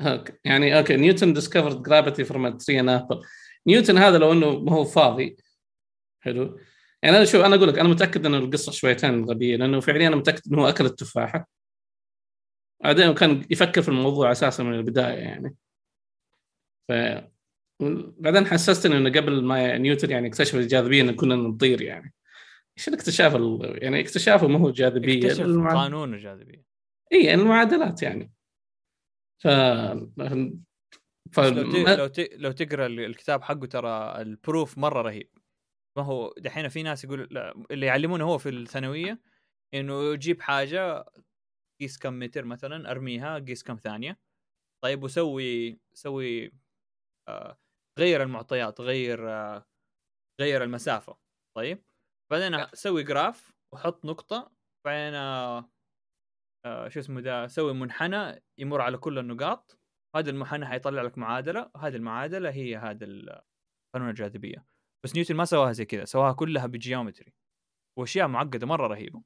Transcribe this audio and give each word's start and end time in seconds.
okay. 0.00 0.32
يعني 0.44 0.78
okay 0.78 0.96
نيوتن 0.96 1.32
discovered 1.32 1.82
gravity 1.82 2.24
from 2.24 2.56
tree 2.56 2.80
an 2.80 2.88
apple 2.88 3.22
نيوتن 3.66 3.98
هذا 3.98 4.18
لو 4.18 4.32
إنه 4.32 4.58
ما 4.58 4.72
هو 4.72 4.84
فاضي. 4.84 5.36
حلو. 6.20 6.58
يعني 7.02 7.16
أنا 7.16 7.24
شوف 7.24 7.44
أنا 7.44 7.54
أقول 7.56 7.68
لك 7.68 7.78
أنا 7.78 7.88
متأكد 7.88 8.26
إن 8.26 8.34
القصة 8.34 8.72
شويتين 8.72 9.24
غبية 9.24 9.56
لأنه 9.56 9.80
فعليا 9.80 10.08
أنا 10.08 10.16
متأكد 10.16 10.42
إنه 10.52 10.62
هو 10.62 10.68
أكل 10.68 10.86
التفاحة. 10.86 11.48
بعدين 12.84 13.14
كان 13.14 13.46
يفكر 13.50 13.82
في 13.82 13.88
الموضوع 13.88 14.32
أساسا 14.32 14.62
من 14.62 14.74
البداية 14.74 15.18
يعني. 15.18 15.56
ف 16.88 16.92
بعدين 18.18 18.46
حسستني 18.46 18.96
إنه 18.96 19.10
قبل 19.10 19.44
ما 19.44 19.78
نيوتن 19.78 20.10
يعني 20.10 20.28
اكتشف 20.28 20.54
الجاذبية 20.54 21.02
إنه 21.02 21.12
كنا 21.12 21.36
نطير 21.36 21.82
يعني. 21.82 22.14
إيش 22.78 22.88
الاكتشاف 22.88 23.36
ال... 23.36 23.78
يعني 23.82 24.00
اكتشافه 24.00 24.48
ما 24.48 24.58
هو 24.58 24.70
جاذبية. 24.70 25.26
اكتشف 25.26 25.44
المع... 25.44 25.82
قانون 25.82 26.14
الجاذبية. 26.14 26.62
اي 27.12 27.34
المعادلات 27.34 28.02
يعني. 28.02 28.32
ف 29.42 29.48
ف 31.32 31.40
لو 31.40 31.72
ت... 31.72 31.76
ما- 31.76 31.96
لو 31.96 32.06
ت... 32.06 32.18
لو 32.32 32.52
تقرأ 32.52 32.86
ال- 32.86 33.00
الكتاب 33.00 33.42
حقه 33.42 33.66
ترى 33.66 34.22
البروف 34.22 34.78
مرة 34.78 35.02
رهيب. 35.02 35.30
ما 35.98 36.04
هو 36.04 36.34
دحين 36.38 36.68
في 36.68 36.82
ناس 36.82 37.04
يقول 37.04 37.28
لا 37.30 37.64
اللي 37.70 37.86
يعلمونه 37.86 38.24
هو 38.24 38.38
في 38.38 38.48
الثانوية 38.48 39.20
إنه 39.74 40.14
جيب 40.14 40.40
حاجة 40.40 41.04
قيس 41.80 41.98
كم 41.98 42.18
متر 42.18 42.44
مثلا 42.44 42.90
أرميها 42.90 43.38
قيس 43.38 43.62
كم 43.62 43.76
ثانية. 43.76 44.18
طيب 44.84 45.02
وسوي 45.02 45.80
سوي 45.94 46.52
آه 47.28 47.58
غير 47.98 48.22
المعطيات 48.22 48.80
غير 48.80 49.30
آه 49.30 49.66
غير 50.40 50.64
المسافة. 50.64 51.18
طيب 51.56 51.84
بعدين 52.32 52.66
سوي 52.74 53.02
graph 53.02 53.52
وحط 53.74 54.04
نقطة 54.04 54.52
بعدين 54.86 55.14
آه 56.64 56.88
شو 56.88 57.00
اسمه 57.00 57.20
ده 57.20 57.46
سوي 57.46 57.74
منحنى 57.74 58.42
يمر 58.58 58.80
على 58.80 58.98
كل 58.98 59.18
النقاط. 59.18 59.78
هذا 60.16 60.30
المنحنى 60.30 60.66
حيطلع 60.66 61.02
لك 61.02 61.18
معادلة 61.18 61.70
هذه 61.76 61.96
المعادلة 61.96 62.50
هي 62.50 62.76
هذا 62.76 63.06
قانون 63.94 64.10
الجاذبية. 64.10 64.64
بس 65.04 65.14
نيوتن 65.14 65.34
ما 65.34 65.44
سواها 65.44 65.72
زي 65.72 65.84
كذا 65.84 66.04
سواها 66.04 66.32
كلها 66.32 66.66
ب 66.66 66.73
geometry. 66.73 67.32
وأشياء 67.98 68.28
معقدة 68.28 68.66
مرة 68.66 68.86
رهيبة. 68.86 69.22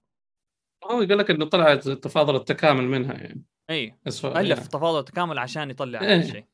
هو 0.85 1.03
يقول 1.03 1.19
لك 1.19 1.31
إنه 1.31 1.45
طلعت 1.45 1.89
تفاضل 1.89 2.37
التكامل 2.37 2.85
منها 2.85 3.15
يعني. 3.15 3.45
اي 3.71 3.97
ألف 4.07 4.25
يعني. 4.25 4.55
تفاضل 4.55 4.99
التكامل 4.99 5.39
عشان 5.39 5.71
يطلع 5.71 6.01
إيه. 6.01 6.15
هذا 6.15 6.25
الشيء 6.25 6.45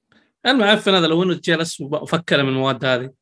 المعفن 0.47 0.95
هذا 0.95 1.07
لو 1.07 1.23
انه 1.23 1.35
جلس 1.35 1.81
وفكر 1.81 2.43
من 2.43 2.49
المواد 2.49 2.85
هذه. 2.85 3.13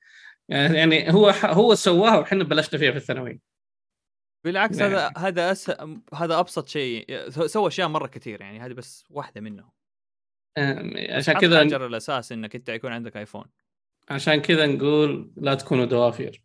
يعني 0.49 0.79
يعني 0.79 1.13
هو 1.13 1.29
هو 1.45 1.75
سواها 1.75 2.19
وحنا 2.19 2.45
بلشنا 2.45 2.79
فيها 2.79 2.91
في 2.91 2.97
الثانوية. 2.97 3.39
بالعكس 4.47 4.79
نعم. 4.79 4.93
هذا 4.93 5.13
هذا 5.17 5.53
أس... 5.53 5.71
هذا 6.15 6.39
أبسط 6.39 6.69
شيء 6.69 7.29
سوى 7.29 7.69
أشياء 7.69 7.89
مرة 7.89 8.07
كثير 8.07 8.41
يعني 8.41 8.61
هذه 8.61 8.73
بس 8.73 9.05
واحدة 9.11 9.41
منهم. 9.41 9.71
عشان 11.11 11.39
كذا 11.39 11.61
حجر 11.61 11.87
الأساس 11.87 12.33
إنك 12.33 12.57
أنت 12.57 12.69
يكون 12.69 12.93
عندك 12.93 13.17
آيفون. 13.17 13.45
عشان 14.11 14.41
كذا 14.41 14.67
نقول 14.67 15.33
لا 15.37 15.55
تكونوا 15.55 15.85
دوافير. 15.85 16.43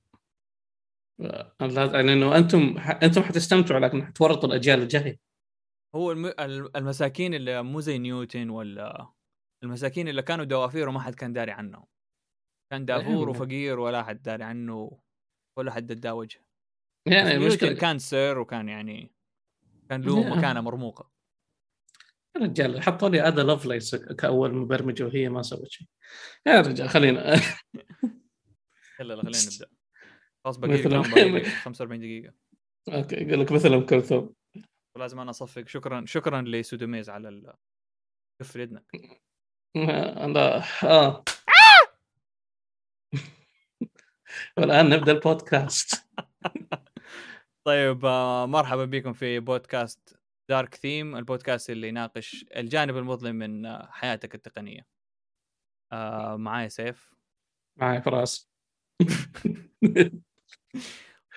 لا- 1.19 1.55
يعني 1.93 2.13
انه 2.13 2.37
أنتم 2.37 2.77
أنتم 3.03 3.21
حتستمتعوا 3.21 3.79
لكن 3.79 4.05
حتورطوا 4.05 4.49
الأجيال 4.49 4.81
الجاية. 4.81 5.19
هو 5.95 6.11
الم... 6.11 6.25
ال- 6.25 6.77
المساكين 6.77 7.33
اللي 7.33 7.63
مو 7.63 7.79
زي 7.79 7.97
نيوتن 7.97 8.49
ولا 8.49 9.07
المساكين 9.63 10.07
اللي 10.07 10.21
كانوا 10.21 10.45
دوافير 10.45 10.89
وما 10.89 10.99
حد 10.99 11.15
كان 11.15 11.33
داري 11.33 11.51
عنهم. 11.51 11.85
كان 12.71 12.85
دافور 12.85 13.11
أيوة. 13.11 13.29
وفقير 13.29 13.79
ولا 13.79 14.03
حد 14.03 14.21
داري 14.21 14.43
عنه 14.43 14.99
ولا 15.57 15.71
حد 15.71 15.91
اداه 15.91 16.13
يعني 17.05 17.31
المشكلة 17.31 17.73
كان 17.73 17.99
سير 17.99 18.39
وكان 18.39 18.69
يعني 18.69 19.11
كان 19.89 20.01
له. 20.01 20.35
مكانه 20.35 20.61
مرموقة. 20.61 21.11
يا 22.35 22.41
رجال 22.41 22.81
حطوا 22.81 23.09
لي 23.09 23.27
آدا 23.27 23.43
لوفلايس 23.43 23.95
كأول 23.95 24.53
مبرمجه 24.53 25.03
وهي 25.03 25.29
ما 25.29 25.41
سوت 25.41 25.67
شيء. 25.67 25.87
يا 26.45 26.61
رجال 26.61 26.89
خلينا. 26.89 27.33
يلا 28.99 29.21
خلينا 29.21 29.39
نبدأ. 29.53 29.67
خلاص 30.43 30.57
باقي 30.57 30.73
لي 30.73 30.79
مثلاً. 30.79 31.03
كم 31.03 31.11
باقي 31.11 31.29
لي 31.31 31.43
45 31.43 31.99
دقيقة. 32.01 32.33
okay 32.89 33.15
يقول 33.15 33.41
لك 33.41 33.51
مثل 33.51 33.73
ام 33.73 33.85
كلثوم 33.85 34.33
ولازم 34.95 35.19
أنا 35.19 35.29
أصفق. 35.29 35.67
شكرا 35.67 36.05
شكرا 36.05 36.41
لسودوميز 36.41 37.09
على 37.09 37.29
ال... 37.29 37.53
كف 38.41 38.55
يدنا. 38.55 38.83
أنا 39.75 40.63
آه! 40.83 41.23
والآن 44.57 44.89
نبدأ 44.89 45.11
البودكاست. 45.11 46.07
طيب 47.67 48.05
آه، 48.05 48.45
مرحبا 48.45 48.85
بكم 48.85 49.13
في 49.13 49.39
بودكاست 49.39 50.19
دارك 50.49 50.75
ثيم 50.75 51.15
البودكاست 51.15 51.69
اللي 51.69 51.87
يناقش 51.87 52.45
الجانب 52.55 52.97
المظلم 52.97 53.35
من 53.35 53.65
آه، 53.65 53.89
حياتك 53.91 54.35
التقنية. 54.35 54.87
آه 55.91 56.35
معايا 56.35 56.67
سيف. 56.67 57.13
معي 57.79 58.01
فراس. 58.01 58.51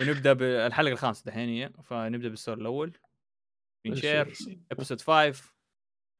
ونبدأ 0.00 0.32
بالحلقة 0.32 0.92
الخامسة 0.92 1.24
دحين 1.30 1.48
هي 1.48 1.72
فنبدأ 1.84 2.28
بالسؤال 2.28 2.60
الأول. 2.60 2.98
نشير 3.86 4.32
ابسود 4.72 5.00
5 5.00 5.54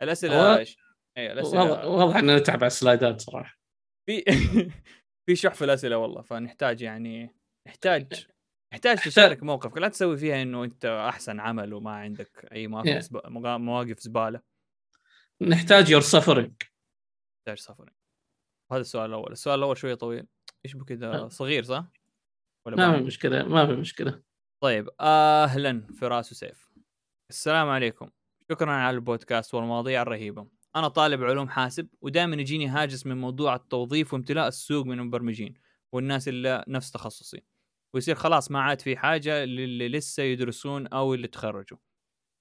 الأسئلة 0.03 0.54
هو- 0.54 0.64
إيش- 0.64 0.76
اي 1.19 1.28
واضح 1.28 1.32
الاسئله 1.38 1.87
واضح 1.88 2.16
اننا 2.16 2.38
نتعب 2.38 2.56
على 2.56 2.66
السلايدات 2.66 3.20
صراحة. 3.20 3.59
في 4.06 4.25
في 5.26 5.37
شح 5.37 5.54
في 5.54 5.64
الأسئلة 5.64 5.97
والله 5.98 6.22
فنحتاج 6.22 6.82
يعني 6.82 7.37
نحتاج 7.69 8.26
نحتاج 8.74 8.98
تشارك 8.98 9.42
موقفك 9.42 9.78
لا 9.78 9.88
تسوي 9.88 10.16
فيها 10.16 10.42
إنه 10.42 10.64
أنت 10.64 10.84
أحسن 10.84 11.40
عمل 11.40 11.74
وما 11.74 11.90
عندك 11.90 12.48
أي 12.52 12.66
مواقف 12.66 12.88
Yeah. 12.88 12.98
زب... 12.98 13.20
مواقف 13.26 14.00
زبالة. 14.00 14.40
نحتاج 15.40 15.90
يور 15.90 16.00
سفرنج 16.00 16.52
تحتاج 17.38 17.58
سفر 17.58 17.90
هذا 18.72 18.80
السؤال 18.80 19.10
الأول. 19.10 19.32
السؤال 19.32 19.58
الأول 19.58 19.76
شوية 19.76 19.94
طويل. 19.94 20.26
إيش 20.64 20.76
كذا 20.76 21.14
أه. 21.14 21.28
صغير 21.28 21.62
صح؟ 21.62 21.84
ولا 22.66 22.76
ما؟ 22.76 22.98
في 22.98 23.04
مشكلة 23.04 23.42
ما 23.42 23.66
في 23.66 23.72
مشكلة. 23.72 24.22
طيب 24.60 24.88
أهلا 25.00 25.86
فراس 26.00 26.32
وسيف. 26.32 26.70
السلام 27.30 27.68
عليكم. 27.68 28.10
شكرا 28.50 28.72
على 28.72 28.94
البودكاست 28.94 29.54
والمواضيع 29.54 30.02
الرهيبة. 30.02 30.48
أنا 30.76 30.88
طالب 30.88 31.24
علوم 31.24 31.48
حاسب 31.48 31.88
ودائما 32.00 32.36
يجيني 32.36 32.68
هاجس 32.68 33.06
من 33.06 33.16
موضوع 33.16 33.54
التوظيف 33.54 34.12
وامتلاء 34.12 34.48
السوق 34.48 34.86
من 34.86 34.98
المبرمجين 34.98 35.54
والناس 35.92 36.28
اللي 36.28 36.64
نفس 36.68 36.90
تخصصي. 36.90 37.42
ويصير 37.94 38.15
خلاص 38.15 38.50
ما 38.50 38.60
عاد 38.60 38.81
في 38.81 38.97
حاجة 38.97 39.44
للي 39.44 39.88
لسه 39.88 40.22
يدرسون 40.22 40.87
أو 40.87 41.15
اللي 41.15 41.28
تخرجوا. 41.28 41.78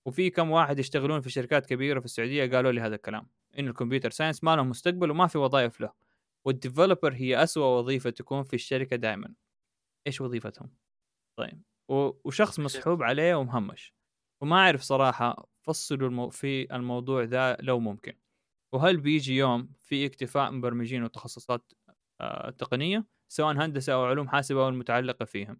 وفي 0.06 0.30
كم 0.30 0.52
واحد 0.52 0.80
يشتغلون 0.80 1.22
في 1.22 1.30
شركات 1.30 1.66
كبيرة 1.66 2.00
في 2.00 2.06
السعودية 2.06 2.46
قالوا 2.56 2.72
لي 2.72 2.82
هذا 2.82 2.96
الكلام 2.96 3.28
إن 3.60 3.68
ال 3.68 3.73
computer 3.73 4.10
science 4.10 4.44
ما 4.44 4.56
له 4.56 4.64
مستقبل 4.64 5.12
وما 5.12 5.28
في 5.28 5.38
وظائف 5.38 5.82
له. 5.82 5.94
وال 6.46 6.58
developer 6.58 7.14
هي 7.14 7.44
أسوأ 7.44 7.66
وظيفة 7.66 8.10
تكون 8.10 8.44
في 8.44 8.54
الشركة 8.54 8.96
دائما 8.96 9.34
إيش 10.08 10.22
وظيفتهم؟ 10.22 10.76
طيب 11.38 11.62
وشخص 11.90 12.60
مسحوب 12.60 13.04
عليه 13.04 13.36
ومهمش. 13.36 13.94
وما 14.42 14.56
أعرف 14.56 14.82
صراحة 14.82 15.50
فصلوا 15.62 16.08
المو... 16.10 16.30
في 16.30 16.76
الموضوع 16.76 17.24
ذا 17.24 17.58
لو 17.60 17.80
ممكن. 17.80 18.14
وهل 18.74 18.98
بيجي 18.98 19.36
يوم 19.36 19.70
في 19.80 20.06
اكتفاء 20.06 20.52
مبرمجين 20.52 21.04
وتخصصات 21.04 21.72
آه 22.22 22.50
تقنية؟ 22.50 23.06
سواء 23.34 23.56
هندسة 23.56 23.94
أو 23.94 24.06
علوم 24.06 24.30
حاسبة 24.30 24.64
أو 24.64 24.70
المتعلقة 24.70 25.26
فيهم. 25.26 25.60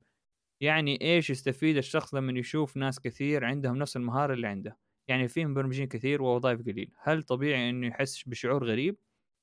يعني 0.62 1.02
إيش 1.02 1.30
يستفيد 1.30 1.78
الشخص 1.78 2.14
لما 2.14 2.40
يشوف 2.40 2.78
ناس 2.78 3.00
كثير 3.00 3.46
عندهم 3.46 3.78
نفس 3.78 3.98
المهارة 3.98 4.34
اللي 4.34 4.48
عنده؟ 4.48 4.78
يعني 5.08 5.28
في 5.28 5.46
مبرمجين 5.46 5.88
كثير 5.88 6.22
ووظائف 6.22 6.62
قليل. 6.62 6.92
هل 6.98 7.24
طبيعي 7.24 7.70
إنه 7.70 7.88
يحس 7.88 8.24
بشعور 8.24 8.66
غريب 8.66 8.98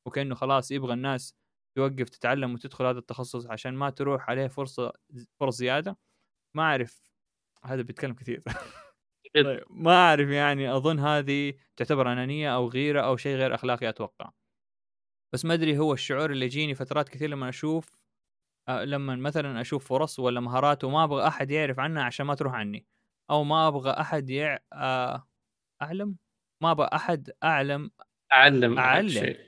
وكأنه 0.07 0.35
خلاص 0.35 0.71
يبغى 0.71 0.95
الناس 0.95 1.35
توقف 1.77 2.09
تتعلم 2.09 2.55
وتدخل 2.55 2.85
هذا 2.85 2.99
التخصص 2.99 3.47
عشان 3.47 3.75
ما 3.75 3.91
تروح 3.91 4.31
عليه 4.31 4.47
فرصة 4.47 4.93
فرص 5.41 5.57
زيادة؟ 5.57 5.99
ما 6.55 6.63
أعرف. 6.63 7.03
هذا 7.65 7.83
بيتكلم 7.83 8.15
كثير. 8.15 8.43
طيب 9.45 9.65
ما 9.71 9.93
أعرف 9.93 10.29
يعني 10.29 10.77
أظن 10.77 10.99
هذه 10.99 11.55
تعتبر 11.77 12.13
أنانية 12.13 12.55
أو 12.55 12.69
غيرة 12.69 13.01
أو 13.01 13.17
شيء 13.17 13.37
غير 13.37 13.55
أخلاقي 13.55 13.89
أتوقع. 13.89 14.33
بس 15.35 15.45
ما 15.45 15.55
أدري 15.55 15.79
هو 15.79 15.93
الشعور 15.93 16.31
اللي 16.31 16.45
يجيني 16.47 16.75
فترات 16.75 17.09
كثير 17.09 17.29
لما 17.29 17.49
أشوف 17.49 18.00
لما 18.85 19.17
مثلا 19.17 19.61
أشوف 19.61 19.89
فرص 19.89 20.19
ولا 20.19 20.41
مهارات 20.41 20.85
وما 20.85 21.05
أبغى 21.05 21.27
أحد 21.27 21.51
يعرف 21.51 21.81
عنها 21.81 22.03
عشان 22.03 22.27
ما 22.27 22.35
تروح 22.35 22.55
عني 22.55 22.87
أو 23.31 23.45
ما 23.45 23.69
أبغى 23.69 23.91
أحد 23.91 24.31
يع... 24.31 24.59
آه، 24.73 25.29
أعلم؟ 25.83 26.17
ما 26.63 26.71
أبغى 26.71 26.89
أحد 26.93 27.31
أعلم 27.45 27.91
أعلم. 28.33 28.79
أعلم. 28.79 29.09
شيء. 29.09 29.39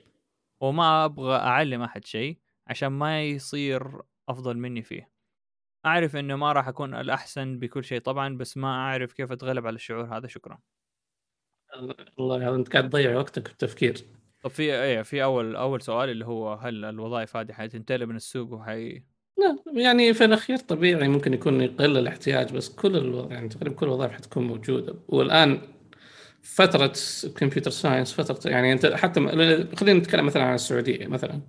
وما 0.61 1.05
أبغى 1.05 1.35
أعلم 1.35 1.81
أحد 1.81 2.05
شيء 2.05 2.39
عشان 2.67 2.87
ما 2.87 3.23
يصير 3.23 4.01
أفضل 4.29 4.57
مني 4.57 4.81
فيه. 4.83 5.09
أعرف 5.85 6.15
إنه 6.15 6.35
ما 6.35 6.51
راح 6.51 6.67
أكون 6.67 6.95
الأحسن 6.95 7.59
بكل 7.59 7.83
شيء 7.83 7.99
طبعا 7.99 8.37
بس 8.37 8.57
ما 8.57 8.67
أعرف 8.67 9.13
كيف 9.13 9.31
أتغلب 9.31 9.67
على 9.67 9.75
الشعور 9.75 10.17
هذا. 10.17 10.27
شكرا. 10.27 10.59
والله 12.17 12.49
هذا 12.49 12.55
أنت 12.55 12.73
قاعد 12.73 12.89
تضيع 12.89 13.17
وقتك 13.17 13.47
في 13.47 13.53
التفكير 13.53 13.97
طب 14.41 14.49
في 14.49 14.63
إيه 14.63 15.01
في 15.01 15.23
أول 15.23 15.55
أول 15.55 15.81
سؤال 15.81 16.09
اللي 16.09 16.25
هو 16.25 16.53
هل 16.53 16.85
الوظائف 16.85 17.37
هذه 17.37 17.51
حتنتقل 17.51 18.05
من 18.05 18.15
السوق 18.15 18.53
وحي 18.53 19.03
لا 19.37 19.57
يعني 19.81 20.13
في 20.13 20.25
الأخير 20.25 20.57
طبيعي 20.57 21.07
ممكن 21.07 21.33
يكون 21.33 21.61
يقل 21.61 21.97
الاحتياج 21.97 22.53
بس 22.53 22.69
كل 22.69 22.97
الوظائف 22.97 23.31
يعني 23.31 23.49
تقريبا 23.49 23.75
كل 23.75 23.85
الوظائف 23.85 24.11
حتكون 24.11 24.47
موجودة. 24.47 24.95
والآن 25.07 25.61
فترة 26.43 26.93
computer 27.37 27.71
science 27.71 28.13
فترة 28.13 28.51
يعني 28.51 28.73
أنت 28.73 28.85
حتى 28.85 29.19
خلينا 29.75 29.99
نتكلم 29.99 30.25
مثلا 30.25 30.43
عن 30.43 30.55
السعودية 30.55 31.07
مثلا. 31.07 31.41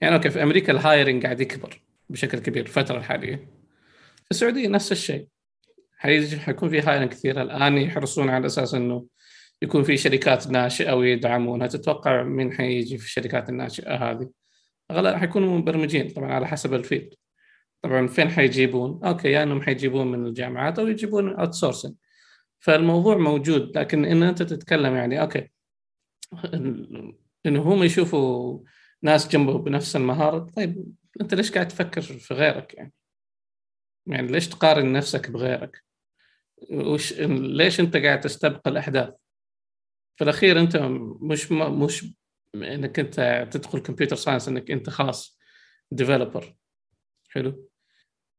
يعني 0.00 0.14
okay 0.14 0.30
في 0.30 0.42
أمريكا 0.42 0.72
ال 0.72 0.79
hiring 0.79 1.22
قاعد 1.24 1.40
يكبر 1.40 1.82
بشكل 2.10 2.38
كبير 2.38 2.62
الفترة 2.62 2.98
الحالية. 2.98 3.36
في 4.24 4.30
السعودية 4.30 4.68
نفس 4.68 4.92
الشيء. 4.92 5.26
حيكون 5.98 6.68
في 6.68 6.80
hiring 6.80 7.08
كثير. 7.10 7.42
الآن 7.42 7.78
يحرصون 7.78 8.28
على 8.28 8.46
أساس 8.46 8.74
إنه 8.74 9.06
يكون 9.62 9.82
في 9.82 9.96
شركات 9.96 10.48
ناشئة 10.50 10.92
ويدعمونها 10.92 11.66
تتوقع 11.66 12.22
مين 12.22 12.52
حيجي 12.52 12.98
في 12.98 13.04
الشركات 13.04 13.48
الناشئة 13.48 13.94
هذه؟ 13.94 14.30
أغلب 14.90 15.14
حيكونوا 15.16 15.58
مبرمجين 15.58 16.08
طبعا 16.08 16.32
على 16.32 16.48
حسب 16.48 16.74
ال 16.74 16.80
field. 16.80 17.14
طبعا 17.82 18.06
فين 18.06 18.28
حيجيبون؟ 18.28 19.04
okay 19.04 19.28
يا 19.28 19.42
إنهم 19.42 19.62
حيجيبون 19.62 20.06
من 20.06 20.26
الجامعات 20.26 20.78
أو 20.78 20.86
يجيبون 20.86 21.34
outsourcing 21.36 21.94
فالموضوع 22.60 23.16
موجود 23.16 23.78
لكن 23.78 24.04
إن 24.04 24.22
أنت 24.22 24.42
تتكلم 24.42 24.94
يعني 24.94 25.20
okay 25.20 25.50
انه 27.46 27.62
هم 27.62 27.82
يشوفوا 27.82 28.60
ناس 29.02 29.28
جنبه 29.28 29.58
بنفس 29.58 29.96
المهارة 29.96 30.38
طيب 30.38 30.94
أنت 31.20 31.34
ليش 31.34 31.52
قاعد 31.52 31.68
تفكر 31.68 32.00
في 32.00 32.34
غيرك 32.34 32.74
يعني؟ 32.74 32.92
يعني 34.06 34.26
ليش 34.26 34.48
تقارن 34.48 34.92
نفسك 34.92 35.30
بغيرك؟ 35.30 35.84
وش 36.72 37.12
ليش 37.20 37.80
أنت 37.80 37.96
قاعد 37.96 38.20
تستبق 38.20 38.68
الأحداث؟ 38.68 39.14
في 40.16 40.24
الأخير 40.24 40.60
أنت 40.60 40.76
مش 41.20 41.52
مش 41.52 42.14
إنك 42.54 42.98
أنت 42.98 43.48
تدخل 43.50 43.78
computer 43.78 44.16
science 44.16 44.48
إنك 44.48 44.70
أنت 44.70 44.90
خلاص 44.90 45.38
developer 45.90 46.56
حلو؟ 47.28 47.71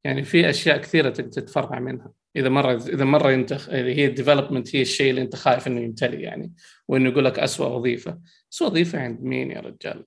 يعني 0.04 0.24
في 0.24 0.50
أشياء 0.50 0.78
كثيرة 0.78 1.10
تتفرع 1.10 1.80
منها. 1.80 2.14
إذا 2.36 2.50
مرة 2.50 2.74
إذا 2.74 3.06
مرة 3.06 3.34
انت 3.34 3.54
هي 3.70 4.06
ال 4.06 4.12
development 4.12 4.76
هي 4.76 4.82
الشيء 4.82 5.10
اللي 5.10 5.22
أنت 5.22 5.36
خايف 5.36 5.68
إنه 5.68 5.82
يمتلي 5.82 6.22
يعني 6.22 6.54
وإنه 6.88 7.10
يقول 7.10 7.26
لك 7.26 7.40
اسوء 7.40 7.68
وظيفة. 7.68 8.22
اسوء 8.54 8.68
وظيفة 8.68 9.00
عند 9.00 9.22
مين 9.22 9.52
يا 9.52 9.60
رجال؟ 9.60 10.06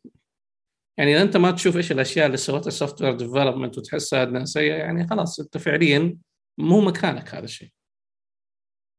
يعني 0.98 1.14
إذا 1.14 1.22
أنت 1.22 1.36
ما 1.36 1.50
تشوف 1.50 1.76
إيش 1.76 1.92
الأشياء 1.92 2.26
اللي 2.26 2.36
سوتها 2.36 2.68
ال 2.68 3.02
software 3.02 3.12
development 3.16 3.78
وتحسها 3.78 4.22
إنها 4.22 4.44
سيئة 4.44 4.74
يعني 4.74 5.06
خلاص 5.06 5.40
أنت 5.40 5.58
فعليا 5.58 6.18
مو 6.58 6.80
مكانك 6.80 7.34
هذا 7.34 7.44
الشيء. 7.44 7.70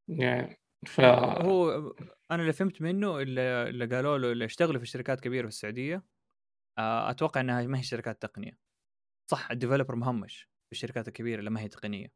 يعني 0.09 0.59
ف 0.85 1.01
هو 1.01 1.93
أنا 2.31 2.41
اللي 2.41 2.53
فهمت 2.53 2.81
منه 2.81 3.19
اللي, 3.19 3.69
اللي 3.69 3.85
قالوا 3.85 4.17
له 4.17 4.31
اللي 4.31 4.45
اشتغلوا 4.45 4.79
في 4.79 4.85
شركات 4.85 5.19
كبيرة 5.19 5.41
في 5.41 5.47
السعودية 5.47 6.03
آه، 6.77 7.09
أتوقع 7.09 7.41
إنها 7.41 7.63
ما 7.63 7.77
هي 7.77 7.83
شركات 7.83 8.21
تقنية. 8.21 8.57
صح 9.31 9.51
ال 9.51 9.56
developer 9.56 9.95
مهمش. 9.95 10.49
الشركات 10.71 11.07
الكبيرة 11.07 11.39
اللي 11.39 11.49
ما 11.49 11.61
هي 11.61 11.67
تقنية. 11.67 12.07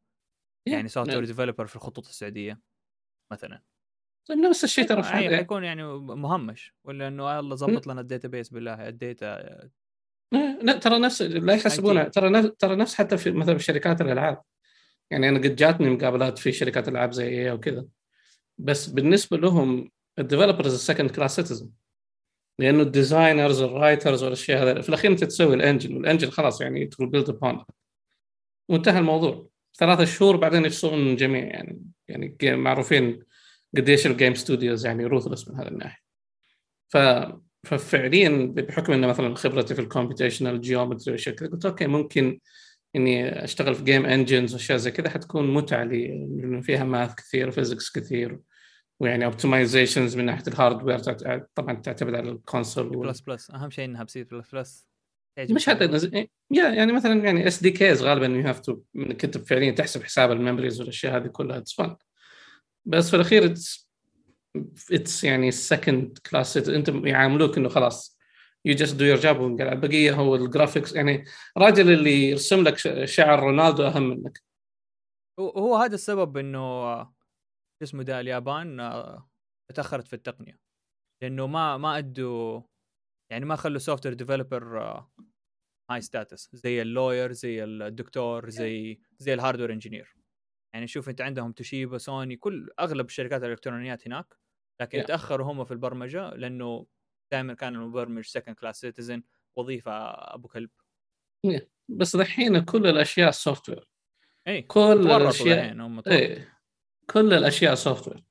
يعني 0.66 0.88
software 0.88 1.24
developer 1.24 1.66
في 1.66 1.76
الخطوط 1.76 2.06
السعودية 2.06 2.60
مثلا. 3.32 3.62
طيب 4.28 4.38
نفس 4.38 4.64
الشيء 4.64 4.86
ترى 4.86 5.02
في 5.02 5.10
يعني 5.10 5.36
حيكون 5.36 5.64
يعني 5.64 5.84
مهمش 5.98 6.74
ولا 6.84 7.08
إنه 7.08 7.38
الله 7.38 7.56
ضبط 7.56 7.86
لنا 7.86 8.00
ال 8.00 8.28
database 8.28 8.48
بالله 8.48 8.88
ال 8.88 9.00
data. 9.00 9.60
لا 10.62 10.78
ترى 10.78 10.98
نفس 10.98 11.22
لا 11.22 11.54
يحسبونها. 11.54 12.04
ترى 12.04 12.30
نفس 12.30 12.50
ترى 12.58 12.76
نفس 12.76 12.94
حتى 12.94 13.16
في 13.16 13.30
مثلا 13.30 13.58
في 13.58 13.64
شركات 13.64 14.00
الألعاب. 14.00 14.42
يعني 15.10 15.28
أنا 15.28 15.38
قد 15.38 15.56
جاتني 15.56 15.90
مقابلات 15.90 16.38
في 16.38 16.52
شركات 16.52 16.88
ألعاب 16.88 17.12
زي 17.12 17.28
EA 17.28 17.52
وكذا 17.52 17.86
بس 18.58 18.86
بالنسبة 18.86 19.36
لهم 19.36 19.90
ال 20.18 20.23
developers 20.23 20.76
second 20.76 21.10
class 21.10 21.36
citizen 21.36 21.70
لأنه 22.58 22.82
ال 22.82 22.90
designers 22.90 23.62
ال 23.62 23.69
writers 23.69 24.22
والأشياء 24.22 24.62
هذه 24.62 24.80
في 24.80 24.88
الأخير 24.88 25.10
أنت 25.10 25.24
تسوي 25.24 25.54
ال 25.54 25.60
engine 25.60 25.96
وال 25.96 26.04
engine 26.04 26.30
خلاص 26.30 26.60
يعني 26.60 26.86
تقول 26.86 27.08
build 27.08 27.28
upon 27.28 27.64
وانتهى 28.68 28.98
الموضوع. 28.98 29.48
ثلاثة 29.78 30.04
شهور 30.04 30.36
بعدين 30.36 30.64
يفصلون 30.64 31.06
الجميع 31.06 31.44
يعني 31.44 31.82
يعني 32.08 32.56
معروفين 32.56 33.22
قديش 33.76 34.06
ال 34.06 34.12
game 34.12 34.34
studios 34.34 34.86
يعني 34.86 35.04
ruthless 35.04 35.48
من 35.48 35.56
هذا 35.56 35.68
الناحية. 35.68 36.02
ف 36.88 36.96
ففعليا 37.64 38.52
بحكم 38.56 38.92
انه 38.92 39.06
مثلا 39.06 39.34
خبرتي 39.34 39.74
في 39.74 39.80
ال 39.80 39.86
computational 39.86 40.60
geometry 40.60 41.12
وأشياء 41.12 41.34
كذا 41.34 41.48
قلت 41.48 41.66
okay 41.66 41.86
ممكن 41.86 42.38
إني 42.96 43.44
أشتغل 43.44 43.74
في 43.74 43.84
game 43.84 44.06
engines 44.06 44.54
وأشياء 44.54 44.78
زي 44.78 44.90
كذا 44.90 45.10
حتكون 45.10 45.54
متعة 45.54 45.84
لي 45.84 46.08
لأنه 46.08 46.60
فيها 46.60 46.84
math 46.84 47.14
كثير 47.14 47.48
و 47.48 47.53
physics 47.53 47.90
كثير 47.90 48.38
ويعني 49.00 49.24
optimizations 49.24 50.16
من 50.16 50.24
ناحية 50.24 50.44
ال 50.48 50.54
hardware 50.54 50.98
طبعا 51.54 51.74
تعتمد 51.74 52.14
على 52.14 52.30
ال 52.30 52.37
console 52.37 52.88
plus 52.88 53.20
plus 53.20 53.50
أهم 53.50 53.70
شيء 53.70 53.84
إنها 53.84 54.04
ب 54.04 54.14
C 54.14 54.24
plus 54.24 54.50
plus 54.52 54.88
مش 55.38 55.66
حتى 55.66 55.84
يا 56.50 56.68
يعني 56.68 56.92
مثلا 56.92 57.24
يعني 57.24 57.46
SDKs 57.46 58.02
غالبا 58.02 58.26
you 58.26 58.42
have 58.42 58.60
to 58.60 58.80
إنك 58.96 59.24
انت 59.24 59.38
فعليا 59.38 59.70
تحسب 59.70 60.02
حساب 60.02 60.32
ال 60.32 60.37
memories 60.37 60.80
والأشياء 60.80 61.16
هذه 61.16 61.26
كلها 61.26 61.58
it's 61.58 61.72
fun 61.72 61.96
بس 62.84 63.10
في 63.10 63.16
الأخير 63.16 63.44
it's 63.44 63.90
it's 64.92 65.24
يعني 65.24 65.50
second 65.50 66.18
class 66.30 66.56
أنت 66.56 66.88
يعاملوك 66.88 67.58
إنه 67.58 67.68
خلاص 67.68 68.18
you 68.64 68.74
just 68.74 68.96
do 68.96 69.04
your 69.04 69.16
job 69.16 69.60
البقية 69.60 70.14
هو 70.14 70.34
ال 70.34 70.40
graphics 70.40 70.92
يعني 70.92 71.24
راجل 71.56 71.92
اللي 71.92 72.30
يرسم 72.30 72.62
لك 72.62 72.76
شعر 73.04 73.40
رونالدو 73.40 73.86
أهم 73.86 74.02
منك. 74.02 74.42
هو 75.40 75.76
هذا 75.76 75.94
السبب 75.94 76.36
إنه 76.36 76.92
اسمه 77.82 78.02
ده 78.02 78.20
اليابان 78.20 78.80
آه، 78.80 79.28
تأخرت 79.74 80.06
في 80.06 80.12
التقنية. 80.12 80.58
لأنه 81.22 81.46
ما 81.46 81.76
ما 81.76 81.98
أدوا 81.98 82.62
يعني 83.32 83.44
ما 83.44 83.56
خلوا 83.56 83.78
software 83.78 84.14
developer 84.14 84.78
high 85.90 86.00
status 86.00 86.50
زي 86.52 86.82
ال 86.82 86.89
lawyer 86.89 87.32
زي 87.32 87.64
الدكتور 87.64 88.50
زي 88.50 89.00
زي 89.18 89.34
ال 89.34 89.38
hardware 89.38 89.72
engineer 89.72 90.16
يعني 90.74 90.86
شوف 90.86 91.08
انت 91.08 91.20
عندهم 91.20 91.52
توشيبا 91.52 91.98
سوني 91.98 92.36
كل 92.36 92.70
أغلب 92.80 93.06
الشركات 93.06 93.42
الإلكترونيات 93.42 94.06
هناك. 94.08 94.34
لكن 94.80 95.02
yeah. 95.02 95.06
تأخروا 95.06 95.52
هم 95.52 95.64
في 95.64 95.70
البرمجة 95.70 96.30
لأنه 96.30 96.86
دائما 97.32 97.54
كان 97.54 97.74
المبرمج 97.74 98.24
second 98.24 98.54
class 98.54 98.80
citizen 98.80 99.22
وظيفة 99.56 99.92
أبو 100.34 100.48
كلب. 100.48 100.70
Yeah. 101.46 101.62
بس 101.88 102.14
الحين 102.14 102.64
كل 102.64 102.86
الأشياء 102.86 103.30
سوفت 103.30 103.68
وير 103.68 103.88
اي 104.48 104.62
كل 104.62 105.10
الاشياء 105.10 105.90
اي 106.06 106.46
كل 107.10 107.32
الأشياء 107.32 107.74
software 107.74 108.24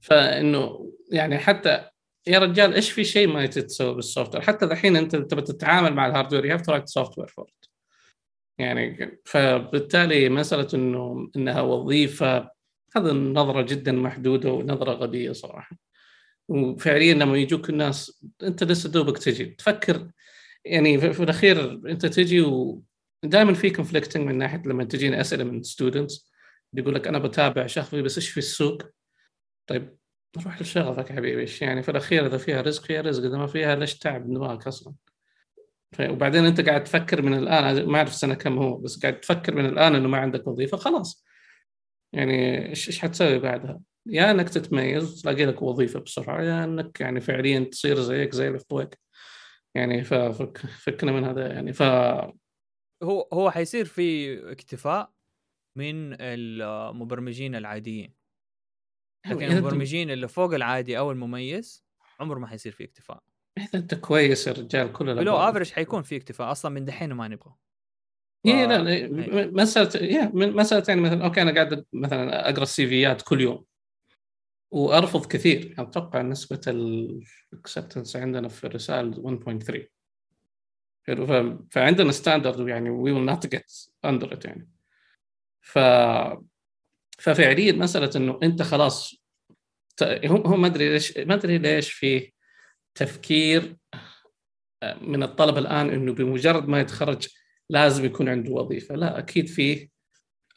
فإنه 0.00 0.92
يعني 1.12 1.38
حتى 1.38 1.87
يا 2.26 2.38
رجال 2.38 2.74
إيش 2.74 2.90
في 2.90 3.04
شيء 3.04 3.28
ما 3.28 3.46
تتسوى 3.46 3.94
بال 3.94 4.34
software 4.34 4.44
حتى 4.44 4.64
الحين 4.64 4.96
أنت 4.96 5.16
تبغى 5.16 5.42
تتعامل 5.42 5.94
مع 5.94 6.06
ال 6.06 6.44
hardware 6.44 6.52
you 6.52 6.60
have 6.62 6.72
to 6.72 6.88
write 6.88 7.18
software 7.18 7.28
for 7.28 7.50
يعني 8.58 9.18
فبالتالي 9.24 10.28
مسألة 10.28 10.68
إنه 10.74 11.30
إنها 11.36 11.60
وظيفة 11.60 12.50
هذا 12.96 13.12
نظرة 13.12 13.62
جدا 13.62 13.92
محدودة 13.92 14.52
ونظرة 14.52 14.92
غبية 14.92 15.32
صراحة. 15.32 15.76
وفعليا 16.48 17.14
لما 17.14 17.36
يجوك 17.38 17.70
الناس 17.70 18.24
أنت 18.42 18.64
لسه 18.64 18.88
دوبك 18.90 19.18
تجي 19.18 19.44
تفكر. 19.44 20.10
يعني 20.64 21.12
في 21.12 21.22
الأخير 21.22 21.72
أنت 21.90 22.06
تجي 22.06 22.40
ودائما 22.40 23.54
في 23.54 23.70
conflicting 23.70 24.26
من 24.26 24.38
ناحية 24.38 24.62
لما 24.66 24.84
تجيني 24.84 25.20
أسئلة 25.20 25.44
من 25.44 25.62
students 25.62 26.30
يقول 26.74 26.94
لك 26.94 27.08
أنا 27.08 27.18
بتابع 27.18 27.66
شغفي 27.66 28.02
بس 28.02 28.18
إيش 28.18 28.30
في 28.30 28.38
السوق؟ 28.38 28.82
طيب 29.66 29.97
روح 30.44 30.62
لشغفك 30.62 31.12
حبيبي 31.12 31.50
يعني 31.60 31.82
في 31.82 31.90
الأخير 31.90 32.26
إذا 32.26 32.38
فيها 32.38 32.60
رزق 32.60 32.84
فيها 32.84 33.00
رزق 33.00 33.24
إذا 33.24 33.38
ما 33.38 33.46
فيها 33.46 33.74
ليش 33.74 33.98
تعب 33.98 34.26
دماغك 34.34 34.66
أصلا؟ 34.66 34.94
وبعدين 36.00 36.44
أنت 36.44 36.60
قاعد 36.60 36.84
تفكر 36.84 37.22
من 37.22 37.34
الآن 37.34 37.86
ما 37.86 37.98
أعرف 37.98 38.14
سنة 38.14 38.34
كم 38.34 38.58
هو 38.58 38.76
بس 38.76 39.02
قاعد 39.02 39.20
تفكر 39.20 39.54
من 39.54 39.66
الآن 39.66 39.94
إنه 39.94 40.08
ما 40.08 40.18
عندك 40.18 40.46
وظيفة 40.46 40.76
خلاص 40.76 41.24
يعني 42.12 42.68
إيش 42.68 42.88
إيش 42.88 42.98
حتسوي 42.98 43.38
بعدها؟ 43.38 43.80
يا 44.06 44.30
إنك 44.30 44.48
تتميز 44.48 45.18
وتلاقي 45.18 45.46
لك 45.46 45.62
وظيفة 45.62 46.00
بسرعة 46.00 46.42
يا 46.42 46.64
إنك 46.64 47.00
يعني 47.00 47.20
فعليا 47.20 47.60
تصير 47.60 48.00
زيك 48.00 48.34
زي 48.34 48.48
اللي 48.48 48.58
فوقك 48.58 48.98
يعني 49.74 50.04
ففكنا 50.04 51.12
من 51.12 51.24
هذا 51.24 51.52
يعني 51.52 51.72
ف 51.72 51.82
هو 53.02 53.28
هو 53.32 53.50
حيصير 53.50 53.84
في 53.84 54.38
اكتفاء 54.52 55.12
من 55.76 56.16
المبرمجين 56.20 57.54
العاديين 57.54 58.17
لكن 59.26 59.42
المبرمجين 59.42 60.10
اللي 60.10 60.28
فوق 60.28 60.54
العادي 60.54 60.98
أو 60.98 61.12
المميز 61.12 61.84
عمره 62.20 62.38
ما 62.38 62.46
حيصير 62.46 62.72
في 62.72 62.84
اكتفاء. 62.84 63.22
إذا 63.58 63.68
أنت 63.74 63.94
كويس 63.94 64.46
يا 64.46 64.52
رجال 64.52 64.92
كل 64.92 65.06
لو 65.06 65.36
افرج 65.36 65.70
حيكون 65.70 66.02
في 66.02 66.16
اكتفاء 66.16 66.52
أصلا 66.52 66.70
من 66.70 66.84
دحين 66.84 67.12
ما 67.12 67.28
نبغى. 67.28 67.54
اي 68.46 68.66
لا, 68.66 68.78
لا 68.78 69.46
مسألة 69.46 70.30
مسألة 70.34 70.84
يعني 70.88 71.00
مثلا 71.00 71.24
okay 71.24 71.42
أنا 71.42 71.54
قاعد 71.54 71.84
مثلا 71.92 72.48
أقرأ 72.50 72.62
ال 72.62 72.77
CVات 72.77 73.22
كل 73.22 73.40
يوم. 73.40 73.64
وأرفض 74.70 75.26
كثير 75.26 75.66
يعني 75.66 75.88
أتوقع 75.88 76.22
نسبة 76.22 76.60
ال 76.66 76.80
acceptance 76.80 78.16
عندنا 78.16 78.48
في 78.48 78.66
الرسائل 78.66 79.14
1.3 81.06 81.64
فعندنا 81.70 82.12
standard 82.12 82.68
يعني 82.68 82.90
we 82.90 83.12
will 83.12 83.24
not 83.24 83.46
get 83.46 83.72
under 84.04 84.32
it 84.32 84.44
يعني. 84.44 84.68
ف 85.60 85.78
ففعليا 87.18 87.72
مسألة 87.72 88.10
إنه 88.16 88.38
أنت 88.42 88.62
خلاص 88.62 89.24
هو 90.24 90.56
ما 90.56 90.66
أدري 90.66 90.88
ليش 90.88 91.18
ما 91.18 91.34
أدري 91.34 91.58
ليش 91.58 91.92
في 91.92 92.32
تفكير 92.94 93.76
آه، 94.82 94.98
من 95.00 95.22
الطلبه 95.22 95.58
الآن 95.58 95.90
إنه 95.90 96.12
بمجرد 96.12 96.68
ما 96.68 96.80
يتخرج 96.80 97.28
لازم 97.70 98.04
يكون 98.04 98.28
عنده 98.28 98.52
وظيفة. 98.52 98.94
لا 98.94 99.18
أكيد 99.18 99.48
في 99.48 99.88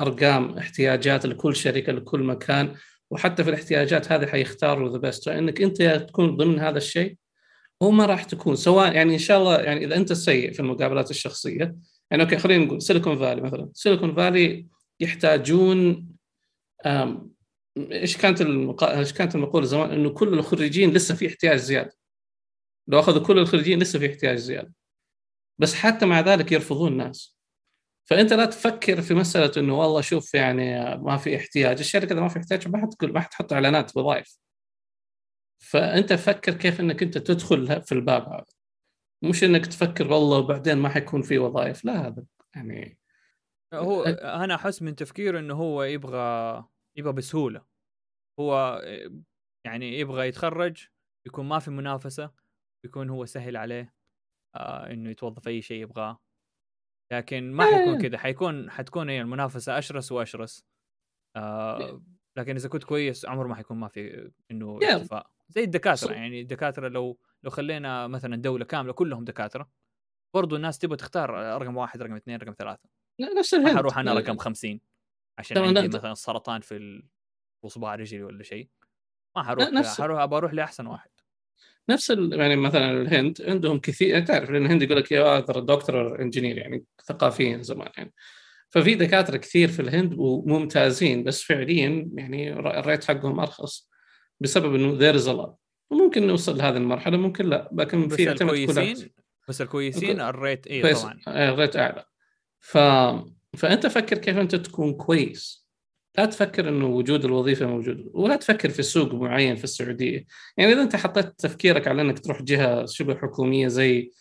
أرقام 0.01 0.57
احتياجات 0.57 1.25
لكل 1.25 1.55
شركة 1.55 1.91
لكل 1.91 2.23
مكان 2.23 2.75
وحتى 3.11 3.43
في 3.43 3.49
الاحتياجات 3.49 4.11
هذه 4.11 4.25
حيختاروا 4.25 4.89
the 4.89 4.97
best 4.97 5.25
فإنك 5.25 5.61
أنت 5.61 5.81
تكون 5.81 6.37
ضمن 6.37 6.59
هذا 6.59 6.77
الشيء 6.77 7.15
هو 7.83 7.91
ما 7.91 8.05
راح 8.05 8.23
تكون. 8.23 8.55
سواء 8.55 8.93
يعني 8.93 9.13
إن 9.13 9.19
شاء 9.19 9.37
الله 9.39 9.61
يعني 9.61 9.85
إذا 9.85 9.95
أنت 9.95 10.13
سيء 10.13 10.53
في 10.53 10.59
المقابلات 10.59 11.11
الشخصية 11.11 11.75
يعني 12.11 12.23
okay 12.23 12.37
خلينا 12.37 12.65
نقول 12.65 12.81
سيليكون 12.81 13.17
فالي 13.17 13.41
مثلا. 13.41 13.69
سيليكون 13.73 14.15
فالي 14.15 14.67
يحتاجون 14.99 16.10
إيش 17.77 18.17
كانت. 18.17 18.41
إيش 18.83 19.13
كانت 19.13 19.35
المقولة 19.35 19.65
زمان؟ 19.65 19.91
إنه 19.91 20.09
كل 20.09 20.33
الخريجين 20.33 20.91
لسه 20.93 21.15
في 21.15 21.27
احتياج 21.27 21.57
زيادة. 21.57 21.97
لو 22.87 22.99
أخذوا 22.99 23.25
كل 23.27 23.39
الخريجين 23.39 23.79
لسه 23.79 23.99
في 23.99 24.11
احتياج 24.11 24.37
زيادة. 24.37 24.73
بس 25.59 25.73
حتى 25.73 26.05
مع 26.05 26.19
ذلك 26.19 26.51
يرفضون 26.51 26.91
الناس. 26.91 27.37
فأنت 28.09 28.33
لا 28.33 28.45
تفكر 28.45 29.01
في 29.01 29.13
مسألة 29.13 29.51
إنه 29.57 29.79
والله 29.79 30.01
شوف 30.01 30.33
يعني 30.33 30.97
ما 30.97 31.17
في 31.17 31.35
احتياج. 31.35 31.79
الشركة 31.79 32.13
إذا 32.13 32.21
ما 32.21 32.27
في 32.27 32.39
احتياج 32.39 32.67
ما 32.67 32.81
حتقول 32.81 33.13
ما 33.13 33.19
حتحط 33.19 33.53
إعلانات 33.53 33.97
وظائف 33.97 34.37
فأنت 35.59 36.13
فكر 36.13 36.53
كيف 36.53 36.79
إنك 36.79 37.03
أنت 37.03 37.17
تدخل 37.17 37.81
في 37.83 37.91
الباب 37.91 38.29
هذا. 38.29 38.45
مش 39.23 39.43
إنك 39.43 39.65
تفكر 39.65 40.13
والله 40.13 40.37
وبعدين 40.37 40.77
ما 40.77 40.89
حيكون 40.89 41.21
في 41.21 41.37
وظائف. 41.37 41.85
لا 41.85 42.07
هذا 42.07 42.23
يعني 42.55 42.97
هو 43.73 44.03
أنا 44.03 44.55
أحس 44.55 44.81
من 44.81 44.95
تفكيره 44.95 45.39
إنه 45.39 45.53
هو 45.53 45.83
يبغى 45.83 46.65
يبغى 46.97 47.13
بسهولة. 47.13 47.65
هو 48.39 48.81
يعني 49.65 49.99
يبغى 49.99 50.27
يتخرج 50.27 50.87
يكون 51.27 51.45
ما 51.45 51.59
في 51.59 51.71
منافسة 51.71 52.31
يكون 52.85 53.09
هو 53.09 53.25
سهل 53.25 53.57
عليه 53.57 53.93
آه 54.55 54.91
إنه 54.91 55.09
يتوظف 55.09 55.47
أي 55.47 55.61
شيء 55.61 55.81
يبغاه. 55.81 56.19
لكن 57.13 57.51
ما 57.51 57.65
حيكون 57.65 57.93
إيه. 57.93 58.09
كذا 58.09 58.17
حيكون 58.17 58.71
حتكون 58.71 59.09
هي 59.09 59.21
المنافسة 59.21 59.77
أشرس 59.77 60.11
وأشرس. 60.11 60.65
آه 61.35 62.03
لكن 62.37 62.55
إذا 62.55 62.69
كنت 62.69 62.83
كويس 62.83 63.25
عمر 63.25 63.47
ما 63.47 63.55
حيكون 63.55 63.77
ما 63.77 63.87
في 63.87 64.31
إنه 64.51 64.79
Yeah. 64.79 64.95
اختفاء. 64.95 65.31
زي 65.49 65.63
الدكاترة 65.63 66.13
يعني 66.13 66.41
الدكاترة 66.41 66.87
لو 66.87 67.19
لو 67.43 67.49
خلينا 67.49 68.07
مثلا 68.07 68.35
دولة 68.35 68.65
كاملة 68.65 68.93
كلهم 68.93 69.23
دكاترة 69.25 69.71
برضو 70.35 70.55
الناس 70.55 70.79
تبغى 70.79 70.97
تختار 70.97 71.29
رقم 71.61 71.77
واحد 71.77 72.01
رقم 72.01 72.15
اثنين 72.15 72.37
رقم 72.39 72.53
ثلاثة. 72.53 72.89
نفس 73.37 73.53
الهند 73.53 73.77
حروح 73.77 73.97
أنا 73.97 74.13
رقم 74.13 74.37
50 74.37 74.79
عشان 75.37 75.57
عندي 75.57 75.81
لا، 75.81 75.87
مثلا 75.87 76.13
سرطان 76.13 76.61
في 76.61 76.75
ال- 76.77 77.03
في 77.61 77.69
صباع 77.69 77.95
رجلي 77.95 78.23
ولا 78.23 78.43
شيء. 78.43 78.67
ما 79.35 79.43
حروح 79.43 79.67
نفس- 79.69 80.01
حروح 80.01 80.21
ابى 80.21 80.35
أروح 80.35 80.53
لأحسن 80.53 80.87
واحد. 80.87 81.09
نفس 81.89 82.11
ال... 82.11 82.39
يعني 82.39 82.55
مثلا 82.55 82.91
الهند 82.91 83.41
عندهم 83.41 83.79
كثير 83.79 84.07
يعني 84.09 84.25
تعرف 84.25 84.49
لأن 84.49 84.65
الهند 84.65 84.81
يقول 84.81 84.97
لك 84.97 85.11
يا 85.11 85.39
ترى 85.39 85.61
doctor 85.61 86.21
engineer 86.21 86.57
يعني 86.57 86.83
ثقافيا 87.05 87.57
زمان 87.61 87.89
يعني. 87.97 88.13
ففي 88.69 88.95
دكاترة 88.95 89.37
كثير 89.37 89.67
في 89.67 89.81
الهند 89.81 90.13
وممتازين 90.17 91.23
بس 91.23 91.43
فعليا 91.43 92.09
يعني 92.13 92.53
ال 92.53 92.63
rate 92.63 93.03
حقهم 93.03 93.39
أرخص 93.39 93.89
بسبب 94.39 94.75
إنه 94.75 94.97
there 94.97 95.15
is 95.15 95.27
وممكن 95.91 96.27
نوصل 96.27 96.57
لهذه 96.57 96.77
المرحلة 96.77 97.17
ممكن 97.17 97.45
لا 97.45 97.69
لكن 97.73 98.07
بس 98.07 98.13
في 98.15 98.25
كل 98.25 98.31
الكويسين 98.31 99.09
بس 99.47 99.61
الكويسين 99.61 100.21
ال 100.21 100.30
rate 100.30 100.67
اي 100.67 100.93
طبعا؟ 100.93 101.19
آه، 101.27 101.49
ال 101.49 101.54
rate 101.54 101.75
أعلى. 101.75 102.05
ف... 102.61 102.77
فأنت 103.57 103.87
فكر 103.87 104.17
كيف 104.17 104.37
أنت 104.37 104.55
تكون 104.55 104.93
كويس. 104.93 105.67
لا 106.17 106.25
تفكر 106.25 106.69
إنه 106.69 106.85
وجود 106.87 107.25
الوظيفة 107.25 107.65
موجود 107.65 108.11
ولا 108.13 108.35
تفكر 108.35 108.69
في 108.69 108.83
سوق 108.83 109.13
معين 109.13 109.55
في 109.55 109.63
السعودية. 109.63 110.25
يعني 110.57 110.73
إذا 110.73 110.81
أنت 110.81 110.95
حطيت 110.95 111.25
تفكيرك 111.39 111.87
على 111.87 112.01
إنك 112.01 112.19
تروح 112.19 112.41
جهة 112.41 112.85
شبه 112.85 113.15
حكومية 113.15 113.67
زي 113.67 114.11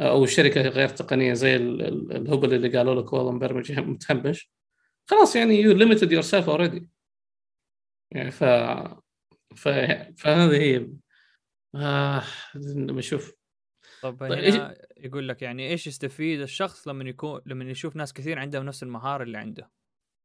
أو 0.00 0.26
شركة 0.26 0.60
غير 0.60 0.88
تقنية 0.88 1.32
زي 1.32 1.56
ال- 1.56 1.82
ال- 1.82 2.16
الهبل 2.16 2.54
اللي 2.54 2.78
قالوا 2.78 3.02
لك 3.02 3.12
والله 3.12 3.32
مبرمج 3.32 3.72
متهمش 3.80 4.50
خلاص 5.06 5.36
يعني 5.36 5.54
you 5.60 5.72
limited 5.72 6.12
yourself 6.12 6.48
already 6.50 6.88
يعني 8.10 8.30
ف... 8.30 8.44
ف... 9.56 9.68
فهذه 10.16 10.56
هي. 10.56 10.88
آه 11.74 12.22
بشوف 12.64 13.35
طب 14.10 14.20
طيب 14.20 14.54
هنا 14.54 14.76
يقول 14.96 15.28
لك 15.28 15.42
يعني 15.42 15.70
إيش 15.70 15.86
يستفيد 15.86 16.40
الشخص 16.40 16.88
لما 16.88 17.04
يكون 17.04 17.40
لما 17.46 17.64
يشوف 17.64 17.96
ناس 17.96 18.12
كثير 18.12 18.38
عندهم 18.38 18.64
نفس 18.66 18.82
المهارة 18.82 19.22
اللي 19.22 19.38
عنده؟ 19.38 19.70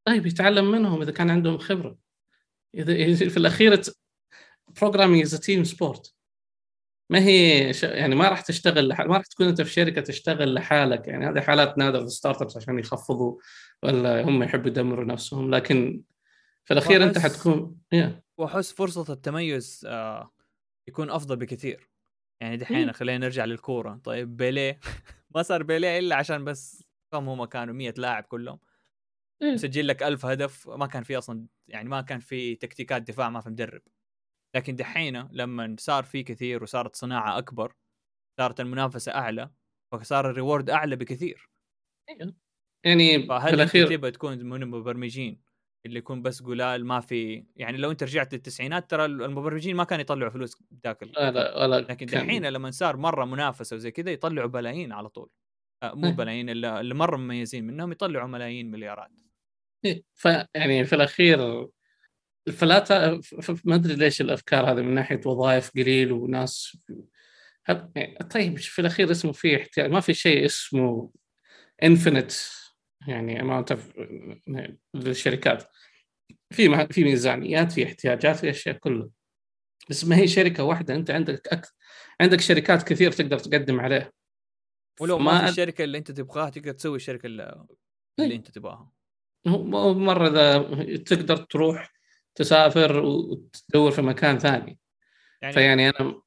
طيب 0.05 0.25
يتعلم 0.25 0.71
منهم 0.71 1.01
إذا 1.01 1.11
كان 1.11 1.29
عندهم 1.29 1.57
خبرة. 1.57 1.97
إذا 2.75 2.93
إذا 2.93 3.29
في 3.29 3.38
الأخير 3.38 3.81
programming 4.81 5.21
is 5.21 5.39
team 5.39 5.63
sport 5.63 6.15
ما 7.09 7.19
هي 7.19 7.73
ش... 7.73 7.83
يعني 7.83 8.15
ما 8.15 8.29
راح 8.29 8.41
تشتغل 8.41 8.88
لح... 8.88 9.01
ما 9.01 9.17
راح 9.17 9.25
تكون 9.25 9.47
أنت 9.47 9.61
في 9.61 9.69
شركة 9.69 10.01
تشتغل 10.01 10.53
لحالك. 10.53 11.07
يعني 11.07 11.29
هذه 11.29 11.41
حالات 11.41 11.77
نادره 11.77 12.00
في 12.00 12.05
ال 12.05 12.41
startups 12.41 12.57
عشان 12.57 12.79
يخفضوا 12.79 13.39
ولا 13.83 14.21
هم 14.21 14.43
يحبوا 14.43 14.67
يدمروا 14.67 15.05
نفسهم. 15.05 15.55
لكن 15.55 16.01
في 16.65 16.73
الأخير 16.73 17.03
أنت 17.03 17.17
وأحس- 17.17 17.21
حتكون 17.21 17.77
yeah. 17.95 18.09
وأحس 18.38 18.71
فرصة 18.71 19.13
التميز 19.13 19.83
آه 19.88 20.31
يكون 20.88 21.09
أفضل 21.09 21.35
بكثير. 21.35 21.90
يعني 22.41 22.57
دحين 22.57 22.86
مم. 22.86 22.91
خلينا 22.91 23.17
نرجع 23.17 23.45
للكورة. 23.45 24.01
طيب 24.03 24.38
بيليه 24.38 24.79
ما 25.36 25.43
صار 25.43 25.63
بيليه 25.63 26.00
إلا 26.00 26.15
عشان 26.15 26.45
بس 26.45 26.83
كم 27.13 27.29
هم 27.29 27.45
كانوا 27.45 27.74
100 27.74 27.93
لاعب 27.98 28.24
كلهم. 28.24 28.60
إيه. 29.41 29.53
مسجل 29.53 29.88
لك 29.88 30.03
ألف 30.03 30.25
هدف 30.25 30.69
ما 30.69 30.86
كان 30.88 31.03
في 31.03 31.17
أصلا 31.17 31.48
يعني 31.67 31.89
ما 31.89 32.01
كان 32.01 32.19
في 32.19 32.55
تكتيكات 32.55 33.01
دفاع 33.01 33.29
ما 33.29 33.41
في 33.41 33.50
مدرب. 33.50 33.81
لكن 34.55 34.75
دحين 34.75 35.27
لما 35.31 35.75
صار 35.79 36.03
في 36.03 36.24
كثير 36.24 36.63
وصارت 36.63 36.95
صناعة 36.95 37.38
أكبر 37.38 37.74
صارت 38.39 38.60
المنافسة 38.60 39.12
أعلى 39.15 39.51
فصار 39.93 40.29
الريورد 40.29 40.69
أعلى 40.69 40.95
بكثير. 40.95 41.50
يعني 42.86 43.21
في 43.21 43.27
فهل 43.27 43.41
أنت 43.48 43.53
الأخير 43.53 43.88
تبغى 43.88 44.12
تكون 44.12 44.45
من 44.45 44.63
المبرمجين؟ 44.63 45.41
اللي 45.85 46.00
يكون 46.00 46.21
بس 46.21 46.41
قلال 46.41 46.85
ما 46.85 47.00
في 47.00 47.45
يعني 47.55 47.77
لو 47.77 47.91
انت 47.91 48.03
رجعت 48.03 48.33
للتسعينات 48.33 48.91
ترى 48.91 49.05
المبرمجين 49.05 49.75
ما 49.75 49.83
كانوا 49.83 50.01
يطلعوا 50.01 50.31
فلوس 50.31 50.63
ذاك 50.83 51.03
ال- 51.03 51.13
ولا 51.17 51.63
ولا 51.63 51.75
لكن 51.75 52.05
دحين 52.05 52.45
لما 52.45 52.71
صار 52.71 52.97
مرة 52.97 53.25
منافسه 53.25 53.75
وزي 53.75 53.91
كذا 53.91 54.11
يطلعوا 54.11 54.50
بلايين 54.50 54.91
على 54.91 55.09
طول 55.09 55.29
آه، 55.83 55.93
مو 55.93 56.07
إيه. 56.07 56.13
بلايين 56.13 56.50
اللي 56.50 56.93
مرة 56.93 57.17
مميزين 57.17 57.67
منهم 57.67 57.91
يطلعوا 57.91 58.27
ملايين 58.27 58.71
مليارات 58.71 59.09
إيه. 59.85 60.03
ف 60.13 60.25
يعني 60.55 60.85
في 60.85 60.95
الأخير 60.95 61.67
فلا 62.53 62.79
ت... 62.79 62.91
ما 63.65 63.75
أدري 63.75 63.95
ليش 63.95 64.21
الأفكار 64.21 64.71
هذه 64.71 64.81
من 64.81 64.93
ناحية 64.93 65.21
وظائف 65.25 65.71
قليل 65.75 66.11
وناس 66.11 66.77
يعني 67.95 68.17
طيب 68.33 68.57
في 68.57 68.79
الأخير 68.79 69.11
اسمه 69.11 69.31
في 69.31 69.61
احتياج 69.61 69.91
ما 69.91 70.00
في 70.00 70.13
شيء 70.13 70.45
اسمه 70.45 71.11
infinite 71.83 72.38
يعني 73.08 73.41
amount 73.41 73.77
للشركات. 74.93 75.63
في 76.53 76.88
في 76.91 77.03
ميزانيات 77.03 77.72
في 77.72 77.86
احتياجات 77.86 78.36
في 78.36 78.50
أشياء 78.50 78.77
كلها. 78.77 79.10
بس 79.89 80.05
ما 80.05 80.17
هي 80.17 80.27
شركة 80.27 80.63
واحدة 80.63 80.96
أنت 80.96 81.12
عندك 81.12 81.48
أكثر 81.48 81.74
عندك 82.22 82.41
شركات 82.41 82.84
كثير 82.84 83.12
تقدر 83.12 83.39
تقدم 83.39 83.79
عليها. 83.79 84.12
ولو 85.00 85.17
ما, 85.17 85.31
ما 85.31 85.46
في 85.46 85.50
الشركة 85.50 85.84
اللي 85.84 85.98
أنت 85.98 86.12
تبغاها 86.12 86.50
تقدر 86.50 86.72
تسوي 86.72 86.96
الشركة 86.96 87.25
اللي, 87.25 87.65
اللي 88.20 88.31
إيه. 88.31 88.38
أنت 88.38 88.51
تبغاها. 88.51 88.91
مرة 89.46 90.27
إذا 90.27 90.98
تقدر 90.98 91.38
تروح 91.38 91.93
تسافر 92.36 93.05
وتدور 93.05 93.91
في 93.91 94.01
مكان 94.01 94.39
ثاني. 94.39 94.79
يعني 95.41 95.53
فيعني 95.53 95.89
أنا 95.89 96.22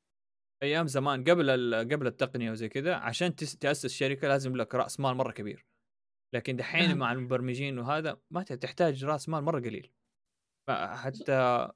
أيام 0.63 0.87
زمان 0.87 1.25
قبل 1.25 1.75
قبل 1.93 2.07
التقنية 2.07 2.51
وزي 2.51 2.69
كذا 2.69 2.95
عشان 2.95 3.35
تأسس 3.35 3.93
شركة 3.93 4.29
لازم 4.29 4.57
لك 4.57 4.75
رأس 4.75 5.01
مال 5.01 5.15
مرة 5.15 5.33
كبير. 5.33 5.67
لكن 6.33 6.57
دحين 6.57 6.91
آه. 6.91 6.95
مع 6.95 7.13
المبرمجين 7.13 7.79
وهذا 7.79 8.21
ما 8.31 8.43
تحتاج 8.43 9.05
رأس 9.05 9.29
مال 9.29 9.45
مرة 9.45 9.61
قليل 9.61 9.93
حتى 10.71 11.69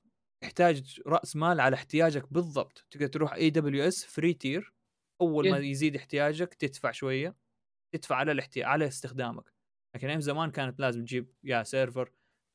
تحتاج 0.42 1.00
رأس 1.06 1.36
مال 1.36 1.60
على 1.60 1.74
احتياجك 1.74 2.32
بالضبط 2.32 2.86
تقدر 2.90 3.06
تروح 3.06 3.32
AWS 3.32 4.04
free 4.04 4.34
tier 4.34 4.74
أول 5.20 5.50
ما 5.50 5.58
Yeah. 5.58 5.60
يزيد 5.60 5.96
احتياجك 5.96 6.54
تدفع 6.54 6.90
شوية 6.90 7.36
تدفع 7.94 8.16
على 8.16 8.32
الاحتياج 8.32 8.66
على 8.66 8.86
استخدامك 8.88 9.54
لكن 9.96 10.08
أيام 10.08 10.20
زمان 10.20 10.50
كانت 10.50 10.80
لازم 10.80 11.04
تجيب 11.04 11.34
يا 11.44 11.62
server 11.62 12.12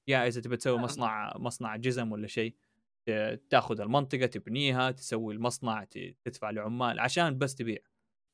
يا 0.09 0.27
إذا 0.27 0.41
تبي 0.41 0.57
تسوي 0.57 0.79
آه. 0.79 0.81
مصنع 0.81 1.37
مصنع 1.37 1.75
جزم 1.75 2.11
ولا 2.11 2.27
شيء 2.27 2.55
تاخذ 3.49 3.81
المنطقة 3.81 4.25
تبنيها 4.25 4.91
تسوي 4.91 5.33
المصنع 5.33 5.83
تدفع 6.23 6.49
لعمال 6.49 6.99
عشان 6.99 7.37
بس 7.37 7.55
تبيع 7.55 7.79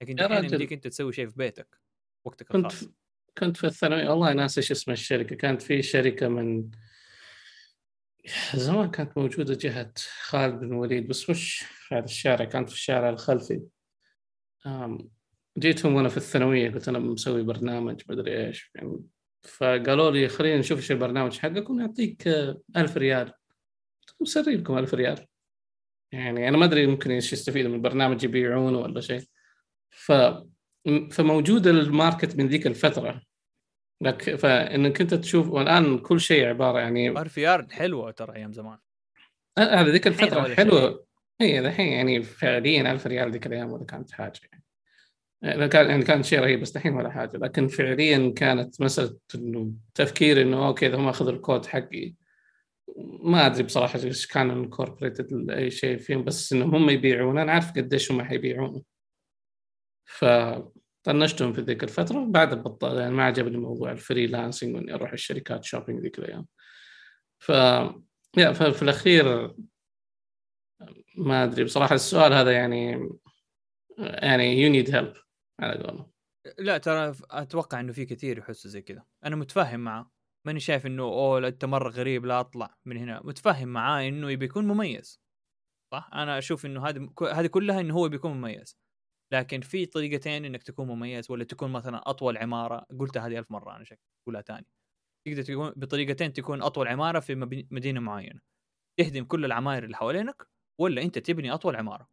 لكن 0.01 0.15
دحين. 0.15 0.43
يمديك 0.43 0.73
أنت 0.73 0.87
تسوي 0.87 1.13
شيء 1.13 1.27
في 1.27 1.35
بيتك 1.37 1.81
وقتك 2.27 2.55
الخاص 2.55 2.89
كنت 3.37 3.57
في 3.57 3.67
الثانوية 3.67 4.09
والله 4.09 4.33
ناسي 4.33 4.61
إيش 4.61 4.71
اسم 4.71 4.91
الشركة. 4.91 5.35
كانت 5.35 5.61
في 5.61 5.81
شركة 5.81 6.27
من 6.27 6.69
زمان 8.55 8.91
كانت 8.91 9.17
موجودة 9.17 9.53
جهة 9.53 9.93
خالد 10.21 10.59
بن 10.59 10.73
وليد 10.73 11.07
بس 11.07 11.29
وش 11.29 11.63
في 11.63 11.95
هذا 11.95 12.05
الشارع 12.05 12.45
كانت 12.45 12.69
في 12.69 12.75
الشارع 12.75 13.09
الخلفي. 13.09 13.61
جيتهم 15.57 15.95
وأنا 15.95 16.09
في 16.09 16.17
الثانوية 16.17 16.71
قلت 16.71 16.87
أنا 16.87 16.99
مسوي 16.99 17.43
برنامج 17.43 18.01
مدري 18.09 18.47
إيش. 18.47 18.71
يعني 18.75 19.03
فقالوا 19.43 20.11
لي 20.11 20.27
خلينا 20.27 20.57
نشوف 20.59 20.79
إيش 20.79 20.91
البرنامج 20.91 21.37
حقك 21.37 21.69
ونعطيك 21.69 22.27
آه، 22.27 22.61
ألف 22.77 22.97
ريال. 22.97 23.25
قلت 23.27 24.15
لهم 24.21 24.25
sorry 24.25 24.55
لكم 24.55 24.77
ألف 24.77 24.93
ريال. 24.93 25.25
يعني 26.11 26.47
أنا 26.47 26.57
ما 26.57 26.65
أدري 26.65 26.87
ممكن 26.87 27.11
إيش 27.11 27.33
يستفيدوا 27.33 27.69
من 27.69 27.75
البرنامج 27.75 28.23
يبيعونه 28.23 28.79
ولا 28.79 29.01
شيء. 29.01 29.23
ف 29.89 30.11
فموجود 31.11 31.67
ال 31.67 31.77
market 31.77 32.37
من 32.37 32.47
ذيك 32.47 32.67
الفترة. 32.67 33.21
لك 34.01 34.35
فانك 34.35 35.01
انت 35.01 35.13
تشوف 35.13 35.49
والآن 35.49 35.97
كل 35.97 36.19
شيء 36.19 36.45
عبارة 36.45 36.79
يعني 36.79 37.09
آر 37.09 37.27
في 37.27 37.47
آر 37.47 37.67
حلوة 37.69 38.11
ترى 38.11 38.35
أيام 38.35 38.53
زمان. 38.53 38.77
هذا 39.59 39.91
ذيك 39.91 40.07
الفترة 40.07 40.55
حلوة. 40.55 41.05
إي 41.41 41.59
الحين 41.59 41.87
يعني 41.87 42.23
فعليا 42.23 42.91
1000 42.91 43.07
ريال 43.07 43.31
ذيك 43.31 43.47
الأيام 43.47 43.71
ولا 43.71 43.85
كانت 43.85 44.11
حاجة. 44.11 44.39
يعني 45.41 45.67
كان 45.67 45.89
يعني 45.89 46.03
كان 46.03 46.23
شيء 46.23 46.39
رهيب 46.39 46.61
بس 46.61 46.77
الحين 46.77 46.93
ولا 46.93 47.09
حاجة. 47.09 47.37
لكن 47.37 47.67
فعليا 47.67 48.33
كانت 48.35 48.81
مسألة 48.81 49.17
إنه 49.35 49.71
تفكير 49.95 50.41
إنه 50.41 50.67
okay 50.67 50.87
إذا 50.87 50.95
هم 50.95 51.07
أخذوا 51.07 51.31
الكود 51.31 51.65
حقي. 51.65 52.13
ما 53.23 53.45
أدري 53.45 53.63
بصراحة 53.63 53.99
إيش 54.03 54.27
كان 54.27 54.49
incorporated 54.51 55.49
اي 55.51 55.71
شيء 55.71 55.97
فيهم 55.97 56.23
بس 56.23 56.53
إنهم 56.53 56.75
هم 56.75 56.89
يبيعون 56.89 57.37
أنا 57.37 57.51
عارف 57.51 57.71
قديش 57.71 58.11
هم 58.11 58.21
حيبيعونه 58.21 58.81
فطنشتهم 60.09 61.53
في 61.53 61.61
ذيك 61.61 61.83
الفترة 61.83 62.19
وبعدها 62.19 62.55
بطل 62.55 62.97
يعني 62.97 63.13
ما 63.13 63.23
عجبني 63.23 63.57
موضوع 63.57 63.91
ال 63.91 63.98
freelancing 63.98 64.75
وإني 64.75 64.93
أروح 64.93 65.11
الشركات 65.11 65.63
shopping 65.63 65.99
ذيك 65.99 66.19
الأيام. 66.19 66.47
ف 67.39 67.49
يا 68.37 68.53
ففي 68.53 68.81
الأخير 68.81 69.55
ما 71.17 71.43
أدري 71.43 71.63
بصراحة 71.63 71.95
السؤال 71.95 72.33
هذا 72.33 72.51
يعني 72.51 73.09
يعني 73.97 74.61
يو 74.61 74.69
نيد 74.69 74.95
هيلب 74.95 75.13
على 75.59 75.83
قولهم. 75.83 76.11
لا 76.59 76.77
ترى 76.77 77.13
أتوقع 77.31 77.79
إنه 77.79 77.91
في 77.91 78.05
كثير 78.05 78.37
يحسوا 78.37 78.71
زي 78.71 78.81
كذا. 78.81 79.03
أنا 79.25 79.35
متفاهم 79.35 79.79
معه. 79.79 80.11
ماني 80.45 80.59
شايف 80.59 80.85
إنه 80.85 81.03
أوه 81.03 81.47
أنت 81.47 81.65
مرة 81.65 81.89
غريب 81.89 82.25
لا 82.25 82.39
أطلع 82.39 82.77
من 82.85 82.97
هنا. 82.97 83.21
متفاهم 83.23 83.67
معاه 83.67 84.07
إنه 84.07 84.31
يبي 84.31 84.45
يكون 84.45 84.67
مميز. 84.67 85.21
صح؟ 85.91 86.09
أنا 86.13 86.37
أشوف 86.37 86.65
إنه 86.65 86.87
هذه 86.87 87.09
هذه 87.31 87.47
كلها 87.47 87.79
إنه 87.79 87.93
هو 87.93 88.09
بيكون 88.09 88.31
مميز. 88.31 88.77
لكن 89.33 89.61
في 89.61 89.85
طريقتين 89.85 90.45
إنك 90.45 90.63
تكون 90.63 90.87
مميز 90.87 91.31
ولا 91.31 91.43
تكون 91.43 91.71
مثلا 91.71 92.09
أطول 92.09 92.37
عمارة 92.37 92.85
قلتها 92.99 93.27
هذه 93.27 93.39
ألف 93.39 93.51
مرة 93.51 93.75
أنا 93.75 93.83
شكل 93.83 94.01
اقولها 94.23 94.41
ثاني 94.41 94.65
تقدر 95.27 95.43
تكون 95.43 95.69
بطريقتين 95.75 96.33
تكون 96.33 96.61
أطول 96.61 96.87
عمارة 96.87 97.19
في 97.19 97.35
مدينة 97.71 97.99
معينة. 97.99 98.41
تهدم 98.99 99.23
كل 99.25 99.45
العماير 99.45 99.83
اللي 99.83 99.97
حوالينك 99.97 100.47
ولا 100.81 101.01
أنت 101.01 101.19
تبني 101.19 101.53
أطول 101.53 101.75
عمارة؟ 101.75 102.09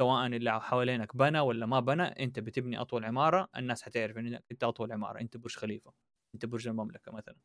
سواء 0.00 0.26
اللي 0.26 0.60
حوالينك 0.60 1.16
بنى 1.16 1.40
ولا 1.40 1.66
ما 1.66 1.80
بنى 1.80 2.02
أنت 2.02 2.40
بتبني 2.40 2.80
أطول 2.80 3.04
عمارة 3.04 3.48
الناس 3.56 3.82
حتعرف 3.82 4.18
انك 4.18 4.44
أنت 4.52 4.64
أطول 4.64 4.92
عمارة 4.92 5.20
أنت 5.20 5.36
برج 5.36 5.56
خليفة 5.56 5.92
أنت 6.34 6.46
برج 6.46 6.68
المملكة 6.68 7.12
مثلا. 7.12 7.36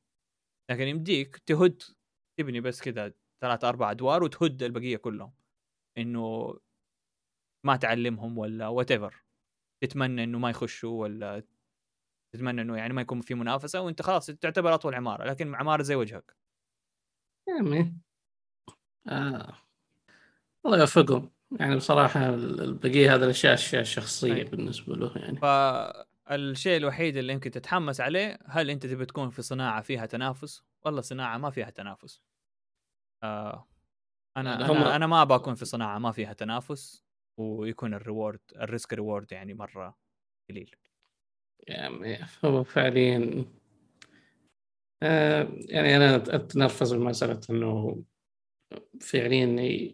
لكن 0.71 0.83
يمديك 0.87 1.37
تهد 1.37 1.81
تبني 2.39 2.61
بس 2.61 2.81
كذا 2.81 3.13
ثلاث 3.41 3.63
أربع 3.63 3.91
أدوار 3.91 4.23
وتهد 4.23 4.63
البقية 4.63 4.97
كلهم. 4.97 5.33
إنه 5.97 6.55
ما 7.63 7.75
تعلمهم 7.75 8.37
ولا 8.37 8.67
وات 8.67 8.91
ايفر 8.91 9.23
تتمنى 9.81 10.23
إنه 10.23 10.39
ما 10.39 10.49
يخشوا 10.49 11.01
ولا 11.01 11.43
تتمنى 12.33 12.61
إنه 12.61 12.77
يعني 12.77 12.93
ما 12.93 13.01
يكون 13.01 13.21
في 13.21 13.35
منافسة 13.35 13.81
وإنت 13.81 14.01
خلاص 14.01 14.25
تعتبر 14.25 14.73
أطول 14.73 14.95
عمارة 14.95 15.23
لكن 15.23 15.55
عمارة 15.55 15.83
زي 15.83 15.95
وجهك. 15.95 16.35
يعني 17.47 17.97
آه. 19.07 19.53
الله 20.65 20.79
يوفقهم. 20.79 21.31
يعني 21.51 21.75
بصراحة 21.75 22.29
البقية 22.29 23.15
هذا 23.15 23.25
الأشياء 23.25 23.53
أشياء 23.53 23.83
شخصية 23.83 24.33
أي. 24.33 24.43
بالنسبة 24.43 24.95
له 24.95 25.17
يعني. 25.17 25.37
فالشيء 25.37 26.77
الوحيد 26.77 27.17
اللي 27.17 27.33
يمكن 27.33 27.51
تتحمس 27.51 28.01
عليه 28.01 28.39
هل 28.45 28.69
أنت 28.69 28.85
تبي 28.85 29.05
تكون 29.05 29.29
في 29.29 29.41
صناعة 29.41 29.81
فيها 29.81 30.05
تنافس؟ 30.05 30.63
والله 30.85 31.01
صناعة 31.01 31.37
ما 31.37 31.49
فيها 31.49 31.69
تنافس. 31.69 32.21
آه 33.23 33.67
أنا 34.37 34.65
أنا, 34.65 34.95
أنا 34.95 35.07
ما 35.07 35.21
أبغى 35.21 35.35
أكون 35.35 35.55
في 35.55 35.65
صناعة 35.65 35.99
ما 35.99 36.11
فيها 36.11 36.33
تنافس. 36.33 37.06
ويكون 37.37 37.93
ال 37.93 38.00
reward 38.00 38.39
ال 38.55 38.63
risk 38.63 38.93
reward 38.93 39.31
يعني 39.31 39.53
مرة 39.53 39.97
قليل. 40.49 40.75
يعني 41.59 42.19
هو 42.45 42.63
فعليا 42.63 43.45
آه 45.03 45.47
يعني 45.51 45.97
أنا 45.97 46.15
أتنرفز 46.15 46.93
بمسألة 46.93 47.41
أنه 47.49 48.03
فعليا 49.01 49.93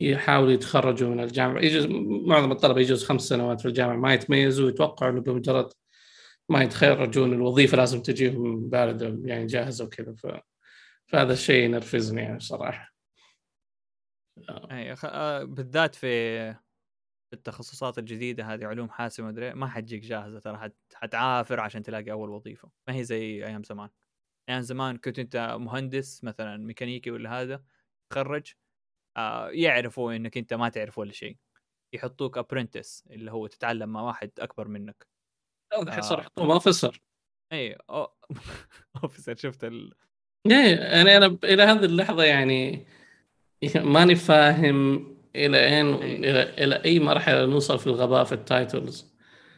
يحاولوا 0.00 0.52
يتخرجوا 0.52 1.08
من 1.08 1.20
الجامعة. 1.20 1.60
يجوز 1.60 1.86
معظم 2.26 2.52
الطلبة 2.52 2.80
يجوز 2.80 3.04
خمس 3.04 3.22
سنوات 3.22 3.60
في 3.60 3.68
الجامعة 3.68 3.96
ما 3.96 4.14
يتميزوا 4.14 4.66
ويتوقعوا 4.66 5.12
إنه 5.12 5.20
بمجرد 5.20 5.72
ما 6.48 6.62
يتخرجون 6.62 7.32
الوظيفة 7.32 7.76
لازم 7.76 8.02
تجيهم 8.02 8.68
بارده 8.68 9.18
يعني 9.24 9.46
جاهزه 9.46 9.84
وكذا. 9.84 10.14
ف... 10.14 10.26
فهذا 11.06 11.32
الشيء 11.32 11.64
ينرفزني 11.64 12.22
يعني 12.22 12.40
صراحة 12.40 12.94
أي 14.48 14.94
آه، 15.04 15.44
بالذات 15.44 15.94
في 15.94 16.54
التخصصات 17.34 17.98
الجديدة 17.98 18.44
هذه 18.44 18.66
علوم 18.66 18.90
حاسبه 18.90 19.26
مدري 19.26 19.54
ما 19.54 19.66
حتجيك 19.66 20.02
جاهزة 20.02 20.38
ترى 20.38 20.70
حتعافر 20.94 21.60
عشان 21.60 21.82
تلاقي 21.82 22.10
أول 22.10 22.30
وظيفة. 22.30 22.70
ما 22.88 22.94
هي 22.94 23.04
زي 23.04 23.46
أيام 23.46 23.62
زمان. 23.62 23.88
أيام 24.48 24.60
زمان 24.60 24.96
كنت 24.96 25.18
أنت 25.18 25.56
مهندس 25.60 26.24
مثلا 26.24 26.56
ميكانيكي 26.56 27.10
ولا 27.10 27.42
هذا 27.42 27.64
تخرج 28.12 28.52
آه 29.16 29.50
يعرفوا 29.50 30.12
إنك 30.12 30.38
أنت 30.38 30.54
ما 30.54 30.68
تعرف 30.68 30.98
ولا 30.98 31.12
شيء. 31.12 31.36
يحطوك 31.94 32.38
apprentice 32.38 33.04
اللي 33.10 33.32
هو 33.32 33.46
تتعلم 33.46 33.88
مع 33.88 34.02
واحد 34.02 34.30
أكبر 34.38 34.68
منك. 34.68 35.06
الحين 35.82 36.02
صار 36.02 36.18
يحطوهم 36.18 36.50
officer 36.50 37.02
اي 37.52 37.78
officer 39.02 39.36
شفت 39.36 39.64
ال 39.64 39.94
إيه 40.46 40.76
يعني 40.76 41.16
أنا 41.16 41.38
إلى 41.44 41.62
هذه 41.62 41.84
اللحظة 41.84 42.24
يعني 42.24 42.86
ماني 43.74 44.14
فاهم 44.14 45.13
إلى 45.36 45.66
اين 45.66 45.94
إلى 45.94 46.42
إلى 46.42 46.84
أي 46.84 47.00
مرحلة 47.00 47.46
نوصل 47.46 47.78
في 47.78 47.86
الغباء 47.86 48.24
في 48.24 48.32
ال 48.32 48.42
titles؟ 48.42 49.14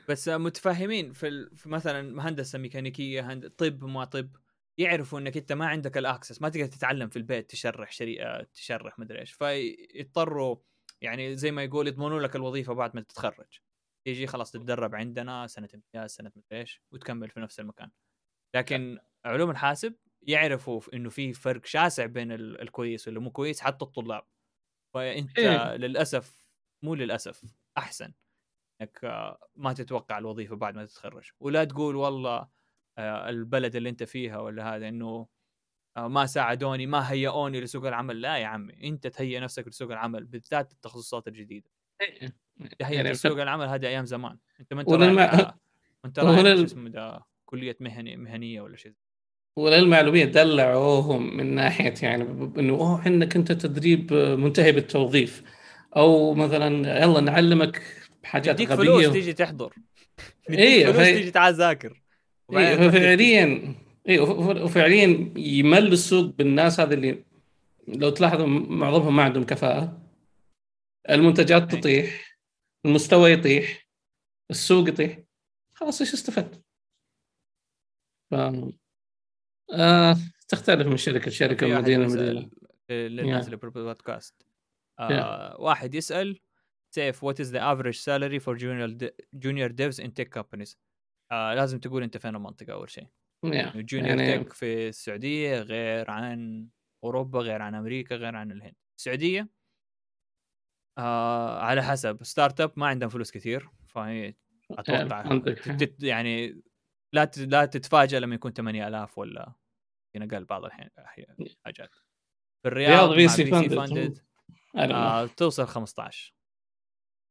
بس 0.08 0.28
متفاهمين 0.28 1.12
في, 1.12 1.28
ال... 1.28 1.56
في 1.56 1.68
مثلا 1.68 2.28
هندسه 2.28 2.58
ميكانيكية 2.58 3.32
هند... 3.32 3.50
طب 3.50 3.84
ما 3.84 4.04
طب 4.04 4.30
يعرفوا 4.78 5.18
إنك 5.18 5.36
أنت 5.36 5.52
ما 5.52 5.66
عندك 5.66 5.98
الأكسس 5.98 6.42
ما 6.42 6.48
تقدر 6.48 6.66
تتعلم 6.66 7.08
في 7.08 7.16
البيت 7.16 7.50
تشرح 7.50 7.92
شريعة 7.92 8.42
تشرح 8.42 8.98
مدري 8.98 9.20
إيش 9.20 9.32
فيضطروا 9.32 10.56
يعني 11.00 11.36
زي 11.36 11.50
ما 11.50 11.62
يقول 11.64 11.88
يضمنوا 11.88 12.20
لك 12.20 12.36
الوظيفة 12.36 12.72
بعد 12.72 12.94
ما 12.94 13.00
تتخرج. 13.00 13.60
تيجي 14.04 14.26
خلاص 14.26 14.50
تتدرب 14.50 14.94
عندنا 14.94 15.46
سنة 15.46 15.68
امتياز 15.74 16.10
سنة 16.10 16.32
مدري 16.36 16.60
إيش 16.60 16.82
وتكمل 16.92 17.30
في 17.30 17.40
نفس 17.40 17.60
المكان. 17.60 17.90
لكن 18.54 18.98
علوم 19.24 19.50
الحاسب 19.50 19.94
يعرفوا 20.22 20.80
إنه 20.94 21.10
في 21.10 21.32
فرق 21.32 21.66
شاسع 21.66 22.06
بين 22.06 22.32
الكويس 22.32 23.06
واللي 23.06 23.20
مو 23.20 23.30
كويس 23.30 23.60
حتى 23.60 23.84
الطلاب. 23.84 24.24
فأنت 24.94 25.38
إيه؟ 25.38 25.76
للأسف 25.76 26.46
مو 26.82 26.94
للأسف 26.94 27.42
أحسن 27.78 28.12
إنك 28.80 28.98
ما 29.56 29.72
تتوقع 29.72 30.18
الوظيفة 30.18 30.56
بعد 30.56 30.74
ما 30.74 30.84
تتخرج. 30.84 31.30
ولا 31.40 31.64
تقول 31.64 31.96
والله 31.96 32.48
آه، 32.98 33.28
البلد 33.28 33.76
اللي 33.76 33.88
أنت 33.88 34.02
فيها 34.02 34.38
ولا 34.38 34.76
هذا 34.76 34.88
إنه 34.88 35.28
آه، 35.96 36.08
ما 36.08 36.26
ساعدوني 36.26 36.86
ما 36.86 37.12
هيئوني 37.12 37.60
لسوق 37.60 37.86
العمل. 37.86 38.20
لا 38.20 38.36
يا 38.36 38.46
عمي 38.46 38.88
أنت 38.88 39.06
تهيئ 39.06 39.40
نفسك 39.40 39.68
لسوق 39.68 39.90
العمل 39.90 40.24
بالذات 40.24 40.72
التخصصات 40.72 41.28
الجديدة. 41.28 41.70
إيه، 42.00 42.36
تهيئ 42.78 42.96
يعني 42.96 43.10
لسوق 43.10 43.40
العمل 43.40 43.66
هذه 43.66 43.86
أيام 43.86 44.04
زمان. 44.04 44.38
أنت 44.60 44.74
ما 44.74 44.80
انت 44.80 44.90
رايح 44.92 45.48
انت 46.04 46.18
اسمه 46.18 46.88
ده 46.88 47.24
كلية 47.44 47.76
مهني 47.80 48.16
مهنية 48.16 48.60
ولا 48.60 48.76
شيء 48.76 48.94
وللمعلومية 49.56 50.24
دلعوهم 50.24 51.36
من 51.36 51.54
ناحية 51.54 51.94
يعني 52.02 52.22
إنه 52.58 52.72
أوه 52.72 53.00
عندك 53.00 53.36
أنت 53.36 53.52
تدريب 53.52 54.12
منتهي 54.12 54.72
بالتوظيف. 54.72 55.42
أو 55.96 56.34
مثلا 56.34 56.98
يلا 57.02 57.20
نعلمك 57.20 57.82
حاجات 58.24 58.60
غبية. 58.60 58.74
فلوس 58.74 59.12
تيجي 59.12 59.32
تحضر. 59.32 59.74
إيه 60.50 60.84
فلوس 60.92 61.06
تيجي 61.06 61.30
تعال 61.30 61.54
ذاكر 61.54 62.02
إيه 62.52 62.90
فعليا 62.90 63.74
اي 64.08 64.18
وفعليا 64.18 65.32
يمل 65.36 65.92
السوق 65.92 66.24
بالناس 66.24 66.80
هذه 66.80 66.94
اللي 66.94 67.24
لو 67.88 68.10
تلاحظوا 68.10 68.46
معظمهم 68.46 69.16
ما 69.16 69.22
عندهم 69.22 69.44
كفاءة. 69.44 70.02
المنتجات 71.10 71.74
تطيح 71.74 72.38
المستوى 72.84 73.32
يطيح 73.32 73.86
السوق 74.50 74.88
يطيح. 74.88 75.18
خلاص 75.74 76.00
إيش 76.00 76.14
استفدت؟ 76.14 76.62
ف 78.30 78.34
آه 79.72 80.16
تختلف 80.48 80.86
من 80.86 80.96
شركة 80.96 81.28
لشركة 81.28 81.66
من 81.66 81.74
مدينة 81.74 82.04
لمدينه 82.04 82.50
للناس 82.90 83.46
اللي 83.46 83.56
بالبودكاست 83.56 84.46
آه 84.98 85.60
واحد 85.60 85.94
يسأل 85.94 86.40
سيف 86.94 87.24
what 87.24 87.40
is 87.40 87.52
the 87.52 87.72
average 87.72 87.94
salary 87.94 88.40
for 88.40 88.56
junior 88.56 89.10
junior 89.34 89.70
devs 89.70 90.00
in 90.00 90.14
tech 90.14 90.28
companies 90.28 90.78
لازم 91.32 91.78
تقول 91.78 92.02
أنت 92.02 92.16
فين 92.16 92.36
المنطقة 92.36 92.72
أول 92.72 92.90
شيء. 92.90 93.06
Yeah. 93.46 93.76
junior 93.76 94.20
يعني... 94.20 94.44
tech 94.44 94.52
في 94.52 94.88
السعودية 94.88 95.60
غير 95.60 96.10
عن 96.10 96.68
أوروبا 97.04 97.40
غير 97.40 97.62
عن 97.62 97.74
أمريكا 97.74 98.16
غير 98.16 98.36
عن 98.36 98.52
الهند. 98.52 98.74
السعودية 98.98 99.48
آه 100.98 101.58
على 101.58 101.82
حسب. 101.82 102.22
startup 102.22 102.72
ما 102.76 102.86
عندهم 102.86 103.08
فلوس 103.08 103.30
كثير 103.30 103.68
فهي 103.86 104.34
أتوقع 104.70 105.40
يعني 106.00 106.62
لا 107.16 107.30
لا 107.36 107.64
تتفاجئ 107.64 108.18
لما 108.18 108.34
يكون 108.34 108.52
8000 108.52 109.18
ولا 109.18 109.52
يمكن 110.14 110.34
أقل 110.34 110.44
بعض 110.44 110.64
الحين 110.64 110.88
حاجات 111.64 111.94
في 112.62 112.68
الرياض 112.68 113.14
VC 113.14 113.46
funded 113.46 114.18
آه 114.76 115.26
توصل 115.26 115.66
15 115.66 116.34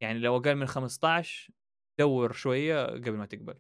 يعني 0.02 0.20
لو 0.20 0.38
أقل 0.38 0.56
من 0.56 0.66
15 0.66 1.52
دور 2.00 2.32
شوية 2.32 2.86
قبل 2.86 3.12
ما 3.12 3.26
تقبل. 3.26 3.56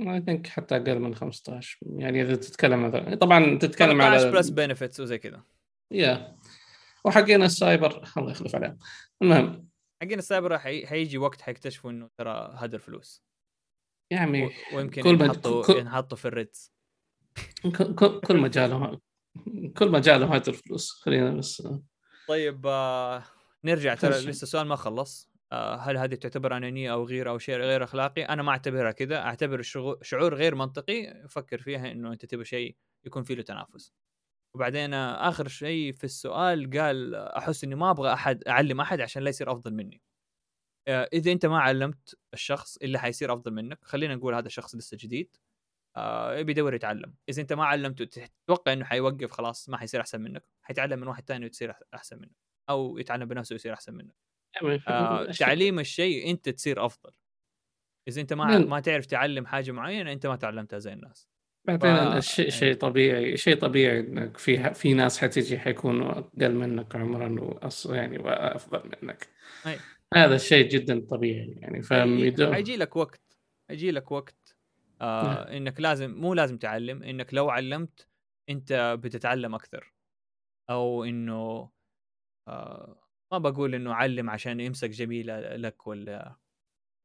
I 0.00 0.20
think 0.20 0.46
حتى 0.46 0.76
أقل 0.76 0.98
من 0.98 1.14
15 1.14 1.78
يعني 1.82 2.22
إذا 2.22 2.36
تتكلم 2.36 2.86
مثلا 2.86 3.14
طبعا 3.14 3.58
تتكلم 3.58 4.02
على 4.02 4.18
15 4.18 4.30
بلس 4.30 4.48
بنفيتس 4.48 5.00
وزي 5.00 5.18
كذا. 5.18 5.42
yeah 5.90 6.38
وحقين 7.04 7.42
السايبر 7.42 8.04
الله 8.16 8.30
يخلف 8.30 8.54
عليهم. 8.54 8.78
المهم. 9.22 9.68
حقين 10.02 10.18
السايبر 10.18 10.58
حيجي 10.58 11.18
وقت 11.18 11.40
حيكتشفوا 11.40 11.90
إنه 11.90 12.10
ترى 12.18 12.50
هدر 12.54 12.78
فلوس. 12.78 13.22
و- 14.12 14.50
ويمكن 14.76 15.02
كل 15.02 15.08
ينحطوا 15.08 15.64
كل- 15.66 15.76
ينحطوا 15.78 16.16
في 16.18 16.24
الريدز 16.28 16.72
كل- 18.26 18.36
مجالهم 18.36 19.00
كل 19.76 19.90
مجالهم 19.90 20.32
هذا 20.32 20.48
الفلوس 20.48 20.90
خلينا 20.90 21.30
بس 21.30 21.68
طيب 22.28 22.66
آه 22.66 23.22
نرجع 23.64 23.94
ترى. 23.94 24.10
لسه 24.10 24.42
السؤال 24.42 24.66
ما 24.66 24.76
خلص 24.76 25.28
آه 25.52 25.76
هل 25.76 25.96
هذه 25.96 26.14
تعتبر 26.14 26.56
أنانية 26.56 26.92
أو 26.92 27.04
غيره 27.04 27.30
أو 27.30 27.38
شيء 27.38 27.56
غير 27.56 27.84
أخلاقي؟ 27.84 28.22
أنا 28.22 28.42
ما 28.42 28.50
أعتبرها 28.50 28.92
كذا، 28.92 29.16
أعتبر 29.16 29.62
شعور 30.02 30.34
غير 30.34 30.54
منطقي 30.54 31.24
فكر 31.28 31.58
فيها 31.58 31.92
إنه 31.92 32.12
أنت 32.12 32.24
تبغى 32.24 32.44
شيء 32.44 32.76
يكون 33.04 33.22
فيه 33.22 33.34
له 33.34 33.42
تنافس. 33.42 33.92
وبعدين 34.54 34.94
آه، 34.94 35.28
آخر 35.28 35.48
شيء 35.48 35.92
في 35.92 36.04
السؤال 36.04 36.70
قال 36.78 37.14
أحس 37.14 37.64
إني 37.64 37.74
ما 37.74 37.90
أبغى 37.90 38.12
احد 38.12 38.44
أعلم 38.44 38.80
أحد 38.80 39.00
عشان 39.00 39.22
لا 39.22 39.28
يصير 39.30 39.52
أفضل 39.52 39.74
مني. 39.74 40.00
آه، 40.88 41.08
إذا 41.12 41.32
أنت 41.32 41.46
ما 41.46 41.58
علمت 41.60 42.18
الشخص 42.34 42.76
اللي 42.76 42.98
حيصير 42.98 43.32
أفضل 43.32 43.52
منك، 43.52 43.78
خلينا 43.82 44.14
نقول 44.14 44.34
هذا 44.34 44.46
الشخص 44.46 44.74
لسه 44.74 44.96
جديد 45.00 45.36
آه 45.96 46.42
بيدور 46.42 46.74
يتعلم، 46.74 47.14
إذا 47.28 47.42
أنت 47.42 47.52
ما 47.52 47.64
علمته 47.64 48.04
تتوقع 48.04 48.72
إنه 48.72 48.84
حيوقف 48.84 49.30
خلاص 49.30 49.68
ما 49.68 49.76
حيصير 49.76 50.00
أحسن 50.00 50.20
منك، 50.20 50.44
حيتعلم 50.62 51.00
من 51.00 51.08
واحد 51.08 51.24
ثاني 51.24 51.46
وتصير 51.46 51.74
أحسن 51.94 52.18
منك. 52.18 52.36
أو 52.70 52.98
يتعلم 52.98 53.24
بنفسه 53.28 53.52
ويصير 53.52 53.72
أحسن 53.72 53.94
منك. 53.94 54.14
آه 54.88 55.24
تعليم 55.24 55.78
الشيء 55.78 56.30
أنت 56.30 56.48
تصير 56.48 56.86
أفضل. 56.86 57.10
إذا 58.08 58.20
أنت 58.20 58.32
ما 58.32 58.58
ما 58.58 58.80
تعرف 58.80 59.06
تعلم 59.06 59.46
حاجة 59.46 59.72
معينة 59.72 60.12
أنت 60.12 60.26
ما 60.26 60.36
تعلمتها 60.36 60.78
زي 60.78 60.92
الناس. 60.92 61.28
بعدين 61.64 61.96
ف- 61.96 62.16
الشيء 62.16 62.44
إيه. 62.44 62.50
شيء 62.50 62.74
طبيعي 62.74 63.36
شيء 63.36 63.56
طبيعي 63.56 64.00
إنك 64.00 64.36
في 64.36 64.74
في 64.74 64.94
ناس 64.94 65.18
حتيجي 65.18 65.58
حيكونوا 65.58 66.18
أقل 66.18 66.54
منك 66.54 66.96
عمرا 66.96 67.40
وأص 67.40 67.86
يعني 67.86 68.18
وأفضل 68.18 68.90
منك 69.02 69.28
أي. 69.66 69.78
هذا 70.14 70.34
الشيء 70.34 70.68
جدا 70.68 71.06
طبيعي 71.10 71.54
يعني 71.58 71.82
فاهم 71.82 72.54
حيجي 72.54 72.76
لك 72.76 72.96
وقت 72.96 73.38
حيجي 73.70 73.90
لك 73.90 74.10
وقت 74.12 74.56
آه 75.00 75.56
إنك 75.56 75.80
لازم 75.80 76.10
مو 76.10 76.34
لازم 76.34 76.58
تعلم 76.58 77.02
إنك 77.02 77.34
لو 77.34 77.50
علمت 77.50 78.08
أنت 78.48 78.98
بتتعلم 79.02 79.54
أكثر. 79.54 79.94
أو 80.70 81.04
إنه 81.04 81.70
آه 82.48 83.00
ما 83.32 83.38
بقول 83.38 83.74
إنه 83.74 83.94
علم 83.94 84.30
عشان 84.30 84.60
يمسك 84.60 84.90
جميلة 84.90 85.56
لك 85.56 85.86
ولا 85.86 86.36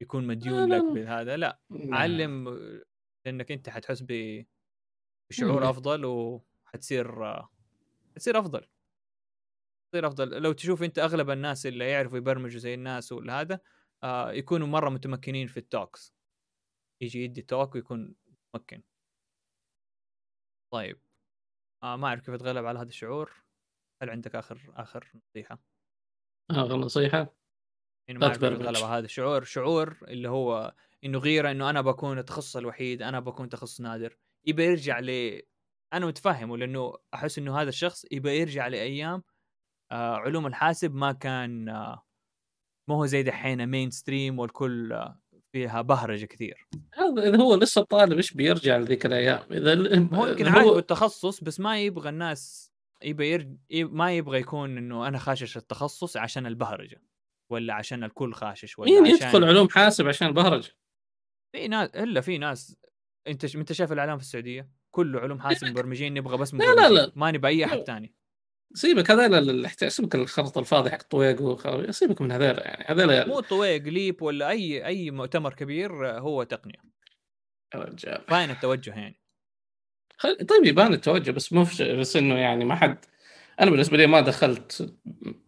يكون 0.02 0.28
مديون 0.28 0.70
لك. 0.70 0.84
بهذا 0.94 1.38
لا. 1.38 1.60
علم 1.92 2.50
لانك 3.26 3.52
أنت 3.52 3.70
حتحس 3.70 4.02
بشعور 4.02 5.64
مم. 5.64 5.70
أفضل 5.70 6.06
وحتصير 6.06 7.26
آه، 7.26 7.50
حتصير 8.16 8.40
أفضل. 8.40 8.66
تصير 9.94 10.08
أفضل. 10.08 10.42
لو 10.42 10.52
تشوف 10.52 10.84
أنت 10.84 11.00
أغلب 11.00 11.30
الناس 11.30 11.66
اللي 11.66 11.90
يعرفوا 11.90 12.18
يبرمجوا 12.18 12.60
زي 12.60 12.74
الناس 12.74 13.12
ولا 13.12 13.42
هذا 13.42 13.60
آه 14.04 14.32
يكونوا 14.32 14.68
مرة 14.68 14.90
متمكنين 14.90 15.48
في 15.48 15.58
التوكس 15.58 16.14
يجي 17.02 17.24
يدي 17.24 17.42
توك 17.42 17.76
ويكون 17.76 18.16
متمكن. 18.28 18.84
طيب. 20.74 21.00
آه 21.84 21.96
ما 21.96 22.08
أعرف 22.08 22.22
كيف 22.22 22.34
أتغلب 22.34 22.66
على 22.66 22.80
هذا 22.80 22.88
الشعور. 22.88 23.32
هل 24.02 24.10
عندك 24.10 24.36
آخر 24.36 24.74
آخر 24.76 25.12
نصيحة؟ 25.16 25.60
آخر 26.52 26.78
نصيحة؟ 26.78 27.36
لا 28.10 28.20
ما 28.20 28.26
أعرف. 28.26 28.38
أتغلب 28.38 28.68
على 28.68 28.78
هذا 28.78 29.06
الشعور. 29.06 29.44
شعور 29.44 29.98
اللي 30.08 30.30
هو 30.30 30.76
إنه 31.04 31.20
غيره 31.20 31.52
إنه 31.52 31.70
أنا 31.70 31.82
بكون 31.82 32.18
التخصص 32.18 32.58
الوحيد 32.58 33.02
أنا 33.02 33.20
بكون 33.20 33.50
تخصص 33.50 33.82
نادر. 33.82 34.18
يبى 34.46 34.64
يرجع 34.64 35.00
ل 35.00 35.42
أنا 35.94 36.06
متفهمه 36.06 36.58
لأنه 36.58 36.98
أحس 37.14 37.38
إنه 37.38 37.62
هذا 37.62 37.70
الشخص 37.70 38.06
يبى 38.12 38.40
يرجع 38.40 38.68
لأيام 38.68 39.14
آه 39.14 39.33
علوم 39.94 40.48
الحاسب 40.48 40.96
ما 40.96 41.12
كان 41.12 41.70
آه 41.70 42.06
ما 42.90 42.96
هو 42.96 43.06
زي 43.06 43.24
دحين 43.24 43.68
مين 43.68 43.92
ستريم 43.92 44.40
والكل 44.40 44.94
آه 44.94 45.20
فيها 45.52 45.82
بهرجة 45.82 46.26
كثير 46.26 46.68
هذا 46.94 47.30
إذا 47.30 47.38
هو 47.38 47.56
لسه 47.56 47.82
طالب 47.82 48.18
إيش 48.18 48.34
بيرجع 48.34 48.78
لذيك 48.78 49.06
الأيام 49.06 49.44
إذا 49.52 50.00
هو 50.14 50.28
يمكن 50.28 50.48
عاجبه 50.48 50.78
التخصص 50.78 51.44
بس 51.44 51.60
ما 51.60 51.82
يبغى 51.82 52.10
الناس 52.10 52.72
يبغى 53.04 53.32
يرج... 53.32 53.58
ما 53.72 54.18
يبغى 54.18 54.40
يكون 54.40 54.78
إنه 54.78 55.08
أنا 55.08 55.18
خاشش 55.18 55.58
التخصص 55.58 56.18
عشان 56.18 56.46
البهرجة 56.46 57.02
ولا 57.52 57.74
عشان 57.74 58.04
الكل 58.04 58.34
خاشش 58.34 58.80
ولا 58.80 58.92
مين 58.92 59.14
عشان 59.14 59.28
يدخل 59.28 59.44
علوم 59.44 59.70
حاسب 59.70 60.08
عشان 60.08 60.28
البهرجة 60.28 60.72
في 61.56 61.68
ناس 61.68 61.90
إلا 61.90 62.22
في 62.22 62.38
ناس 62.38 62.76
أنت. 63.28 63.56
أنت 63.56 63.74
شايف 63.74 63.92
الإعلام 63.92 64.18
في 64.18 64.24
السعودية 64.24 64.70
كله 64.92 65.20
علوم 65.20 65.40
حاسب. 65.40 65.68
مبرمجين 65.72 66.14
نبغى 66.14 66.38
بس 66.38 66.54
لا، 66.54 66.60
لا، 66.60 66.72
مبرمجين 66.72 66.98
لا. 66.98 67.12
ما 67.16 67.32
نبغى 67.32 67.52
أي 67.52 67.66
أحد 67.66 67.78
لا. 67.78 67.84
ثاني 67.84 68.14
سيبك 68.74 69.12
هذول 69.12 69.70
سيبك 69.70 70.16
الخرط 70.16 70.58
الفاضي 70.58 70.90
حق 70.92 71.02
طويق 71.04 71.90
سيبك 71.92 72.22
من 72.22 72.32
هذول 72.32 72.58
يعني 72.58 72.86
هذول 72.88 73.28
مو 73.28 73.40
طويق 73.40 73.84
ليب 73.84 74.22
ولا 74.22 74.50
أي 74.50 74.86
أي 74.86 75.12
مؤتمر 75.12 75.54
كبير 75.54 76.08
هو 76.20 76.44
تقنية. 76.44 76.94
رجال. 77.76 78.22
باين 78.30 78.50
التوجه 78.50 78.90
يعني؟ 78.92 79.20
خل- 80.18 80.38
طيب 80.46 80.66
يبان 80.66 80.94
التوجه 80.94 81.32
بس 81.32 81.54
مو 81.54 81.66
بس 81.82 82.16
إنه 82.16 82.36
يعني 82.38 82.66
ما 82.66 82.76
حد 82.76 82.98
أنا 83.60 83.72
بالنسبة 83.72 83.98
لي 83.98 84.08
ما 84.08 84.22
دخلت 84.22 84.94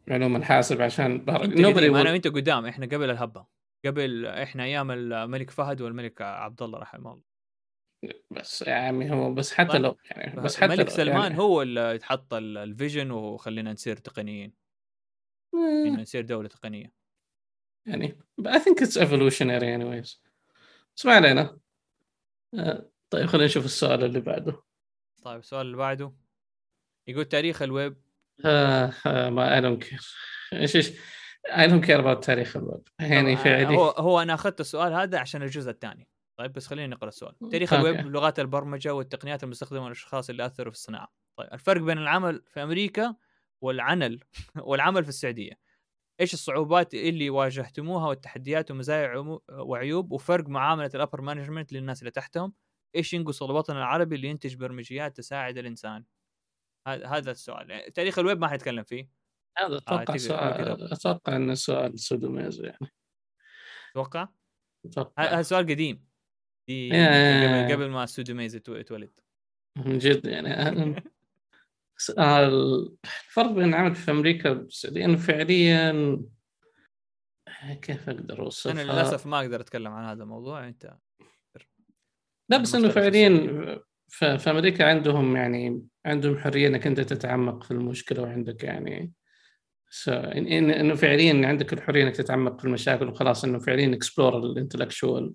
علوم 0.10 0.36
الحاسب 0.36 0.82
عشان 0.82 1.26
will- 1.26 2.00
أنا 2.00 2.12
وأنت 2.12 2.28
قدام 2.28 2.66
إحنا 2.66 2.86
قبل 2.86 3.10
الهبة 3.10 3.46
قبل 3.86 4.26
إحنا 4.26 4.64
أيام 4.64 4.92
الملك 4.92 5.50
فهد 5.50 5.82
والملك 5.82 6.22
عبد 6.22 6.62
الله 6.62 6.80
رحمه 6.80 7.12
الله. 7.12 7.25
بس 8.32 8.62
يا 8.62 8.74
عمي 8.76 9.12
هو 9.12 9.34
بس 9.34 9.54
حتى. 9.54 9.78
لو 9.78 9.98
يعني 10.12 10.42
بس 10.42 10.56
حتى 10.56 10.66
الملك 10.66 10.90
لو 10.90 10.96
سلمان 10.96 11.22
يعني 11.22 11.38
هو 11.38 11.62
اللي 11.62 12.00
حط 12.04 12.34
ال- 12.34 12.58
الفيجن 12.58 13.12
وخلينا 13.12 13.72
نصير 13.74 13.98
تقنيين. 13.98 14.54
انه 15.54 16.02
نصير 16.02 16.26
دولة 16.26 16.48
تقنية. 16.48 16.94
يعني 17.86 18.18
I 18.42 18.60
think 18.60 18.86
it's 18.86 18.98
evolutionary 19.02 19.78
anyways. 19.78 20.18
بس 20.96 21.06
ما 21.06 21.14
علينا. 21.14 21.58
آه، 22.54 22.90
طيب 23.10 23.26
خلينا 23.26 23.46
نشوف 23.46 23.66
السؤال 23.66 24.04
اللي 24.04 24.20
بعده. 24.20 24.64
طيب 25.24 25.40
السؤال 25.40 25.66
اللي 25.66 25.78
بعده 25.78 26.14
يقول 27.08 27.26
تاريخ 27.26 27.62
الويب. 27.62 27.98
آه 28.46 28.94
آه 29.06 29.30
ما 29.30 29.60
I 29.60 29.64
don't 29.64 29.88
care. 29.88 30.06
إيش 30.54 30.76
إيش؟ 30.76 30.90
I 31.48 31.68
don't 31.68 31.86
care 31.86 32.02
about 32.02 32.20
تاريخ 32.20 32.58
الويب. 32.58 32.88
يعني 33.00 33.38
في 33.38 33.50
عندي 33.50 33.76
هو 33.76 33.90
هو 33.90 34.22
أنا 34.22 34.34
أخذت 34.34 34.60
السؤال 34.60 34.94
هذا 34.94 35.20
عشان 35.20 35.44
الجزء 35.44 35.72
الثاني. 35.72 36.08
طيب 36.38 36.54
بس 36.54 36.68
خلينا 36.68 36.96
نقرا 36.96 37.10
السؤال. 37.10 37.36
تاريخ 37.52 37.74
okay. 37.74 37.90
ال 37.90 37.94
web 37.94 38.08
لغات 38.08 38.40
البرمجة 38.40 38.94
والتقنيات 38.94 39.44
المستخدمة 39.44 39.86
للأشخاص 39.86 40.30
اللي 40.30 40.46
أثروا 40.46 40.72
في 40.72 40.78
الصناعة. 40.78 41.14
طيب 41.38 41.50
الفرق 41.54 41.82
بين 41.82 41.98
العمل 41.98 42.44
في 42.48 42.64
أمريكا 42.64 43.16
والعمل 43.62 44.20
والعمل 44.68 45.04
في 45.04 45.10
السعودية. 45.10 45.60
إيش 46.22 46.34
الصعوبات 46.34 46.94
اللي 46.94 47.30
واجهتموها 47.30 48.08
والتحديات 48.08 48.72
ومزايا 48.72 49.40
وعيوب 49.52 50.12
وفرق 50.12 50.48
معاملة 50.48 50.92
ال 50.96 51.00
upper 51.00 51.22
management 51.22 51.74
للناس 51.74 52.02
اللي 52.02 52.12
تحتهم؟ 52.12 52.54
إيش 52.96 53.14
ينقص 53.14 53.44
الوطن 53.44 53.78
العربي 53.78 54.16
اللي 54.16 54.28
ينتج 54.28 54.56
برمجيات 54.56 55.18
تساعد 55.18 55.58
الإنسان؟ 55.58 56.06
هذا 56.88 57.08
هذا 57.08 57.32
السؤال. 57.32 57.70
يعني 57.70 57.92
تاريخ 57.92 58.20
الويب 58.20 58.40
ما 58.40 58.48
حنتكلم 58.48 58.84
فيه. 58.84 59.10
هذا 59.58 59.78
أتوقع 59.78 60.04
تقدر- 60.04 60.18
سؤال. 60.18 60.94
أتوقع 60.94 61.36
إنه 61.36 61.54
سؤال 61.54 62.00
سودوميز 62.00 62.62
يعني. 62.62 62.92
أتوقع؟ 63.92 64.28
أتوقع. 64.86 65.24
هذا 65.24 65.42
سؤال 65.42 65.66
قديم. 65.66 66.06
دي 66.68 66.90
قبل. 67.68 67.74
قبل 67.74 67.90
ما 67.90 68.06
سودوميز 68.06 68.56
يتو- 68.56 68.70
يتولد 68.70 69.12
من 69.86 69.98
جد 69.98 70.26
يعني 70.26 70.54
آه، 72.18 72.48
الفرق 72.48 73.52
بين 73.52 73.64
العمل 73.70 73.96
في 73.96 74.12
أمريكا 74.12 74.50
والسعودية 74.50 75.16
فعليا 75.16 76.22
كيف 77.82 78.10
أقدر 78.10 78.40
أوصفها؟ 78.40 78.72
أنا 78.72 78.82
للأسف 78.82 79.26
ما 79.28 79.40
أقدر 79.40 79.62
أتكلم 79.62 79.92
عن 79.92 80.04
هذا 80.06 80.24
الموضوع 80.24 80.68
أنت 80.68 80.98
لا 82.50 82.58
بس 82.58 82.76
إنه 82.76 82.90
فعليا 82.90 83.30
في 84.08 84.50
أمريكا 84.52 84.90
عندهم 84.90 85.36
يعني 85.36 85.86
عندهم 86.06 86.38
حرية 86.38 86.68
إنك 86.68 86.88
أنت 86.88 87.00
تتعمق 87.00 87.64
في 87.64 87.72
المشكلة 87.72 88.22
وعندك 88.22 88.64
يعني 88.64 89.14
إنه 90.08 90.96
فعليا 90.96 91.48
عندك 91.48 91.74
الحرية 91.74 92.04
إنك 92.04 92.16
تتعمق 92.16 92.60
في 92.60 92.66
المشاكل 92.66 93.08
وخلاص 93.08 93.44
إنه 93.44 93.60
فعليا 93.60 93.94
explore 93.96 94.38
ال 94.38 94.45
intellectual 94.45 95.34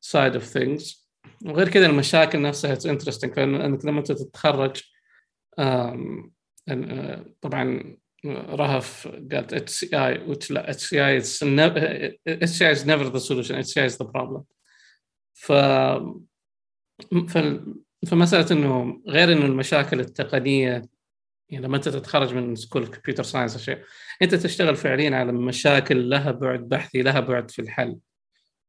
side 0.00 0.34
of 0.34 0.44
things 0.44 1.10
وغير 1.44 1.68
كذا 1.68 1.86
المشاكل 1.86 2.42
نفسها 2.42 2.72
it's 2.72 2.86
interesting 2.86 3.34
فانك 3.34 3.84
لما 3.84 3.98
انت 3.98 4.12
تتخرج 4.12 4.82
طبعا 7.40 7.96
رهف 8.26 9.08
قالت 9.08 9.52
اتش 9.52 9.70
سي 9.70 9.96
اي 10.06 10.36
لا 10.50 10.70
اتش 10.70 10.82
سي 10.82 11.06
اي 11.06 11.16
اتش 11.16 11.26
سي 12.44 12.66
اي 12.66 12.70
از 12.70 12.86
نيفر 12.86 13.12
ذا 13.12 13.18
سولوشن 13.18 13.54
اتش 13.54 13.66
سي 13.66 13.80
اي 13.80 13.86
از 13.86 14.02
ذا 14.02 14.06
بروبلم 14.06 14.44
ف 15.34 15.52
فمسألة 18.06 18.46
إنه 18.50 19.02
غير 19.08 19.32
إنه 19.32 19.46
المشاكل 19.46 20.00
التقنية 20.00 20.82
يعني 21.48 21.66
لما 21.66 21.76
أنت 21.76 21.88
تتخرج 21.88 22.34
من 22.34 22.54
school 22.54 22.86
computer 22.86 23.22
science 23.22 23.58
شيء 23.58 23.78
أنت 24.22 24.34
تشتغل 24.34 24.76
فعليا 24.76 25.16
على 25.16 25.32
مشاكل 25.32 26.10
لها 26.10 26.30
بعد 26.30 26.68
بحثي 26.68 27.02
لها 27.02 27.20
بعد 27.20 27.50
في 27.50 27.62
الحل. 27.62 27.96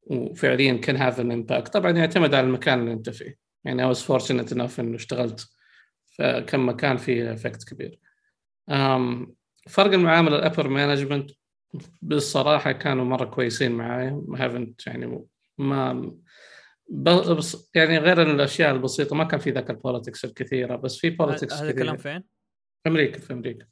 وفعليا 0.03 0.73
كان 0.73 0.95
have 0.95 1.19
an 1.19 1.31
impact 1.31 1.73
طبعا 1.73 1.91
يعتمد 1.91 2.33
على 2.33 2.47
المكان 2.47 2.79
اللي 2.79 2.93
أنت 2.93 3.09
فيه. 3.09 3.37
يعني 3.63 3.93
I 3.93 3.95
was 3.95 3.99
fortunate 3.99 4.53
enough 4.53 4.79
إنه 4.79 4.95
اشتغلت 4.95 5.47
في 6.05 6.45
كم 6.47 6.69
مكان 6.69 6.97
فيه 6.97 7.33
effect 7.33 7.69
كبير. 7.69 7.99
أم 8.69 9.35
فرق 9.69 9.93
المعامله 9.93 10.35
ال 10.35 10.41
upper 10.41 10.67
management 10.67 11.31
بالصراحة 12.01 12.71
كانوا 12.71 13.05
مرة 13.05 13.25
كويسين 13.25 13.71
معايا 13.71 14.23
ما 14.27 14.45
haven't 14.45 14.87
يعني 14.87 15.25
ما 15.57 16.11
بس 16.89 17.71
يعني 17.75 17.97
غير 17.97 18.21
الأشياء 18.21 18.71
البسيطة 18.75 19.15
ما 19.15 19.23
كان 19.23 19.39
في 19.39 19.51
ذاك 19.51 19.69
ال 19.69 19.76
politics 19.76 20.25
الكثيرة 20.25 20.75
بس 20.75 20.97
في 20.97 21.09
politics 21.09 21.53
هذا 21.53 21.69
الكلام 21.69 21.97
فين؟ 21.97 22.23
في 22.83 22.89
أمريكا 22.89 23.19
في 23.19 23.33
أمريكا. 23.33 23.65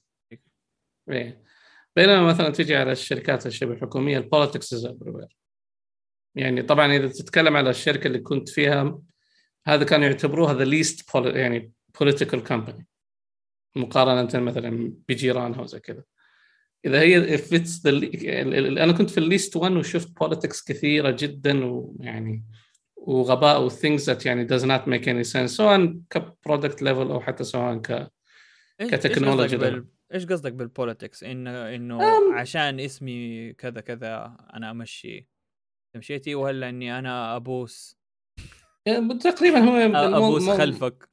إيه. 1.10 1.44
بينما 1.96 2.22
مثلا 2.22 2.50
تيجي 2.50 2.76
على 2.76 2.92
الشركات 2.92 3.46
الشبه 3.46 3.74
الحكوميه 3.74 4.18
ال 4.18 4.24
politics 4.24 4.74
is 4.74 4.86
يعني 6.36 6.62
طبعا 6.62 6.96
إذا 6.96 7.08
تتكلم 7.08 7.58
على 7.58 7.70
الشركة 7.70 8.08
اللي 8.08 8.20
كنت 8.20 8.50
فيها 8.50 9.00
هذا 9.68 9.84
كانوا 9.84 10.06
يعتبروها 10.06 10.54
the 10.54 10.64
least 10.64 11.16
يعني 11.16 11.72
political 12.00 12.44
company 12.44 12.88
مقارنة 13.76 14.46
مثلا 14.46 14.94
بجيرانها 15.10 15.62
وزي 15.62 15.80
كذا. 15.80 16.04
إذا 16.86 17.02
هي 17.02 17.38
if 17.38 17.42
it's 17.42 17.82
the, 17.82 18.28
أنا 18.80 18.92
كنت 18.92 19.10
في 19.10 19.18
ال 19.18 19.24
least 19.24 19.56
1 19.56 19.72
وشفت 19.72 20.20
politics 20.20 20.64
كثيرة 20.64 21.12
جدا 21.12 21.66
ويعني 21.66 22.44
وغباء 22.96 23.64
و 23.64 23.70
things 23.70 24.06
that 24.06 24.26
يعني 24.26 24.48
does 24.48 24.62
not 24.62 24.88
make 24.88 25.06
any 25.06 25.34
sense 25.34 25.46
سواء 25.46 26.00
ك 26.10 26.19
product 26.19 26.82
level 26.82 27.12
أو 27.12 27.20
حتى 27.20 27.44
سواء 27.44 27.78
ك 27.78 28.12
كتكنولوجي 28.80 29.84
إيش 30.14 30.26
قصدك 30.26 30.54
بال 30.54 30.68
politics 30.68 31.24
انه 31.24 31.76
إنه 31.76 32.00
عشان 32.34 32.80
اسمي 32.80 33.54
كذا 33.54 33.82
كذا 33.82 34.38
أنا 34.54 34.72
أمشي 34.72 35.28
مشيتي 35.96 36.36
ولا 36.36 36.70
إني 36.70 37.00
أنا 37.00 37.36
أبوس؟ 37.36 37.98
تقريبا 39.22 39.60
هو 39.60 39.78
أبوس 40.18 40.50
خلفك. 40.50 41.10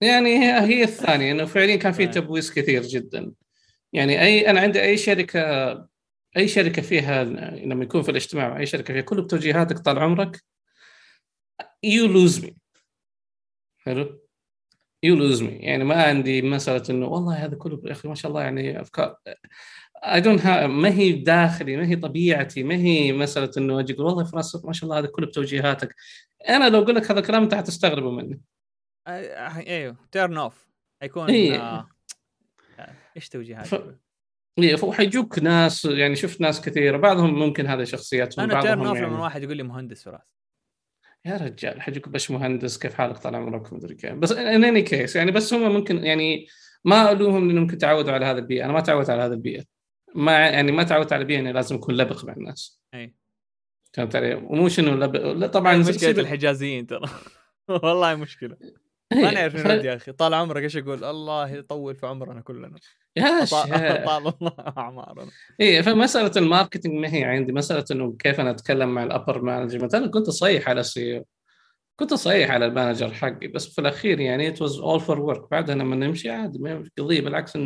يعني 0.00 0.38
هي 0.38 0.60
هي 0.60 0.82
الثانية 0.82 1.32
إنه 1.32 1.44
فعليا 1.44 1.76
كان 1.76 1.92
في 1.92 2.06
تبويس 2.06 2.52
كثير 2.52 2.82
جدا. 2.82 3.32
يعني 3.92 4.22
اي 4.22 4.50
أنا 4.50 4.60
عندي 4.60 4.82
أي 4.82 4.96
شركه 4.96 5.40
أي 6.36 6.48
شركة 6.48 6.82
فيها 6.82 7.24
لما 7.24 7.84
يكون 7.84 8.02
في 8.02 8.10
الاجتماع 8.10 8.58
أي 8.58 8.66
شركة 8.66 8.94
فيها 8.94 9.02
كل 9.02 9.22
بتوجيهاتك 9.22 9.78
طال 9.78 9.98
عمرك 9.98 10.44
you 11.82 12.06
lose 12.06 12.44
me 12.44 12.56
حلو؟ 13.78 14.20
you 15.02 15.16
lose 15.16 15.42
me 15.42 15.52
يعني 15.52 15.84
ما 15.84 16.02
عندي 16.02 16.42
مسألة 16.42 16.82
إنه 16.90 17.06
والله 17.06 17.44
هذا 17.44 17.56
كله 17.56 17.82
يا 17.84 17.92
أخي 17.92 18.08
ما 18.08 18.14
شاء 18.14 18.30
الله 18.30 18.42
يعني 18.42 18.80
افكار 18.80 19.16
I 20.04 20.20
don't 20.20 20.46
ما 20.46 20.88
هي 20.88 21.12
داخلي 21.12 21.76
ما 21.76 21.86
هي 21.86 21.96
طبيعتي 21.96 22.62
ما 22.62 22.74
هي 22.74 23.12
مسألة 23.12 23.50
إنه 23.56 23.80
أجي 23.80 23.94
أقول 23.94 24.06
والله 24.06 24.24
فراس 24.24 24.64
ما 24.64 24.72
شاء 24.72 24.84
الله 24.84 24.98
هذا 24.98 25.06
كله 25.06 25.26
بتوجيهاتك. 25.26 25.94
أنا 26.48 26.68
لو 26.68 26.82
أقول 26.82 26.94
لك 26.94 27.10
هذا 27.10 27.20
الكلام 27.20 27.42
أنت 27.42 27.54
حتستغربوا 27.54 28.12
مني. 28.12 28.40
أيوه 29.08 29.96
turn 30.12 30.36
off 30.36 30.68
حيكون 31.00 31.30
إيه. 31.30 31.60
آه... 31.60 31.88
إيش 33.16 33.28
توجيهاتك؟ 33.28 33.68
ف... 33.68 33.82
إيه 34.58 34.76
فحيجوك 34.76 35.38
ناس 35.38 35.84
يعني 35.84 36.16
شفت 36.16 36.40
ناس 36.40 36.60
كثيرة 36.60 36.96
بعضهم 36.96 37.38
ممكن 37.38 37.66
هذا 37.66 37.84
شخصياتهم 37.84 38.50
أنا 38.50 38.60
turn 38.60 38.86
off 38.86 38.96
يعني... 38.96 39.06
لما 39.06 39.22
واحد 39.22 39.42
يقول 39.42 39.56
لي 39.56 39.62
مهندس 39.62 40.02
فراس. 40.02 40.34
يا 41.24 41.36
رجال 41.36 41.82
حجيك 41.82 42.08
باش 42.08 42.30
مهندس 42.30 42.78
كيف 42.78 42.94
حالك؟ 42.94 43.18
طال 43.18 43.34
عمرك 43.34 43.72
مدري 43.72 43.94
كيف. 43.94 44.12
بس 44.12 44.32
ان 44.32 44.64
اني 44.64 44.82
كيس 44.82 45.16
يعني 45.16 45.30
بس 45.30 45.54
هم 45.54 45.74
ممكن 45.74 46.04
يعني 46.04 46.46
ما 46.84 47.12
ألومهم 47.12 47.46
لانهم 47.46 47.62
ممكن 47.62 47.78
تعودوا 47.78 48.12
على 48.12 48.26
هذا 48.26 48.38
البيئة. 48.38 48.64
أنا 48.64 48.72
ما 48.72 48.80
تعودت 48.80 49.10
على 49.10 49.22
هذا 49.22 49.34
البيئة. 49.34 49.73
ما 50.14 50.32
يعني 50.32 50.72
ما 50.72 50.82
تعودت 50.82 51.12
على 51.12 51.22
البيئه 51.22 51.38
اني 51.38 51.52
لازم 51.52 51.76
اكون 51.76 51.96
لبق 51.96 52.24
مع 52.24 52.32
الناس. 52.32 52.80
اي 52.94 53.14
فهمت 53.92 54.16
علي؟ 54.16 54.34
ومو 54.34 54.68
انه 54.78 54.90
لبق 54.90 55.32
لا 55.32 55.46
طبعا 55.46 55.76
مشكلة 55.76 56.10
الحجازيين 56.10 56.86
ترى. 56.86 57.08
والله 57.82 58.14
مشكلة. 58.14 58.56
ما 59.12 59.30
نعرف 59.30 59.56
ف... 59.56 59.66
يا 59.66 59.96
أخي. 59.96 60.12
طال 60.12 60.34
عمرك 60.34 60.62
إيش 60.62 60.76
أقول 60.76 61.04
الله 61.04 61.50
يطول 61.50 61.94
في 61.94 62.06
عمرنا 62.06 62.40
كلنا. 62.40 62.78
يا 63.16 63.44
طال 64.06 64.32
الله 64.42 64.54
أعمارنا. 64.78 65.30
اي 65.60 65.82
فمسألة 65.82 66.32
ال 66.36 66.42
marketing 66.42 66.92
ما 66.94 67.14
هي 67.14 67.24
عندي. 67.24 67.52
مسألة 67.52 67.84
إنه 67.90 68.16
كيف 68.18 68.40
أنا 68.40 68.50
أتكلم 68.50 68.94
مع 68.94 69.04
ال 69.04 69.10
upper 69.10 69.42
management 69.42 69.94
أنا 69.94 70.06
كنت 70.06 70.28
اصيح 70.28 70.68
على 70.68 70.80
ال 70.80 70.91
CEO 70.91 71.24
كنت 71.96 72.12
اصيح 72.12 72.50
على 72.50 72.66
ال 72.66 72.72
manager 72.72 73.12
حقي. 73.12 73.46
بس 73.46 73.74
في 73.74 73.80
الأخير 73.80 74.20
يعني 74.20 74.48
it 74.48 74.62
was 74.62 74.78
all 74.78 75.00
for 75.00 75.20
work 75.20 75.50
بعدها 75.50 75.74
لما 75.74 75.96
نمشي 75.96 76.30
عادي 76.30 76.58
ما 76.58 76.84
قضية. 76.98 77.20
بالعكس 77.20 77.58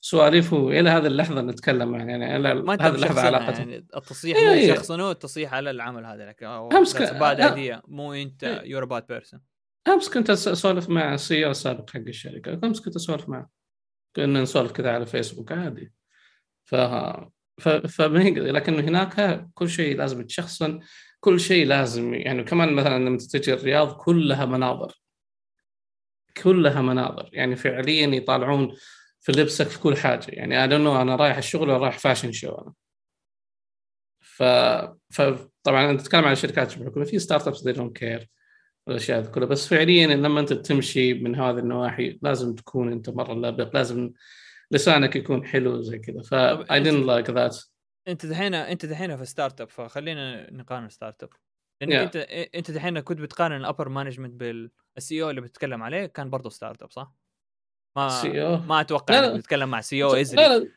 سواليف 0.00 0.54
إلى 0.54 0.90
هذه 0.90 1.06
اللحظة 1.06 1.40
نتكلم 1.40 1.94
يعني 1.94 2.36
إلى 2.36 2.48
هذه 2.48 2.94
اللحظة 2.94 3.20
علاقه 3.20 3.58
يعني 3.58 3.76
التصيح 3.76 4.38
مو 4.38 4.52
إيه. 4.52 4.74
شخصنه 4.74 5.10
التصيح 5.10 5.54
على 5.54 5.70
العمل 5.70 6.06
هذا؟ 6.06 6.26
لك 6.26 6.42
أمس 6.42 6.96
بعد 6.96 7.40
ايديا 7.40 7.82
مو 7.88 8.12
أنت 8.12 8.62
you're 8.64 8.84
bad 8.84 9.06
person 9.06 9.40
أمس 9.88 10.08
كنت 10.08 10.30
أسولف 10.30 10.88
مع 10.88 11.14
ال 11.14 11.46
CEO 11.46 11.50
السابق 11.50 11.90
حق 11.90 12.00
الشركة. 12.00 12.60
أمس 12.64 12.80
كنت 12.80 12.96
أسولف 12.96 13.28
معه 13.28 13.50
كنا 14.16 14.42
نسولف 14.42 14.72
كذا 14.72 14.90
على 14.90 15.06
فيسبوك 15.06 15.52
عادي. 15.52 15.92
ف 16.64 16.74
ف 17.88 18.00
لكن 18.00 18.80
هناك 18.80 19.46
كل 19.54 19.68
شيء 19.68 19.96
لازم 19.96 20.20
يتشخصن 20.20 20.80
كل 21.20 21.40
شيء 21.40 21.66
لازم 21.66 22.14
يعني 22.14 22.44
كمان 22.44 22.72
مثلا 22.72 23.04
لما 23.04 23.18
تجي 23.18 23.54
الرياض 23.54 23.92
كلها 23.92 24.46
مناظر. 24.46 25.00
كلها 26.42 26.82
مناظر. 26.82 27.30
يعني 27.32 27.56
فعليا 27.56 28.06
يطالعون 28.06 28.76
في 29.20 29.32
لبسك 29.32 29.66
في 29.66 29.78
كل 29.80 29.96
حاجة. 29.96 30.26
يعني 30.28 30.64
أنا 30.64 31.02
أنا 31.02 31.16
رايح 31.16 31.36
الشغل 31.36 31.70
ولا 31.70 31.78
رايح 31.78 31.98
fashion 31.98 32.32
show 32.32 32.48
أنا. 32.48 32.72
ف 34.20 34.42
فطبعا 35.10 35.90
انت 35.90 36.00
تتكلم 36.00 36.24
عن 36.24 36.32
الشركات 36.32 36.76
الحكوميه 36.76 37.06
في 37.06 37.18
startups 37.18 37.62
they 37.62 37.72
don't 37.72 37.96
care 37.96 38.28
الاشياء 38.88 39.24
كلها. 39.24 39.46
بس 39.48 39.68
فعليا 39.68 40.06
لما 40.06 40.40
أنت 40.40 40.52
تمشي 40.52 41.14
من 41.14 41.36
هذه 41.36 41.58
النواحي 41.58 42.18
لازم 42.22 42.54
تكون 42.54 42.92
أنت 42.92 43.10
مرة 43.10 43.34
لابق 43.34 43.76
لازم 43.76 44.12
لسانك 44.70 45.16
يكون 45.16 45.46
حلو 45.46 45.80
زي 45.80 45.98
كذا. 45.98 46.22
ف 46.22 46.34
اي 46.34 46.84
didn't 46.84 47.06
like 47.06 47.30
that 47.30 47.58
أنت 48.08 48.26
دحين 48.26 48.54
أنت 48.54 48.86
دحين 48.86 49.16
في 49.16 49.24
startup 49.24 49.68
فخلينا 49.68 50.52
نقارن 50.52 50.88
startup 50.88 51.30
لأنك 51.80 51.94
yeah. 51.94 52.02
أنت 52.02 52.16
أنت 52.54 52.70
دحين 52.70 53.00
كنت 53.00 53.20
بتقارن 53.20 53.56
ال 53.56 53.61
upper 53.61 53.88
management 53.88 54.34
بال 54.96 55.22
CEO 55.22 55.30
اللي 55.30 55.40
بتتكلم 55.40 55.82
عليه 55.82 56.06
كان 56.06 56.30
برضه 56.30 56.50
startup 56.50 56.90
صح؟ 56.90 57.14
ما 57.96 58.40
أو 58.42 58.56
ما 58.56 58.80
أتوقع 58.80 59.18
انك 59.18 59.38
بتتكلم 59.38 59.70
مع 59.70 59.80
CEO 59.80 60.14
إزري. 60.14 60.42
لا 60.42 60.58
لا 60.58 60.68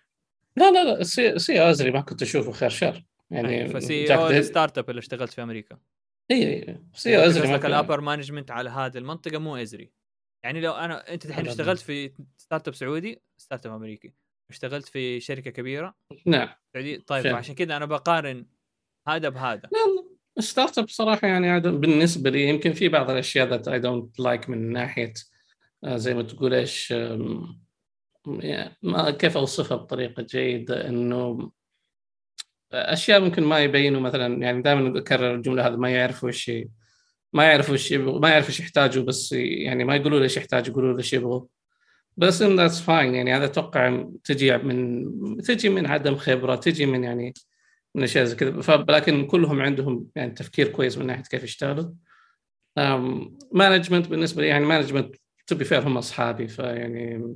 لا 0.58 0.72
لا, 0.72 0.98
لا. 0.98 1.04
CEO 1.38 1.70
إزري 1.70 1.92
ما 1.92 2.02
كنت 2.02 2.22
أشوفه 2.22 2.52
خير 2.52 2.70
شر. 2.70 3.04
يعني 3.32 3.68
فسي 3.68 4.16
أو 4.16 4.28
الستارت 4.28 4.78
اب 4.78 4.90
اللي 4.90 5.00
اشتغلت 5.00 5.34
في 5.34 5.44
أمريكا. 5.44 5.78
اي 6.32 6.54
اي 6.54 6.80
CEO 6.94 7.22
إزري 7.22 7.56
ال 7.56 7.64
upper 7.64 8.02
management 8.02 8.52
على 8.52 8.70
هذه 8.70 8.98
المنطقة 8.98 9.38
مو 9.38 9.56
إزري. 9.56 9.92
يعني 10.46 10.62
لو 10.62 10.72
أنا 10.72 11.14
أنت 11.14 11.26
الحين 11.26 11.48
اشتغلت 11.48 11.80
في 11.80 12.14
startup 12.38 12.76
سعودي 12.76 13.22
startup 13.38 13.74
أمريكي. 13.74 14.14
اشتغلت 14.50 14.88
في 14.88 15.20
شركة 15.20 15.52
كبيرة. 15.52 15.96
نعم. 16.26 16.50
سعودي. 16.74 16.98
طيب 16.98 17.28
عشان 17.28 17.56
كذا 17.56 17.78
أنا 17.78 17.86
بقارن 17.86 18.46
هذا 19.08 19.30
بهذا. 19.30 19.70
لا 19.72 20.42
startup 20.42 20.90
صراحة 20.90 21.28
يعني 21.28 21.60
بالنسبة 21.60 22.30
لي 22.30 22.50
يمكن 22.50 22.74
في 22.74 22.90
بعض 22.90 23.10
الأشياء 23.10 23.48
that 23.48 23.68
I 23.68 23.80
don't 23.80 24.20
like 24.20 24.50
من 24.50 24.72
ناحية 24.72 25.14
زي 25.86 26.14
ما 26.14 26.22
تقول 26.22 26.54
إيش 26.54 26.94
ما 28.84 29.12
كيف 29.12 29.38
أوصفها 29.38 29.78
بطريقة 29.78 30.24
جيدة 30.24 30.90
إنه 30.90 31.52
أشياء 32.74 33.20
ممكن 33.20 33.44
ما 33.44 33.60
يبينوا 33.60 34.02
مثلا 34.02 34.42
يعني 34.42 34.62
دائما 34.62 35.00
أكرر 35.00 35.36
الجملة 35.36 35.68
هذه 35.68 35.76
ما 35.76 35.90
يعرفوا 35.90 36.30
إيش 36.30 36.52
ما 37.34 37.44
يعرفوا 37.44 37.74
إيش 37.74 37.94
ما 37.94 38.30
يعرفوا 38.30 38.50
إيش 38.50 38.60
يحتاجوا 38.60 39.04
بس 39.04 39.32
يعني 39.32 39.84
ما 39.84 39.96
يقولوا 39.96 40.18
له 40.18 40.24
إيش 40.24 40.38
يحتاج 40.38 40.68
يقولوا 40.68 40.92
له 40.92 40.98
إيش 40.98 41.14
يبغوا. 41.14 41.46
بس 42.18 42.42
إن 42.42 42.56
that's 42.56 42.82
fine 42.82 43.16
يعني 43.16 43.36
هذا 43.36 43.46
أتوقع 43.46 44.06
تجي 44.24 44.58
من 44.58 45.42
تجي 45.42 45.70
من 45.70 45.86
عدم 45.86 46.16
خبرة 46.16 46.56
تجي 46.56 46.86
من 46.86 47.04
يعني 47.04 47.34
من 47.96 48.04
أشياء 48.04 48.26
زي 48.26 48.36
كذا. 48.36 48.86
لكن 48.90 49.28
كلهم 49.28 49.62
عندهم 49.62 50.08
يعني 50.16 50.32
تفكير 50.32 50.68
كويس 50.68 50.98
من 50.98 51.08
ناحية 51.08 51.24
كيف 51.24 51.44
يشتغلوا. 51.44 51.92
management 53.52 54.08
بالنسبة 54.08 54.42
لي 54.42 54.48
يعني 54.48 54.66
management 54.66 55.16
to 55.48 55.56
be 55.56 55.66
fair 55.66 55.88
هم 55.88 55.98
أصحابي 55.98 56.48
فيعني 56.48 57.36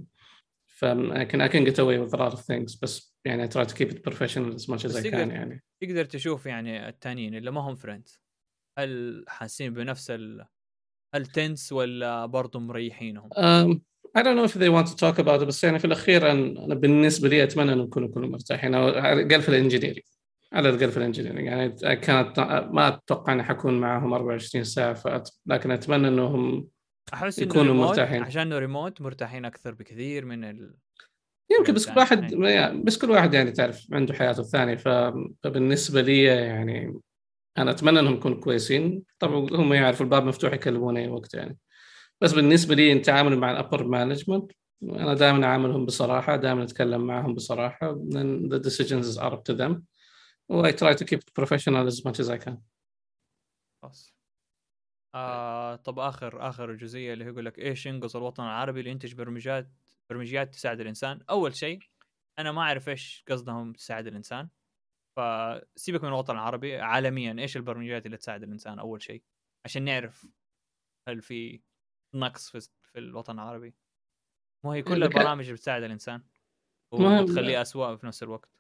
ف 0.68 0.86
I 0.86 1.26
can 1.26 1.42
I 1.42 1.48
can 1.48 1.66
get 1.66 1.80
away 1.80 1.98
with 1.98 2.14
a 2.14 2.18
lot 2.18 2.34
of 2.34 2.40
things 2.40 2.80
بس 2.82 3.16
يعني 3.26 3.48
I 3.48 3.50
try 3.50 3.66
to 3.66 3.74
keep 3.74 3.92
it 3.92 4.04
professional 4.04 4.56
as 4.56 4.68
much 4.68 4.86
as 4.86 4.96
I 4.96 5.10
can 5.10 5.14
يعني 5.14 5.64
تقدر 5.82 6.06
تشوف 6.06 6.46
يعني 6.46 6.90
الثانيين 6.90 7.36
اللي 7.36 7.52
ما 7.52 7.62
هم 7.62 7.76
friends 7.76 8.22
هل 8.78 9.26
حاسين 9.28 9.74
بنفس 9.74 10.12
ال 10.12 10.46
هل 11.16 11.26
tense 11.26 11.72
ولا 11.72 12.26
برضه 12.26 12.60
مريحينهم؟ 12.60 13.30
um, 13.30 13.80
I 14.18 14.24
don't 14.24 14.36
know 14.36 14.44
if 14.44 14.54
they 14.54 14.70
want 14.70 14.88
to 14.88 14.96
talk 14.96 15.20
about 15.20 15.42
it 15.42 15.44
بس 15.44 15.64
يعني 15.64 15.80
في 15.80 15.86
الأخير 15.86 16.32
أنا 16.32 16.76
بالنسبة 16.76 17.30
لي 17.30 17.44
أتمنى 17.44 17.74
ان 17.74 17.78
نكون 17.78 18.08
كلهم 18.08 18.32
مرتاحين 18.32 18.76
على 18.76 18.90
الاقل 18.90 19.42
في 19.42 19.50
ال 19.50 19.54
engineering 19.54 20.00
على 20.54 20.70
الاقل 20.70 20.92
في 20.92 20.98
ال 20.98 21.02
engineering 21.02 21.46
يعني 21.46 21.96
كانت 21.96 22.40
ما 22.72 22.88
أتوقع 22.88 23.34
إني 23.34 23.44
حكون 23.44 23.80
معهم 23.80 24.14
24 24.14 24.64
ساعة 24.64 24.94
فأت... 24.94 25.30
لكن 25.46 25.72
أتمنى 25.72 26.08
إنهم 26.08 26.68
أحس 27.14 27.40
يكونوا 27.40 27.74
مرتاحين. 27.74 28.24
عشان 28.24 28.42
إنه 28.42 28.60
ريموت 28.60 29.02
مرتاحين 29.02 29.46
أكثر 29.46 29.74
بكثير 29.74 30.26
من 30.26 30.44
ال 30.44 30.76
يمكن 31.60 31.74
بس 31.74 31.90
كل 31.90 31.98
واحد 31.98 32.32
يعني 32.32 32.84
بس 32.84 32.98
كل 32.98 33.12
واحد 33.12 33.34
يعني 33.34 33.52
تعرف 33.52 33.88
عنده 33.94 34.14
حياته 34.14 34.40
الثانية. 34.40 34.76
فبالنسبة 34.76 36.02
لي 36.02 36.24
يعني 36.24 37.00
أنا 37.58 37.72
أتمنى 37.72 38.00
إنهم 38.00 38.14
يكونوا 38.14 38.40
كويسين. 38.40 39.04
طبعا 39.20 39.48
هم 39.52 39.74
يعرفوا 39.74 40.06
الباب 40.06 40.26
مفتوح 40.26 40.54
يكلموني 40.54 41.04
أي 41.04 41.08
وقت 41.08 41.34
يعني. 41.34 41.58
بس 42.22 42.34
بالنسبة 42.34 42.76
لي 42.76 42.94
التعامل 42.94 43.38
مع 43.38 43.52
ال 43.52 43.58
upper 43.58 43.88
management 43.88 44.52
أنا 44.84 45.14
دائما 45.14 45.46
أعاملهم 45.46 45.86
بصراحة 45.86 46.36
دائما 46.36 46.64
أتكلم 46.64 47.08
معهم 47.08 47.34
بصراحة. 47.34 47.96
Then 47.96 48.50
the 48.50 48.60
decisions 48.60 49.18
are 49.18 49.34
up 49.34 49.44
to 49.44 49.58
them. 49.58 49.82
و 50.50 50.68
I 50.68 50.72
try 50.72 50.94
to 50.94 51.06
keep 51.06 51.20
it 51.20 51.34
professional 51.40 51.88
as 51.88 52.04
much 52.06 52.20
as 52.20 52.30
I 52.30 52.38
can. 52.46 52.58
خلاص 53.82 54.17
آه 55.16 55.76
طب 55.76 56.00
آخر 56.00 56.50
آخر 56.50 56.74
جزئية 56.74 57.14
اللي 57.14 57.26
هو 57.26 57.30
يقول 57.30 57.46
لك 57.46 57.60
إيش 57.60 57.86
ينقص 57.86 58.16
الوطن 58.16 58.44
العربي 58.44 58.82
لينتج 58.82 59.14
برمجيات 59.14 59.70
برمجيات 60.10 60.54
تساعد 60.54 60.80
الإنسان؟ 60.80 61.22
أول 61.30 61.56
شيء 61.56 61.80
أنا 62.40 62.52
ما 62.52 62.62
أعرف 62.62 62.90
إيش 62.90 63.24
قصدهم 63.30 63.74
تساعد 63.74 64.08
الإنسان. 64.08 64.50
فسيبك 65.18 66.04
من 66.04 66.10
الوطن 66.10 66.34
العربي 66.34 66.78
عالميا 66.78 67.36
إيش 67.40 67.58
البرمجيات 67.58 68.06
اللي 68.06 68.18
تساعد 68.18 68.44
الإنسان 68.44 68.80
أول 68.80 69.02
شيء؟ 69.02 69.24
عشان 69.66 69.84
نعرف 69.84 70.28
هل 71.08 71.22
في 71.22 71.62
نقص 72.16 72.52
في, 72.52 72.60
في 72.84 73.00
الوطن 73.00 73.34
العربي. 73.34 73.76
مو 74.64 74.72
هي 74.72 74.82
كل 74.82 75.04
البرامج 75.04 75.44
اللي 75.44 75.54
بتساعد 75.54 75.84
الإنسان. 75.84 76.24
وتخليه 76.92 77.62
اسوء 77.62 77.96
في 77.96 78.08
نفس 78.08 78.24
الوقت. 78.24 78.57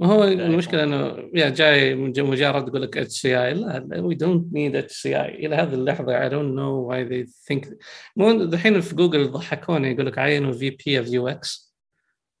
ما 0.00 0.06
هو 0.06 0.24
المشكلة 0.24 0.84
إنه 0.84 1.30
يا 1.34 1.48
جاي 1.48 1.94
مجرد 1.94 2.64
تقول 2.64 2.82
لك 2.82 2.96
اتش 2.98 3.20
سي 3.20 3.38
آي 3.44 3.54
لا 3.54 4.00
وي 4.00 4.14
دونت 4.14 4.52
نيد 4.52 4.76
اتش 4.76 4.92
سي 4.92 5.16
آي. 5.16 5.46
إلى 5.46 5.56
هذه 5.56 5.74
اللحظة 5.74 6.22
I 6.22 6.28
don't 6.28 6.54
know 6.54 6.74
why 6.74 7.04
they 7.04 7.26
think 7.26 7.78
الحين 8.20 8.80
في 8.80 8.94
جوجل 8.94 9.20
يضحكوني 9.20 9.90
يقول 9.90 10.06
لك 10.06 10.18
عينوا 10.18 10.52
VP 10.52 10.70
of 10.70 11.08
UX 11.08 11.74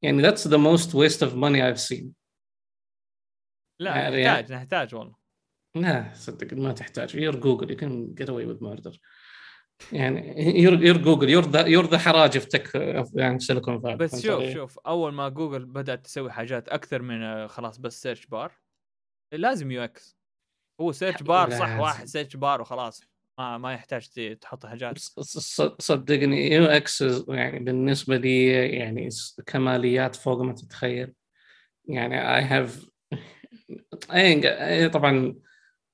يعني 0.02 0.22
that's 0.22 0.48
the 0.48 0.56
most 0.56 0.94
waste 0.94 1.22
of 1.22 1.34
money 1.34 1.66
I've 1.66 1.80
seen 1.80 2.12
لا 3.80 3.96
يعني 3.96 4.24
نحتاج 4.24 4.52
نحتاج 4.52 4.94
والله. 4.94 5.14
لا 5.74 6.10
صدق 6.14 6.54
ما 6.54 6.72
تحتاج. 6.72 7.14
you're 7.14 7.36
Google 7.36 7.70
you 7.70 7.76
can 7.76 8.14
get 8.14 8.28
away 8.28 8.44
with 8.44 8.64
murder 8.64 9.00
يعني 9.92 10.42
you're 10.60 10.96
Google 10.96 11.30
you're 11.30 11.44
the 11.44 11.66
you're 11.66 11.86
the 11.86 11.98
حراج 11.98 12.38
في 12.38 12.46
tech 12.46 12.74
يعني 13.14 13.38
سيليكون 13.38 13.80
فالي 13.80 13.96
بس 13.96 14.26
شوف 14.26 14.44
شوف 14.44 14.78
أول 14.78 15.12
ما 15.12 15.28
جوجل 15.28 15.64
بدأت 15.64 16.04
تسوي 16.04 16.32
حاجات 16.32 16.68
أكثر 16.68 17.02
من 17.02 17.22
آه، 17.22 17.46
خلاص 17.46 17.78
بس 17.78 18.02
search 18.02 18.26
bar 18.26 18.52
لازم 19.32 19.70
UX. 19.70 20.16
هو 20.80 20.92
search 20.92 21.22
bar 21.22 21.50
صح 21.50 21.78
واحد 21.78 22.06
search 22.06 22.36
bar 22.36 22.60
وخلاص. 22.60 23.02
ما 23.38 23.58
ما 23.58 23.72
يحتاج 23.72 24.08
تحط 24.40 24.66
حاجات. 24.66 24.98
صدقني 25.78 26.52
UX 26.52 27.04
يعني 27.28 27.58
بالنسبة 27.58 28.16
لي 28.16 28.46
يعني 28.68 29.08
كماليات 29.46 30.16
فوق 30.16 30.40
ما 30.40 30.52
تتخيل. 30.52 31.12
يعني 31.84 32.36
I 32.36 32.42
have 32.42 32.86
طبعا 34.92 35.34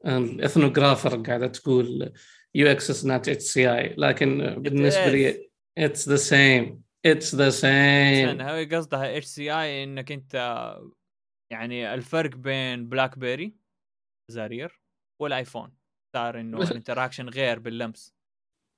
ال 0.06 0.15
ethnographer 0.15 1.22
قاعدة 1.22 1.46
تقول 1.46 2.12
UX 2.58 2.90
is 2.90 3.06
not 3.06 3.28
HCI 3.28 3.94
لكن 3.98 4.54
بالنسبة 4.58 5.08
لي 5.08 5.50
it's 5.78 6.08
the 6.08 6.16
same 6.16 6.82
it's 7.06 7.34
the 7.34 7.50
same 7.50 8.40
هو 8.40 8.66
قصدها 8.72 9.16
HCI 9.16 9.84
إنك 9.84 10.12
أنت 10.12 10.34
يعني 11.52 11.94
الفرق 11.94 12.36
بين 12.36 12.88
بلاك 12.88 13.18
بيري 13.18 13.54
زارير 14.30 14.80
والآيفون. 15.22 15.78
صار 16.16 16.40
إنه 16.40 16.62
ال 16.62 16.68
interaction 16.68 17.28
غير 17.28 17.58
باللمس. 17.58 18.14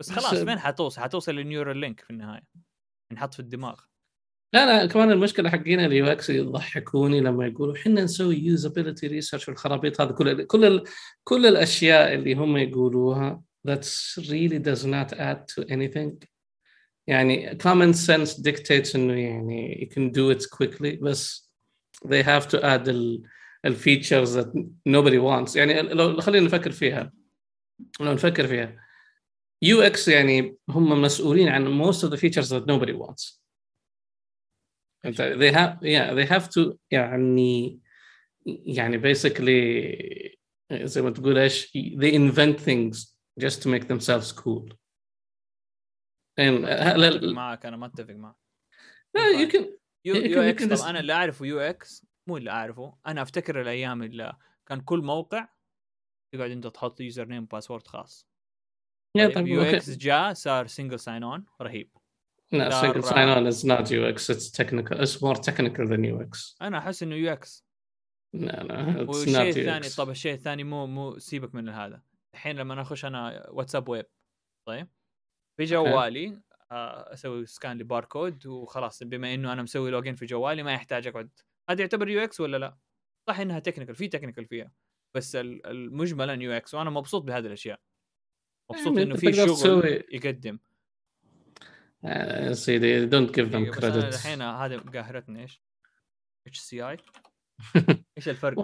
بس 0.01 0.11
خلاص 0.11 0.35
فين 0.35 0.59
حتوصل؟ 0.59 1.03
حتوصل 1.03 1.35
للنيورال 1.35 1.77
لينك 1.77 2.01
في 2.01 2.11
النهاية. 2.11 2.43
نحط 3.13 3.35
في 3.35 3.41
الدماغ. 3.41 3.81
لا 4.55 4.67
لا 4.67 4.93
كمان 4.93 5.11
المشكلة 5.11 5.51
حقين 5.51 5.81
ال 5.81 6.07
UX 6.07 6.31
يضحكوني 6.31 7.21
لما 7.21 7.47
يقولوا 7.47 7.77
إحنا 7.77 8.05
نسوي 8.05 8.37
usability 8.37 9.07
research 9.07 9.49
والخرابيط 9.49 10.01
هذه. 10.01 10.13
كل 10.13 10.47
كل 10.47 10.85
كل 11.25 11.47
الأشياء 11.47 12.15
اللي 12.15 12.35
هم 12.35 12.57
يقولوها 12.57 13.43
that 13.68 13.86
really 14.30 14.60
does 14.60 14.86
not 14.86 15.14
add 15.14 15.48
to 15.48 15.66
anything 15.70 16.28
يعني 17.08 17.58
common 17.58 17.94
sense 17.94 18.42
dictates 18.42 18.96
انه 18.96 19.14
يعني 19.14 19.80
you 19.82 19.94
can 19.94 20.12
do 20.12 20.32
it 20.32 20.46
quickly 20.58 21.00
بس 21.02 21.52
they 22.06 22.24
have 22.24 22.48
to 22.48 22.62
add 22.62 22.88
ال, 22.88 23.24
ال 23.66 23.76
features 23.76 24.30
that 24.36 24.48
nobody 24.90 25.20
wants 25.20 25.56
يعني 25.56 25.82
لو 25.82 26.22
خلينا 26.22 26.46
نفكر 26.46 26.72
فيها 26.72 27.12
لو 28.00 28.14
نفكر 28.14 28.48
فيها 28.48 28.86
UX 29.66 30.08
يعني 30.08 30.58
هم 30.70 31.02
مسؤولين 31.02 31.48
عن 31.50 31.84
most 31.84 31.98
of 31.98 32.10
the 32.10 32.18
features 32.18 32.50
that 32.50 32.66
nobody 32.68 32.94
wants 32.94 33.42
they 35.14 35.52
have 35.52 35.78
yeah 35.82 36.14
they 36.14 36.26
have 36.26 36.50
to 36.50 36.78
يعني 36.92 37.80
يعني 38.46 39.14
basically 39.14 40.36
زي 40.74 41.02
ما 41.02 41.10
تقول 41.10 41.38
ايش 41.38 41.78
they 41.78 42.12
invent 42.12 42.60
things 42.60 43.09
Just 43.39 43.63
to 43.63 43.69
make 43.69 43.87
themselves 43.89 44.33
cool. 44.33 44.69
And 46.39 46.65
uh, 46.65 47.23
معك 47.23 47.67
أنا 47.67 47.77
ما 47.77 47.87
أتفق 47.87 48.15
معك. 48.15 48.37
لا 49.15 49.41
you 49.41 49.49
can 49.49 49.77
U, 50.05 50.15
UX 50.15 50.65
طب 50.65 50.89
أنا 50.89 51.01
اللي 51.01 51.13
اعرفه 51.13 51.47
UX 51.47 52.07
مو 52.27 52.37
اللي 52.37 52.51
أعرفه. 52.51 52.99
أنا 53.07 53.23
أفتكر 53.23 53.61
الأيام 53.61 54.03
اللي 54.03 54.37
كان 54.67 54.81
كل 54.81 55.03
موقع 55.03 55.49
تقعد 56.35 56.51
أنت 56.51 56.67
تحط 56.67 57.01
username 57.01 57.45
password 57.45 57.87
خاص. 57.87 58.27
طيب 59.17 59.47
UX 59.47 59.91
جاء 59.91 60.33
صار 60.33 60.67
single 60.67 61.01
sign-on 61.01 61.47
رهيب. 61.63 61.91
لا 62.53 62.71
سنجل 62.71 63.05
ساين 63.05 63.29
اون 63.29 63.47
از 63.47 63.67
نوت 63.67 63.91
يو 63.91 64.09
إكس 64.09 64.31
اتس 64.31 64.51
تكنيكال 64.51 64.99
اتس 64.99 65.23
مور 65.23 65.35
تكنيكال 65.35 65.89
ذان 65.89 66.05
يو 66.05 66.21
إكس 66.21 66.57
أنا 66.63 66.79
أحس 66.79 67.03
إنه 67.03 67.15
يو 67.15 67.33
إكس 67.33 67.67
لا 68.35 68.63
لا 68.63 69.01
والشيء 69.01 69.49
الثاني 69.49 69.89
طب 69.89 70.11
الشيء 70.11 70.35
الثاني 70.35 70.65
مو 70.65 70.87
مو 70.87 71.19
سيبك 71.19 71.55
من 71.55 71.69
هذا. 71.69 72.03
الحين 72.35 72.57
لما 72.57 72.83
أخش 72.83 73.05
أنا 73.05 73.51
واتساب 73.51 73.89
ويب. 73.89 74.07
طيب. 74.69 74.89
في 75.57 75.65
جوالي 75.65 76.43
آه، 76.73 77.13
أسوي 77.13 77.47
scan 77.47 77.79
ل 77.79 77.87
barcode 77.87 78.47
وخلاص. 78.47 79.03
بما 79.03 79.35
إنه 79.35 79.53
أنا 79.53 79.63
مسوي 79.63 79.91
login 79.91 80.15
في 80.15 80.27
جوالي 80.27 80.63
ما 80.63 80.73
يحتاج 80.73 81.07
أقعد. 81.07 81.31
هذا 81.71 81.81
يعتبر 81.81 82.09
UX 82.09 82.41
ولا 82.41 82.57
لا؟ 82.57 82.79
صح 83.29 83.41
إنها 83.41 83.59
technical 83.59 83.95
في 83.95 84.09
technical 84.09 84.47
فيها. 84.47 84.73
بس 85.17 85.37
المجمل 85.37 86.35
UX 86.43 86.75
وأنا 86.75 86.91
مبسوط 86.91 87.23
بهذه 87.23 87.47
الأشياء. 87.47 87.81
مبسوط 88.71 88.99
يعني 88.99 89.03
إنه 89.03 89.17
في 89.17 89.33
شغل 89.33 90.05
يقدم. 90.11 90.59
آه، 92.05 92.53
سيدي 92.53 93.07
don't 93.07 93.35
give 93.35 93.49
them 93.49 93.71
credit 93.71 94.15
الحين 94.15 94.43
هذه 94.43 94.77
قاهرتني 94.77 95.43
إيش؟ 95.43 95.63
HCI 96.47 96.97
إيش 98.17 98.29
الفرق؟ 98.29 98.59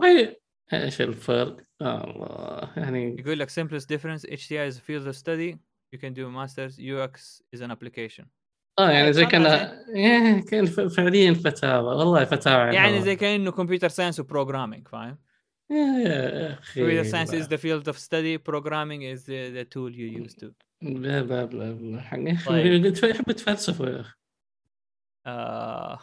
إيش 0.73 1.01
الفرق؟ 1.01 1.57
الله 1.83 2.73
يعني 2.77 3.17
يقول 3.19 3.39
لك 3.39 3.51
simplest 3.51 3.87
difference 3.87 4.25
HCI 4.25 4.67
is 4.71 4.77
a 4.77 4.81
field 4.81 5.07
of 5.07 5.17
study 5.17 5.59
you 5.93 5.99
can 5.99 6.13
do 6.13 6.31
masters 6.31 6.79
UX 6.79 7.43
is 7.53 7.61
an 7.61 7.71
application. 7.71 8.27
آه 8.79 8.91
يعني 8.91 9.13
زي 9.13 9.27
كان 9.27 9.47
إيه، 9.47 10.41
كأن 10.41 10.67
فعليا 10.67 11.35
فتاوى 11.35 11.97
والله 11.97 12.25
فتاوى 12.25 12.75
يعني 12.75 13.03
زي 13.03 13.17
كأنه 13.17 13.51
computer 13.51 13.89
science 13.89 14.21
و 14.21 14.26
programming 14.26 14.89
فاهم؟ 14.89 15.19
يا 15.71 16.59
أخي 16.59 17.05
science 17.05 17.33
is 17.33 17.49
the 17.49 17.59
field 17.59 17.89
of 17.89 17.99
study 17.99 18.39
programming 18.39 19.03
is 19.03 19.25
the, 19.25 19.51
the 19.51 19.65
tool 19.65 19.91
you 19.91 20.23
use 20.23 20.35
to. 20.35 20.53
لا 20.83 21.23
لا 21.23 21.47
لا 21.47 21.73
لا 21.73 22.37
طيب. 22.47 22.93
تحب 22.93 23.33
تفلسفوا 23.33 23.87
يا 23.87 24.01
أخي. 24.01 24.15
آه... 25.27 25.99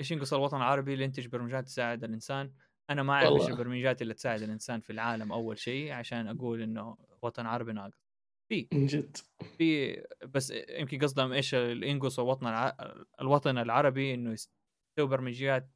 إيش 0.00 0.10
ينقص 0.10 0.32
الوطن 0.34 0.56
العربي 0.56 0.96
لينتج 0.96 1.26
برمجات 1.26 1.64
تساعد 1.64 2.04
الإنسان؟ 2.04 2.52
أنا 2.92 3.02
ما 3.02 3.12
أعرف 3.12 3.40
إيش 3.40 3.48
البرمجيات 3.48 4.02
اللي 4.02 4.14
تساعد 4.14 4.42
الإنسان 4.42 4.80
في 4.80 4.90
العالم 4.90 5.32
أول 5.32 5.58
شيء 5.58 5.92
عشان 5.92 6.28
أقول 6.28 6.62
إنه 6.62 6.96
وطن 7.22 7.46
عربي 7.46 7.72
ناقص. 7.72 8.02
في 8.48 8.68
جد. 8.72 9.16
في 9.58 9.96
بس 10.26 10.52
يمكن 10.68 10.98
قصدهم 10.98 11.32
إيش 11.32 11.52
ينقص 11.52 12.18
الوطن 12.18 12.46
الع... 12.46 12.76
الوطن 13.20 13.58
العربي 13.58 14.14
إنه 14.14 14.32
يسوي 14.32 15.08
برمجيات 15.08 15.70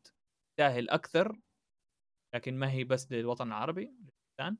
تسهل 0.59 0.91
أكثر 0.91 1.41
لكن 2.35 2.59
ما 2.59 2.71
هي 2.71 2.85
بس 2.85 3.13
للوطن 3.13 3.47
العربي 3.47 3.83
الانسان 3.83 4.57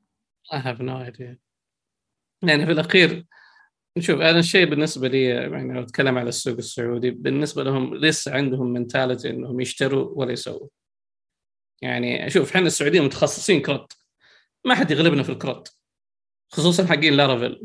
I 0.53 0.57
have 0.57 0.81
no 0.81 1.11
idea. 1.11 1.35
يعني 2.43 2.65
في 2.65 2.71
الأخير 2.71 3.25
شوف 3.99 4.21
أنا 4.21 4.39
الشيء 4.39 4.69
بالنسبة 4.69 5.07
لي 5.07 5.25
يعني 5.25 5.73
لو 5.73 5.81
أتكلم 5.81 6.17
على 6.17 6.29
السوق 6.29 6.57
السعودي 6.57 7.11
بالنسبة 7.11 7.63
لهم 7.63 7.95
لسه 7.95 8.33
عندهم 8.33 8.73
منتاليتي 8.73 9.29
إنهم 9.29 9.59
يشتروا 9.59 10.11
ولا 10.15 10.31
يسووا. 10.31 10.67
يعني 11.81 12.29
شوف 12.29 12.55
إحنا 12.55 12.67
السعوديين 12.67 13.03
متخصصين 13.03 13.61
CRUD 13.61 13.93
ما 14.65 14.75
حد 14.75 14.91
يغلبنا 14.91 15.23
في 15.23 15.29
ال 15.29 15.37
CRUD 15.37 15.71
خصوصا 16.49 16.85
حقين 16.85 17.13
Laravel 17.13 17.61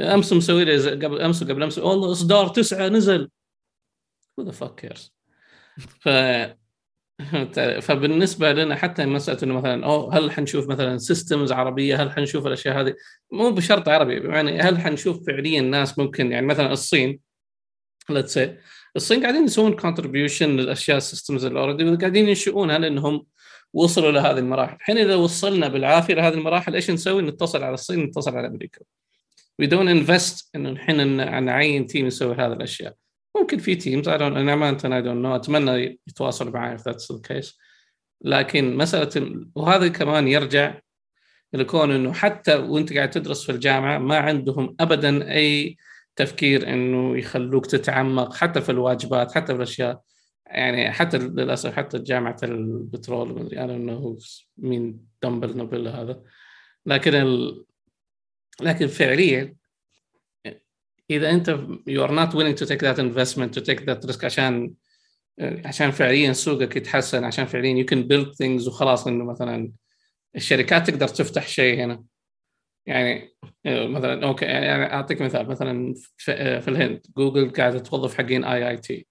أمس 0.00 0.32
مسوي 0.32 0.64
لي 0.64 0.90
قبل 0.90 1.20
أمس 1.20 1.42
وقبل 1.42 1.62
أمس 1.62 1.78
والله 1.78 2.12
إصدار 2.12 2.48
تسعة 2.48 2.88
نزل. 2.88 3.30
who 4.38 4.44
the 4.44 4.50
fuck 4.50 4.74
cares 4.74 5.14
ف 6.00 6.08
فبالنسبة 7.86 8.52
لنا 8.52 8.76
حتى 8.76 9.06
مساله 9.06 9.38
إنه 9.42 9.54
مثلا 9.54 9.86
أوه 9.86 10.18
هل 10.18 10.30
حنشوف 10.30 10.68
مثلا 10.68 10.98
systems 10.98 11.52
عربية؟ 11.52 12.02
هل 12.02 12.12
حنشوف 12.12 12.46
الأشياء 12.46 12.80
هذه؟ 12.80 12.94
مو 13.32 13.50
بشرط 13.50 13.88
عربي 13.88 14.14
يعني 14.14 14.60
هل 14.60 14.78
حنشوف 14.78 15.26
فعليا 15.26 15.60
ناس 15.60 15.98
ممكن 15.98 16.32
يعني 16.32 16.46
مثلا 16.46 16.72
الصين 16.72 17.20
let's 18.10 18.38
الصين 18.96 19.22
قاعدين 19.22 19.44
يسوون 19.44 19.72
contribution 19.76 20.56
للأشياء 20.56 20.96
ال 20.96 21.02
systems 21.02 21.44
ال 21.44 21.49
already 21.49 21.84
وقاعدين 21.84 22.28
ينشئونها 22.28 22.78
لأنهم 22.78 23.26
وصلوا 23.72 24.12
لهذه 24.12 24.38
المراحل، 24.38 24.74
الحين 24.74 24.98
إذا 24.98 25.14
وصلنا 25.14 25.68
بالعافية 25.68 26.14
لهذه 26.14 26.34
المراحل 26.34 26.74
إيش 26.74 26.90
نسوي؟ 26.90 27.22
نتصل 27.22 27.62
على 27.62 27.74
الصين 27.74 28.00
نتصل 28.00 28.36
على 28.36 28.46
أمريكا. 28.46 28.80
we 29.58 29.66
don't 29.66 29.90
invest 29.90 30.50
انه 30.56 30.68
الحين 30.68 31.16
نعين 31.44 31.86
team 31.86 32.06
يسوي 32.06 32.34
هذه 32.34 32.52
الأشياء. 32.52 32.94
ممكن 33.36 33.58
في 33.58 33.74
teams 33.74 34.08
I 34.08 34.18
don't 34.18 34.86
don't 34.86 35.06
know 35.06 35.36
أتمنى 35.36 35.98
يتواصلوا 36.08 36.52
معي 36.52 36.78
if 36.78 36.80
that's 36.80 37.16
the 37.16 37.20
case. 37.28 37.58
لكن 38.24 38.76
مسألة 38.76 39.46
وهذا 39.54 39.88
كمان 39.88 40.28
يرجع 40.28 40.80
إلى 41.54 41.64
كون 41.64 41.90
إنه 41.90 42.12
حتى 42.12 42.54
وأنت 42.54 42.92
قاعد 42.92 43.10
تدرس 43.10 43.44
في 43.44 43.52
الجامعة 43.52 43.98
ما 43.98 44.16
عندهم 44.16 44.76
ابدا 44.80 45.32
أي 45.32 45.76
تفكير 46.16 46.72
إنه 46.72 47.18
يخلوك 47.18 47.66
تتعمق 47.66 48.34
حتى 48.34 48.60
في 48.60 48.72
الواجبات 48.72 49.32
حتى 49.32 49.46
في 49.46 49.56
الأشياء. 49.56 50.00
يعني 50.46 50.92
حتى 50.92 51.18
للأسف 51.18 51.72
حتى 51.72 51.98
جامعة 51.98 52.36
البترول 52.42 53.54
أنا 53.54 53.76
انه 53.76 54.16
مين 54.58 55.00
دمبل 55.22 55.56
نوبل 55.56 55.88
هذا. 55.88 56.22
لكن 56.86 57.14
ال... 57.14 57.64
لكن 58.60 58.86
فعليا 58.86 59.54
إذا 61.10 61.30
أنت 61.30 61.50
you 61.90 62.00
are 62.00 62.12
not 62.12 62.34
willing 62.34 62.54
to 62.54 62.66
take 62.66 62.80
that 62.80 62.98
investment 62.98 63.52
to 63.52 63.60
take 63.60 63.84
that 63.86 64.08
risk 64.08 64.24
عشان 64.24 64.74
عشان 65.40 65.90
فعليا 65.90 66.32
سوقك 66.32 66.76
يتحسن 66.76 67.24
عشان 67.24 67.46
فعليا 67.46 67.84
you 67.84 67.86
can 67.86 67.98
build 68.08 68.28
things 68.34 68.68
وخلاص 68.68 69.06
إنه 69.06 69.24
مثلا 69.24 69.72
الشركات 70.36 70.90
تقدر 70.90 71.08
تفتح 71.08 71.48
شيء 71.48 71.84
هنا. 71.84 72.04
يعني 72.86 73.36
مثلا 73.66 74.26
okay 74.26 74.44
يعني 74.44 74.92
أعطيك 74.92 75.22
مثال 75.22 75.48
مثلا 75.48 75.94
في 76.18 76.68
الهند 76.68 77.06
جوجل 77.16 77.52
قاعدة 77.52 77.78
توظف 77.78 78.14
حقين 78.14 78.44
IIT. 78.44 79.06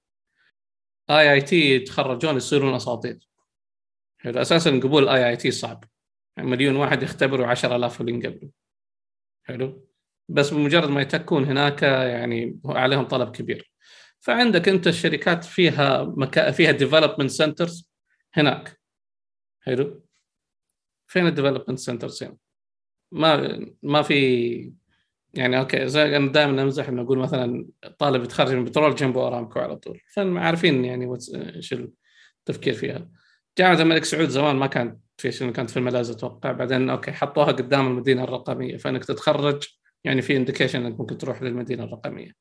آي 1.09 1.31
آي 1.33 1.41
تي 1.41 1.75
يتخرجون 1.75 2.35
يصيرون 2.37 2.73
أساطير. 2.75 3.29
أساسا 4.25 4.71
قبول 4.71 5.09
آي 5.09 5.29
آي 5.29 5.35
تي 5.35 5.51
صعب. 5.51 5.83
يعني 6.37 6.49
مليون 6.49 6.75
واحد 6.75 7.03
يختبر 7.03 7.55
و10000 7.55 8.01
اللي 8.01 8.11
ينقبلوا 8.11 8.51
حلو؟ 9.43 9.87
بس 10.29 10.53
بمجرد 10.53 10.89
ما 10.89 11.01
يتكون 11.01 11.45
هناك 11.45 11.81
يعني 11.83 12.59
عليهم 12.65 13.03
طلب 13.03 13.35
كبير. 13.35 13.71
فعندك 14.19 14.69
أنت 14.69 14.87
الشركات 14.87 15.43
فيها 15.43 16.03
مكا... 16.03 16.51
فيها 16.51 16.71
development 16.71 17.29
centers 17.29 17.89
هناك. 18.33 18.79
حلو؟ 19.61 20.05
فين 21.07 21.27
ال 21.27 21.32
development 21.32 21.79
centers 21.79 22.23
هنا؟ 22.23 22.37
ما 23.13 23.59
ما 23.83 24.01
في 24.01 24.73
يعني 25.33 25.59
okay 25.59 25.87
زي 25.87 26.17
أنا 26.17 26.31
دائما 26.31 26.63
أمزح 26.63 26.87
إنه 26.87 27.01
أقول 27.01 27.17
مثلا 27.17 27.67
طالب 27.99 28.23
يتخرج 28.23 28.53
من 28.53 28.65
بترول 28.65 28.95
جنبه 28.95 29.27
أرامكو 29.27 29.59
على 29.59 29.75
طول. 29.75 30.01
فعارفين 30.15 30.85
يعني 30.85 31.17
إيش 31.35 31.75
التفكير 32.39 32.73
فيها. 32.73 33.09
جامعة 33.57 33.81
الملك 33.81 34.03
سعود 34.03 34.29
زمان 34.29 34.55
ما 34.55 34.67
كانت 34.67 34.99
في 35.17 35.51
كانت 35.51 35.69
في 35.69 35.77
الملز 35.77 36.11
أتوقع. 36.11 36.51
بعدين 36.51 36.89
okay 36.89 37.11
حطوها 37.11 37.51
قدام 37.51 37.87
المدينة 37.87 38.23
الرقمية. 38.23 38.77
فإنك 38.77 39.05
تتخرج 39.05 39.63
يعني 40.03 40.21
في 40.21 40.37
indication 40.37 40.85
إنك 40.85 40.99
ممكن 40.99 41.17
تروح 41.17 41.41
للمدينة 41.41 41.83
الرقمية. 41.83 42.31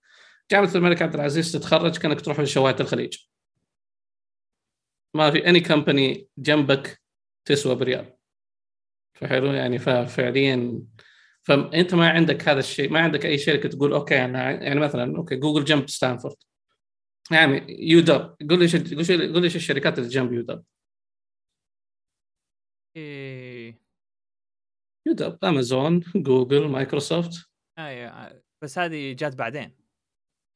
جامعة 0.51 0.75
الملك 0.75 1.03
عبد 1.03 1.15
العزيز 1.15 1.53
تتخرج 1.53 1.99
كأنك 1.99 2.21
تروح 2.21 2.41
لشوايه 2.41 2.77
الخليج. 2.81 3.17
ما 5.15 5.31
في 5.31 5.49
any 5.49 5.61
company 5.61 6.29
جنبك 6.39 7.03
تسوى 7.45 7.75
بريال. 7.75 8.22
فحلو 9.15 9.53
يعني 9.53 9.79
ففعليا 9.79 10.83
فأنت 11.43 11.95
ما 11.95 12.11
عندك 12.11 12.49
هذا 12.49 12.59
الشيء 12.59 12.91
ما 12.91 13.01
عندك 13.01 13.27
أي 13.27 13.39
شركة 13.39 13.69
تقول 13.69 13.93
okay 13.93 14.25
أنا 14.25 14.51
يعني 14.51 14.81
مثلا 14.81 15.17
okay 15.17 15.37
جوجل 15.37 15.65
جنب 15.65 15.89
ستانفورد. 15.89 16.37
يعني 17.31 17.67
UDub 17.91 18.37
قول 18.51 18.59
لي 18.59 18.67
قول 19.27 19.41
لي 19.41 19.45
إيش 19.45 19.57
الشركات 19.57 19.99
اللي 19.99 20.09
جنب 20.09 20.33
UDub 20.33 20.65
إيه. 22.97 23.83
UDub 25.07 25.45
أمازون 25.45 26.01
جوجل 26.17 26.69
مايكروسوفت. 26.69 27.51
أيوه 27.79 28.43
بس 28.63 28.79
هذه 28.79 29.13
جات 29.13 29.35
بعدين. 29.35 29.77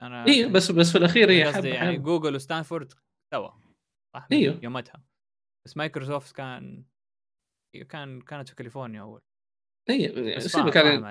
أنا 0.03 0.27
اي 0.27 0.49
بس 0.49 0.71
بس 0.71 0.93
في 0.93 0.99
الأخير 0.99 1.31
هي 1.31 1.45
قصدي 1.45 1.69
يعني 1.69 1.97
جوجل 1.97 2.35
وستانفورد 2.35 2.93
سوا 3.35 3.51
صح؟ 4.15 4.29
إيوه. 4.33 4.61
يومتها. 4.63 5.05
بس 5.67 5.77
مايكروسوفت 5.77 6.37
كان 6.37 6.85
كان 7.85 8.21
كانت 8.21 8.49
في 8.49 8.55
كاليفورنيا 8.55 9.01
أول. 9.01 9.21
اي 9.91 10.41
سيبك 10.41 10.73
كان 10.73 11.05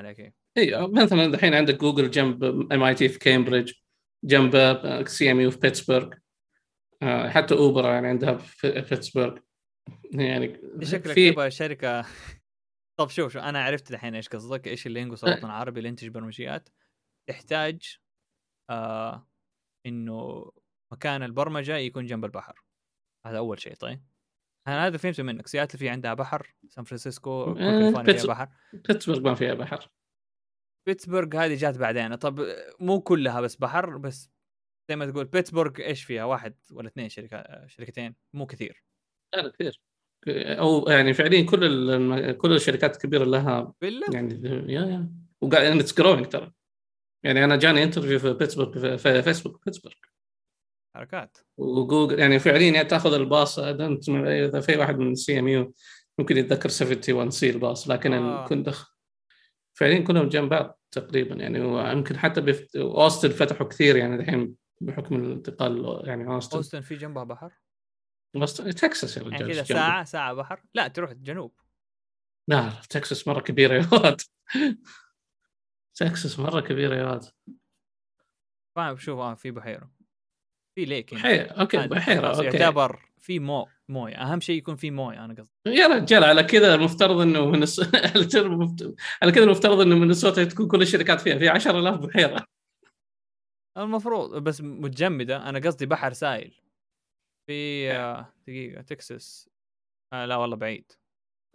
اي 0.57 0.87
مثلا 0.87 1.25
الحين 1.25 1.53
عندك 1.53 1.75
جوجل 1.75 2.11
جنب 2.11 2.43
MIT 2.43 3.09
في 3.09 3.19
كامبريدج 3.19 3.73
جنب 4.23 5.03
CMU 5.07 5.51
في 5.51 5.59
بيتسبرغ 5.59 6.13
آه، 7.01 7.29
حتى 7.29 7.55
اوبر 7.55 7.85
يعني 7.85 8.07
عندها 8.07 8.37
في 8.37 8.71
بيتسبرغ 8.71 9.37
يعني 10.11 10.61
شكلك 10.81 11.13
في... 11.13 11.31
تبغى 11.31 11.51
شركة. 11.51 12.05
طب 12.99 13.09
شوف 13.09 13.33
شو 13.33 13.39
أنا 13.39 13.63
عرفت 13.63 13.91
الحين 13.91 14.15
إيش 14.15 14.29
قصدك 14.29 14.67
إيش 14.67 14.87
اللي 14.87 14.99
ينقص 14.99 15.23
الوطن 15.23 15.45
العربي 15.45 15.77
اللي 15.77 15.89
ينتج 15.89 16.07
برمجيات 16.07 16.69
تحتاج 17.29 17.97
آه 18.69 19.27
إنه 19.85 20.51
مكان 20.91 21.23
البرمجة 21.23 21.77
يكون 21.77 22.05
جنب 22.05 22.25
البحر. 22.25 22.63
هذا 23.25 23.37
أول 23.37 23.59
شيء 23.59 23.73
طيب. 23.73 24.14
أنا 24.67 24.87
هذا 24.87 24.97
فهمته 24.97 25.23
منك. 25.23 25.47
سياتل 25.47 25.77
في 25.77 25.89
عندها 25.89 26.13
بحر 26.13 26.55
سان 26.69 26.83
فرانسيسكو 26.83 27.53
كاليفورنيا 27.53 28.13
فيها 28.13 28.27
بحر. 28.27 28.49
بيتسبرغ 28.73 29.19
ما 29.19 29.35
فيها 29.35 29.53
بحر. 29.53 29.89
بيتسبرغ 30.87 31.37
هذه 31.37 31.55
جات 31.55 31.77
بعدين. 31.77 32.15
طب 32.15 32.45
مو 32.79 33.01
كلها 33.01 33.41
بس 33.41 33.55
بحر 33.55 33.97
بس 33.97 34.29
زي 34.89 34.95
ما 34.95 35.05
تقول 35.05 35.25
بيتسبرغ 35.25 35.71
إيش 35.79 36.03
فيها؟ 36.03 36.23
واحد 36.23 36.55
ولا 36.71 36.87
اثنين 36.87 37.09
شركات 37.09 37.69
شركتين؟ 37.69 38.15
مو 38.33 38.45
كثير. 38.45 38.83
لا 39.35 39.49
كثير. 39.49 39.81
أو 40.27 40.89
يعني 40.89 41.13
فعليا 41.13 41.45
كل 41.45 42.37
كل 42.37 42.55
الشركات 42.55 42.95
الكبيره 42.95 43.23
لها 43.23 43.73
بالله 43.81 44.07
يعني 44.13 44.33
yeah 44.73 44.81
yeah. 44.81 45.09
وقاعد 45.41 45.79
it's 45.79 45.97
growing 45.97 46.25
ترى. 46.25 46.51
يعني 47.23 47.43
أنا 47.43 47.55
جاني 47.55 47.83
interview 47.83 48.19
في 48.19 48.33
بيتسبرغ 48.33 48.97
في 48.97 49.21
فيسبوك 49.21 49.65
بيتسبرغ. 49.65 49.93
حركات. 50.95 51.37
وجوجل 51.57 52.19
يعني 52.19 52.39
فعليا 52.39 52.71
يعني 52.71 52.87
تأخذ 52.87 53.13
الباص 53.13 53.59
إذا 53.59 54.59
في 54.61 54.77
واحد 54.77 54.97
من 54.97 55.15
CMU 55.15 55.73
ممكن 56.19 56.37
يتذكر 56.37 56.69
71 56.69 57.31
C 57.31 57.49
الباص 57.49 57.89
لكن 57.89 58.13
آه. 58.13 58.47
كنت 58.47 58.73
فعليا 59.73 59.99
كلهم 59.99 60.29
جنب 60.29 60.49
بعض 60.49 60.79
تقريبا 60.91 61.35
يعني 61.35 61.61
ويمكن 61.61 62.17
حتى 62.17 62.41
بفت... 62.41 62.75
أوستن 62.75 63.29
فتحوا 63.29 63.67
كثير 63.67 63.95
يعني 63.95 64.15
الحين 64.15 64.55
بحكم 64.81 65.15
الانتقال 65.15 66.01
يعني 66.05 66.27
أوستن. 66.27 66.57
أوستن 66.57 66.81
في 66.81 66.95
جنبها 66.95 67.23
بحر؟ 67.23 67.51
أوستن 68.35 68.75
تكساس 68.75 69.17
يعني 69.17 69.37
كذا 69.37 69.63
ساعة 69.63 70.03
ساعة 70.03 70.33
بحر؟ 70.33 70.63
لا 70.73 70.87
تروح 70.87 71.11
الجنوب. 71.11 71.59
لا 72.47 72.69
تكساس 72.89 73.27
مرة 73.27 73.39
كبيرة 73.39 73.73
يا 73.73 73.89
ولد 73.91 74.21
تكساس 75.99 76.39
مرة 76.39 76.61
كبيرة 76.61 76.95
يا 76.95 77.11
ولد 77.11 77.25
فاهم 78.75 78.97
شوف 78.97 79.19
آه 79.19 79.35
في 79.35 79.51
بحيرة. 79.51 79.94
في 80.75 80.85
lake 80.85 81.13
بحيرة 81.13 81.51
okay 81.51 81.87
بحيرة 81.87 82.27
okay. 82.27 82.57
يعتبر 82.57 82.99
في 83.17 83.39
مو 83.39 83.67
موية. 83.89 84.15
أهم 84.15 84.39
شيء 84.39 84.57
يكون 84.57 84.75
في 84.75 84.91
موية 84.91 85.25
أنا 85.25 85.33
قصدي. 85.33 85.51
يا 85.67 85.87
رجال 85.87 86.23
على 86.23 86.43
كذا 86.43 86.75
المفترض 86.75 87.19
إنه 87.19 87.45
من 87.45 87.63
الس... 87.63 87.79
على 89.21 89.31
كذا 89.31 89.43
المفترض 89.43 89.79
إنه 89.79 89.95
مينيسوتا 89.95 90.43
تكون 90.43 90.67
كل 90.67 90.81
الشركات 90.81 91.21
فيها. 91.21 91.37
في 91.37 91.49
10000 91.49 91.99
بحيرة. 91.99 92.45
المفروض 93.77 94.43
بس 94.43 94.61
متجمدة. 94.61 95.49
أنا 95.49 95.59
قصدي 95.59 95.85
بحر 95.85 96.13
سائل 96.13 96.53
في 97.47 97.91
آه، 97.91 98.33
دقيقة 98.47 98.81
تكساس. 98.81 99.49
آه 100.13 100.25
لا 100.25 100.35
والله 100.35 100.55
بعيد. 100.55 100.91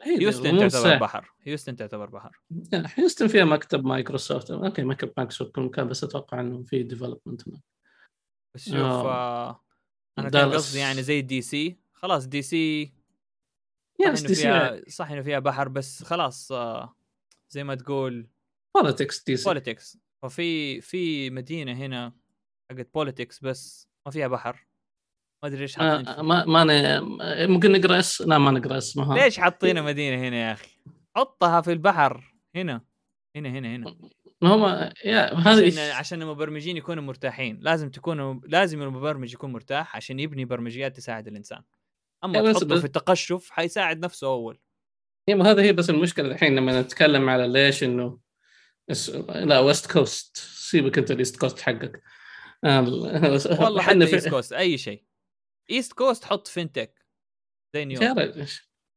هيوستن 0.03 0.59
تعتبر 0.59 0.97
بحر. 0.99 1.33
هيوستن 1.43 1.77
تعتبر 1.77 2.07
بحر. 2.11 2.41
هيوستن 2.73 3.29
فيها 3.29 3.45
مكتب 3.45 3.85
مايكروسوفت. 3.85 4.51
okay 4.51 4.83
مكتب 4.83 5.13
مايكروسوفت 5.17 5.55
كل 5.55 5.63
مكان 5.63 5.89
بس 5.89 6.05
أتوقع 6.05 6.41
إنه 6.41 6.63
في 6.63 6.83
development 6.83 7.43
بس 8.55 8.65
شوف 8.65 8.77
آه. 8.77 9.65
أنا 10.19 10.31
كان 10.31 10.53
قصدي 10.53 10.79
يعني 10.79 11.03
زي 11.03 11.21
DC. 11.23 11.79
خلاص 11.93 12.27
DC 12.27 12.93
صح 14.01 14.09
إنه 14.09 14.15
فيها 14.35 14.83
صح 14.89 15.11
إنه 15.11 15.23
فيها 15.23 15.39
بحر 15.39 15.69
بس 15.69 16.03
خلاص 16.03 16.53
آه 16.53 16.97
زي 17.51 17.65
ما 17.65 17.75
تقول 17.75 18.29
politics 18.77 19.25
DC. 19.25 19.45
politics 19.45 19.99
ففي 20.23 20.81
في 20.81 21.31
مدينة 21.31 21.73
هنا 21.73 22.13
حقت 22.71 22.95
politics 22.95 23.41
بس 23.41 23.89
ما 24.07 24.13
فيها 24.13 24.29
بحر. 24.29 24.67
ما 25.43 25.49
أدري 25.49 25.61
ليش 25.61 25.77
حاطين 25.77 26.09
آه 26.09 26.23
ما 26.23 26.45
ما 26.45 26.65
ن... 26.65 27.01
ممكن 27.51 27.73
نقرأ 27.73 27.99
اس؟ 27.99 28.21
لا 28.21 28.39
ما 28.39 28.51
نقرأ 28.51 28.79
اسمها 28.79 29.19
ليش 29.25 29.41
حاطين 29.41 29.83
مدينة 29.83 30.29
هنا 30.29 30.37
يا 30.37 30.53
أخي؟ 30.53 30.69
حطها 31.17 31.61
في 31.61 31.73
البحر. 31.73 32.35
هنا 32.55 32.81
هنا 33.37 33.49
هنا 33.49 33.77
هنا. 33.77 33.97
ما 34.43 34.49
هم 34.55 34.93
يا 35.05 35.35
هذه 35.35 35.67
عشان, 35.67 35.91
عشان 35.91 36.23
المبرمجين 36.23 36.77
يكونوا 36.77 37.03
مرتاحين. 37.03 37.59
لازم 37.63 37.91
تكونوا 37.91 38.41
لازم 38.45 38.83
المبرمج 38.83 39.33
يكون 39.33 39.53
مرتاح 39.53 39.97
عشان 39.97 40.21
يبني 40.21 40.45
برمجيات 40.45 40.97
تساعد 40.97 41.29
الإنسان. 41.29 41.63
أما 42.25 42.53
تحطه 42.53 42.79
في 42.79 42.85
التقشف 42.85 43.51
حيساعد 43.51 44.05
نفسه 44.05 44.27
أول. 44.27 44.61
هي 45.29 45.35
ما 45.35 45.51
هذه 45.51 45.63
هي 45.63 45.73
بس 45.73 45.91
المشكلة 45.91 46.29
الحين 46.29 46.57
لما 46.57 46.81
نتكلم 46.81 47.29
على 47.29 47.49
ليش 47.49 47.85
إنه 47.85 48.19
لا 49.29 49.59
West 49.59 49.93
Coast 49.93 50.37
سيبك 50.37 50.99
أنت 50.99 51.11
ال 51.11 51.17
East 51.17 51.41
Coast 51.41 51.61
حقك. 51.61 52.03
والله 52.65 53.83
حتى 53.83 54.03
East 54.03 54.29
Coast 54.29 54.53
أي 54.53 54.79
شيء. 54.79 55.05
East 55.71 55.93
Coast 55.93 56.25
حط 56.25 56.49
fintech 56.49 57.05
زي 57.75 57.85
نيويورك 57.85 58.17
يا 58.17 58.25
رجل 58.25 58.47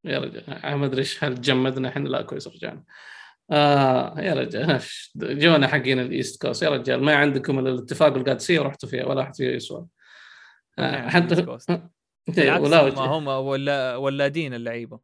يا 0.04 0.20
رجل 0.20 0.44
ما 0.76 0.86
أدري 0.86 1.00
إيش 1.00 1.24
هل 1.24 1.41
جمدنا 1.41 1.89
إحنا. 1.89 2.10
لا 2.10 2.22
كويس 2.22 2.48
رجعنا. 2.48 2.84
آه 3.54 4.22
يا 4.22 4.34
رجال 4.34 4.80
جونا 5.41 5.68
حقين 5.68 5.99
ال 5.99 6.08
East 6.08 6.41
Coast. 6.41 6.64
يا 6.64 6.70
رجال 6.70 7.04
ما 7.04 7.16
عندكم 7.16 7.60
إلا 7.60 7.70
الاتفاق 7.70 8.14
القادسية 8.16 8.60
ورحتوا 8.60 8.89
فيها 8.89 9.06
ولا 9.06 9.20
واحد 9.20 9.36
فيها 9.36 9.51
يسوى. 9.51 9.86
نعم، 10.80 11.10
حتى. 11.10 11.36
إيه، 12.38 12.60
ولا 12.60 12.82
هم, 12.82 12.86
وجه. 12.86 12.99
هم 12.99 13.28
ولا 13.28 13.95
ولادين 13.95 14.54
اللعيبة. 14.54 14.99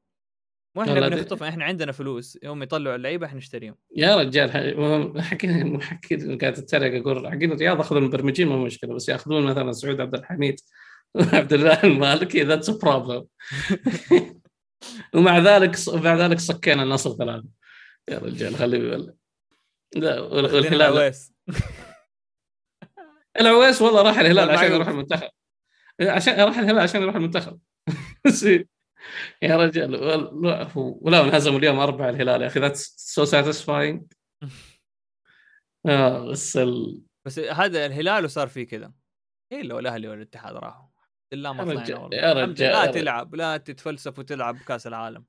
وإحنا 0.75 0.93
ولادين. 0.93 1.17
بنخطف 1.17 1.43
إحنا 1.43 1.65
عندنا 1.65 1.91
فلوس. 1.91 2.37
يوم 2.43 2.63
يطلعوا 2.63 2.95
اللعيبة 2.95 3.25
إحنا 3.25 3.37
نشتريهم. 3.37 3.75
يا 3.95 4.15
رجال 4.15 4.51
حكينا 5.21 5.81
حكينا 5.81 6.37
قاعد 6.37 6.57
أتريق 6.57 7.01
أقول 7.01 7.27
حقين 7.27 7.51
الرياض 7.51 7.79
أخذوا 7.79 8.01
المبرمجين 8.01 8.47
ما 8.47 8.57
مشكلة 8.57 8.93
بس 8.95 9.09
يأخذون 9.09 9.43
مثلا 9.43 9.71
سعود 9.71 10.01
عبد 10.01 10.15
الحميد 10.15 10.59
وعبد 11.15 11.53
الله 11.53 11.83
المالكي 11.83 12.43
that's 12.43 12.69
problem 12.69 13.25
ومع 15.15 15.37
ذلك 15.39 15.75
ومع 15.87 16.15
ذلك 16.15 16.39
صكينا 16.39 16.83
النصر 16.83 17.15
ثلاثة. 17.15 17.47
يا 18.09 18.17
رجال 18.17 18.55
خليه 18.55 18.77
يولع 18.79 19.13
لا 19.95 20.19
والهلال 20.19 20.73
العويس 20.73 21.33
العويس 23.39 23.81
والله 23.81 24.01
راح 24.01 24.17
الهلال 24.19 24.49
عشان. 24.49 24.71
يروح 24.71 24.87
المنتخب. 24.87 25.29
عشان 26.01 26.39
راح 26.39 26.57
الهلال 26.57 26.79
عشان 26.79 27.01
يروح 27.01 27.15
المنتخب. 27.15 27.59
يا 29.41 29.57
رجال 29.57 29.95
ولا 30.75 31.21
انهزموا 31.23 31.59
اليوم 31.59 31.79
أربعة 31.79 32.09
الهلال 32.09 32.41
يا 32.41 32.47
أخي. 32.47 32.59
that's 32.59 32.95
so 32.97 33.25
satisfying 33.25 34.13
آه 35.85 36.25
بس 36.31 36.57
ال... 36.57 37.01
بس 37.25 37.39
هذا 37.39 37.85
الهلال 37.85 38.25
وصار 38.25 38.47
فيه 38.47 38.67
كذا. 38.67 38.93
إيه 39.51 39.61
لو 39.61 39.79
الأهلي 39.79 40.07
والاتحاد 40.07 40.55
راحوا. 40.55 40.87
الا 41.33 41.51
ما 41.51 41.63
يا 41.63 41.63
طلعنا 41.69 41.81
رجال- 41.83 41.97
والله. 41.97 42.17
يا 42.17 42.31
الحمد 42.31 42.49
رجال- 42.49 42.69
لله، 42.69 42.79
يا 42.81 42.85
لا. 42.85 42.91
تلعب 42.91 43.35
لا 43.35 43.57
تتفلسف 43.57 44.19
وتلعب 44.19 44.57
كاس 44.57 44.87
العالم. 44.87 45.25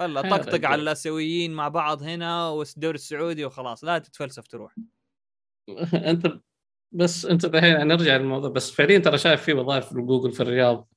والله 0.00 0.22
طقطق. 0.36 0.66
على 0.66 0.82
الآسيويين 0.82 1.52
مع 1.52 1.68
بعض 1.68 2.02
هنا 2.02 2.48
والدوري 2.48 2.94
السعودي 2.94 3.44
وخلاص 3.44 3.84
لا 3.84 3.98
تتفلسف 3.98 4.46
تروح. 4.46 4.74
أنت 5.94 6.40
بس 6.94 7.26
أنت 7.26 7.44
الحين 7.44 7.86
نرجع 7.86 8.16
للموضوع 8.16 8.50
بس 8.50 8.70
فعليا 8.70 8.98
ترى 8.98 9.18
شايف 9.18 9.42
في 9.42 9.52
وظائف 9.52 9.88
في 9.88 9.94
جوجل 9.94 10.32
في 10.32 10.40
الرياض 10.40 10.88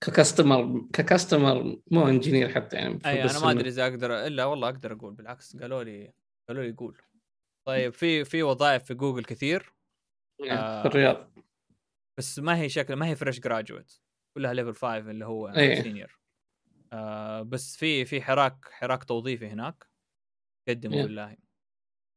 ك 0.00 0.10
customer 0.10 0.88
ك 0.92 1.02
customer 1.02 1.78
مو 1.90 2.08
engineer 2.08 2.48
حتى 2.48 2.76
يعني 2.76 2.98
أي 3.06 3.22
أنا 3.22 3.40
ما 3.40 3.50
أدري 3.50 3.68
إذا 3.68 3.86
أقدر 3.86 4.26
إلا 4.26 4.44
والله 4.44 4.68
أقدر 4.68 4.92
أقول 4.92 5.14
بالعكس 5.14 5.56
قالوا 5.56 5.84
لي 5.84 6.12
قالوا 6.48 6.64
لي 6.64 6.72
قول 6.72 6.98
طيب 7.66 7.92
في 7.92 8.24
في 8.24 8.42
وظائف 8.42 8.84
في 8.84 8.94
جوجل 8.94 9.24
كثير. 9.24 9.72
يعني 10.40 10.82
في 10.82 10.88
الرياض. 10.88 11.32
بس 12.18 12.38
ما 12.38 12.56
هي 12.56 12.68
شكل 12.68 12.94
ما 12.94 13.06
هي 13.06 13.16
fresh 13.16 13.40
graduate 13.40 13.92
كلها 14.34 14.54
level 14.54 14.74
5 14.74 14.98
اللي 14.98 15.24
هو 15.24 15.48
إيه. 15.48 15.82
senior 15.82 16.21
آه 16.92 17.42
بس 17.42 17.76
في 17.76 18.04
في 18.04 18.22
حراك 18.22 18.56
حراك 18.70 19.04
توظيفي 19.04 19.46
هناك 19.46 19.86
قدموا 20.68 20.96
إيه. 20.96 21.02
بالله. 21.02 21.36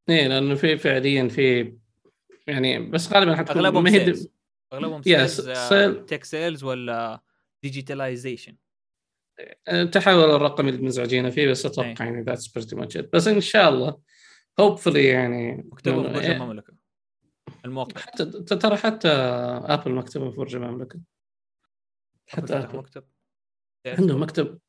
إيه 0.10 0.28
لأنه 0.28 0.56
في 0.56 0.78
فعليا 0.78 1.28
في 1.28 1.78
يعني 2.48 2.80
بس 2.80 3.14
غالبا 3.14 3.36
حتكون 3.36 3.58
أغلبهم 3.58 3.84
ما 3.84 3.90
هي 3.90 4.00
sales 4.06 4.28
أغلبهم 4.74 5.02
sales 5.02 5.50
sale. 5.50 6.06
tech 6.06 6.24
sales 6.24 6.64
ولا 6.64 7.22
digitalization 7.64 8.56
التحول 9.70 10.30
الرقمي 10.32 10.70
اللي 10.70 10.82
مزعجين 10.82 11.30
فيه 11.30 11.50
بس 11.50 11.66
إيه. 11.66 11.72
أتوقع 11.72 12.06
يعني 12.06 12.22
that's 12.22 12.48
pretty 12.48 12.76
much 12.76 12.98
بس 12.98 13.28
إن 13.28 13.42
شاء 13.42 13.70
الله 13.70 14.02
hopefully 14.60 15.06
يعني 15.06 15.56
مكتبهم 15.72 16.04
في 16.04 16.14
برج 16.14 16.26
إيه، 16.26 16.32
المملكة 16.32 16.74
الموقع. 17.66 18.02
حتى 18.02 18.26
ترى 18.56 18.78
حتى 18.78 19.08
ابل 19.08 19.92
مكتبه 19.92 20.30
في 20.30 20.38
برج 20.38 20.56
المملكه 20.56 21.00
حتى 22.28 22.54
ابل 22.58 22.78
مكتب. 22.78 23.04
عنده 23.88 24.18
مكتب. 24.18 24.60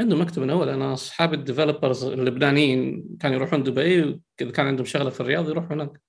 عنده 0.00 0.16
مكتب 0.16 0.42
من 0.42 0.50
أول. 0.50 0.68
أنا 0.68 0.92
أصحاب 0.92 1.34
ال 1.34 1.40
developers 1.40 2.04
اللبنانيين 2.04 3.08
كانوا 3.20 3.36
يروحون 3.36 3.62
دبي 3.62 4.20
اذا 4.40 4.50
كان 4.50 4.66
عندهم 4.66 4.86
شغلة 4.86 5.10
في 5.10 5.20
الرياض 5.20 5.48
يروحوا 5.48 5.72
هناك. 5.72 6.00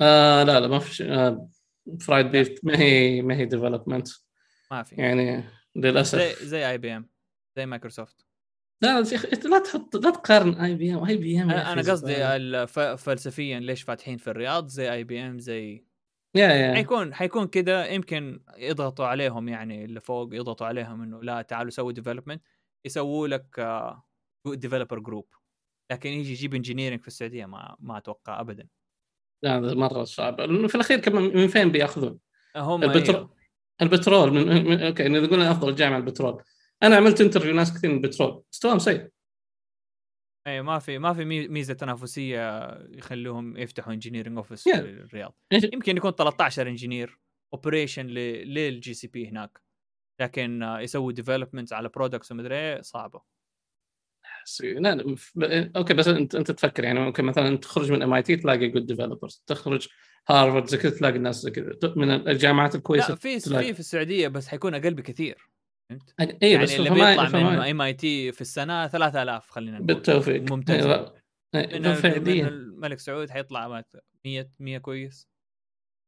آه 0.00 0.42
لا 0.42 0.60
لا 0.60 0.68
ما 0.68 0.78
في 0.78 1.04
آه 1.04 1.48
فرايد 2.00 2.30
بيف 2.30 2.60
ما 2.62 2.78
هي 2.78 3.22
ما 3.22 3.34
هي 3.34 3.44
development 3.44 4.08
ما 4.70 4.82
في. 4.82 4.94
يعني 4.94 5.44
للأسف. 5.76 6.18
زي 6.18 6.46
زي 6.46 6.70
IBM 6.70 7.08
زي 7.56 7.66
مايكروسوفت 7.66 8.26
لا 8.82 9.00
لا 9.44 9.58
تحط 9.58 9.96
لا 9.96 10.10
تقارن 10.10 10.54
اي 10.54 10.74
بي 10.74 10.94
ام 10.94 11.04
اي 11.04 11.16
بي 11.16 11.42
ام 11.42 11.50
أنا 11.50 11.72
أنا 11.72 11.80
قصدي 11.80 12.66
فلسفيا 12.96 13.60
ليش 13.60 13.82
فاتحين 13.82 14.16
في 14.16 14.30
الرياض 14.30 14.66
زي 14.68 14.92
IBM 14.92 15.38
زي 15.38 15.84
يا 16.34 16.48
يا. 16.48 16.74
حيكون 16.74 17.14
حيكون 17.14 17.46
كذا 17.46 17.86
يمكن 17.86 18.40
يضغطوا 18.56 19.06
عليهم 19.06 19.48
يعني 19.48 19.84
اللي 19.84 20.00
فوق 20.00 20.34
يضغطوا 20.34 20.66
عليهم 20.66 21.02
إنه 21.02 21.22
لا 21.22 21.42
تعالوا 21.42 21.70
سووا 21.70 21.92
development 21.92 22.42
يسووا 22.86 23.28
لك 23.28 23.60
developer 24.46 24.98
group 24.98 25.28
لكن 25.92 26.10
يجي 26.10 26.32
يجيب 26.32 26.54
engineering 26.54 27.00
في 27.00 27.08
السعودية 27.08 27.46
ما 27.46 27.76
ما 27.78 27.98
أتوقع 27.98 28.40
ابدا. 28.40 28.68
لا 29.44 29.58
هذا 29.58 29.74
مرة 29.74 30.04
صعب. 30.04 30.40
لأنه 30.40 30.68
في 30.68 30.74
الأخير 30.74 30.98
كمان 30.98 31.22
من 31.22 31.48
فين 31.48 31.72
بيأخذون؟ 31.72 32.18
هم 32.56 32.82
البترول. 32.82 33.16
أيوه. 33.16 33.36
البترول. 33.82 34.30
من, 34.32 34.64
من... 34.64 34.80
أوكي 34.82 35.06
اذا 35.06 35.26
قلنا 35.26 35.50
أفضل 35.50 35.74
جامعة 35.74 35.98
البترول. 35.98 36.42
أنا 36.82 36.96
عملت 36.96 37.20
interview 37.20 37.54
ناس 37.54 37.74
كثير 37.78 37.90
من 37.90 37.96
البترول. 37.96 38.42
مستواهم 38.52 38.78
سيء. 38.78 39.08
اي 40.46 40.62
ما 40.62 40.78
في 40.78 40.98
ما 40.98 41.14
في 41.14 41.24
مي- 41.24 41.48
ميزة 41.48 41.74
تنافسية 41.74 42.70
يخلوهم 42.96 43.56
يفتحوا 43.56 43.92
engineering 43.92 44.36
office 44.36 44.68
Yeah. 44.68 44.72
في 44.72 44.78
الرياض. 44.80 45.34
يمكن 45.52 45.96
يكون 45.96 46.10
13 46.10 46.68
engineer 46.68 47.18
operation 47.54 48.06
لل 48.06 48.94
GCP 48.94 49.28
هناك. 49.28 49.60
لكن 50.20 50.62
آه، 50.62 50.80
يسوي 50.80 51.12
development 51.12 51.72
على 51.72 51.88
products 51.88 52.32
ومدري 52.32 52.54
إيه 52.54 52.80
صعبة 52.80 53.22
لا 54.62 55.70
أوكي 55.76 55.94
بس 55.94 56.08
أنت 56.08 56.34
أنت 56.34 56.50
تفكر 56.50 56.84
يعني 56.84 57.00
ممكن 57.00 57.24
مثلا 57.24 57.56
تخرج 57.56 57.92
من 57.92 58.02
MIT 58.02 58.36
تلاقي 58.36 58.68
good 58.68 58.86
developers 58.86 59.42
تخرج 59.46 59.88
هارفرد 60.28 60.66
زي 60.66 60.76
كذا 60.78 60.90
تلاقي 60.98 61.16
الناس 61.16 61.36
زي 61.36 61.50
كذا 61.50 61.94
من 61.96 62.10
الجامعات 62.10 62.74
الكويسة 62.74 63.08
لا 63.08 63.14
في. 63.14 63.40
في 63.40 63.72
في 63.74 63.80
السعودية 63.80 64.28
بس 64.28 64.48
حيكون 64.48 64.74
أقل 64.74 64.94
بكثير 64.94 65.48
فهمت؟ 65.90 66.14
أي 66.20 66.50
يعني 66.50 66.62
بس 66.64 66.74
اللي 66.74 66.90
بيطلع 66.90 67.28
من 67.28 67.58
MIT 67.70 68.32
في 68.32 68.40
السنة 68.40 68.86
3000 68.86 69.50
خلينا 69.50 69.76
نقول 69.76 69.86
بالتوفيق 69.86 70.52
ممتاز. 70.52 70.86
أيوة. 70.86 71.14
من, 71.54 71.60
أي، 71.86 72.20
من 72.20 72.46
الملك 72.46 72.98
سعود 72.98 73.30
حيطلع 73.30 73.68
ما- 73.68 73.84
100 74.24 74.50
100 74.58 74.78
كويس 74.78 75.28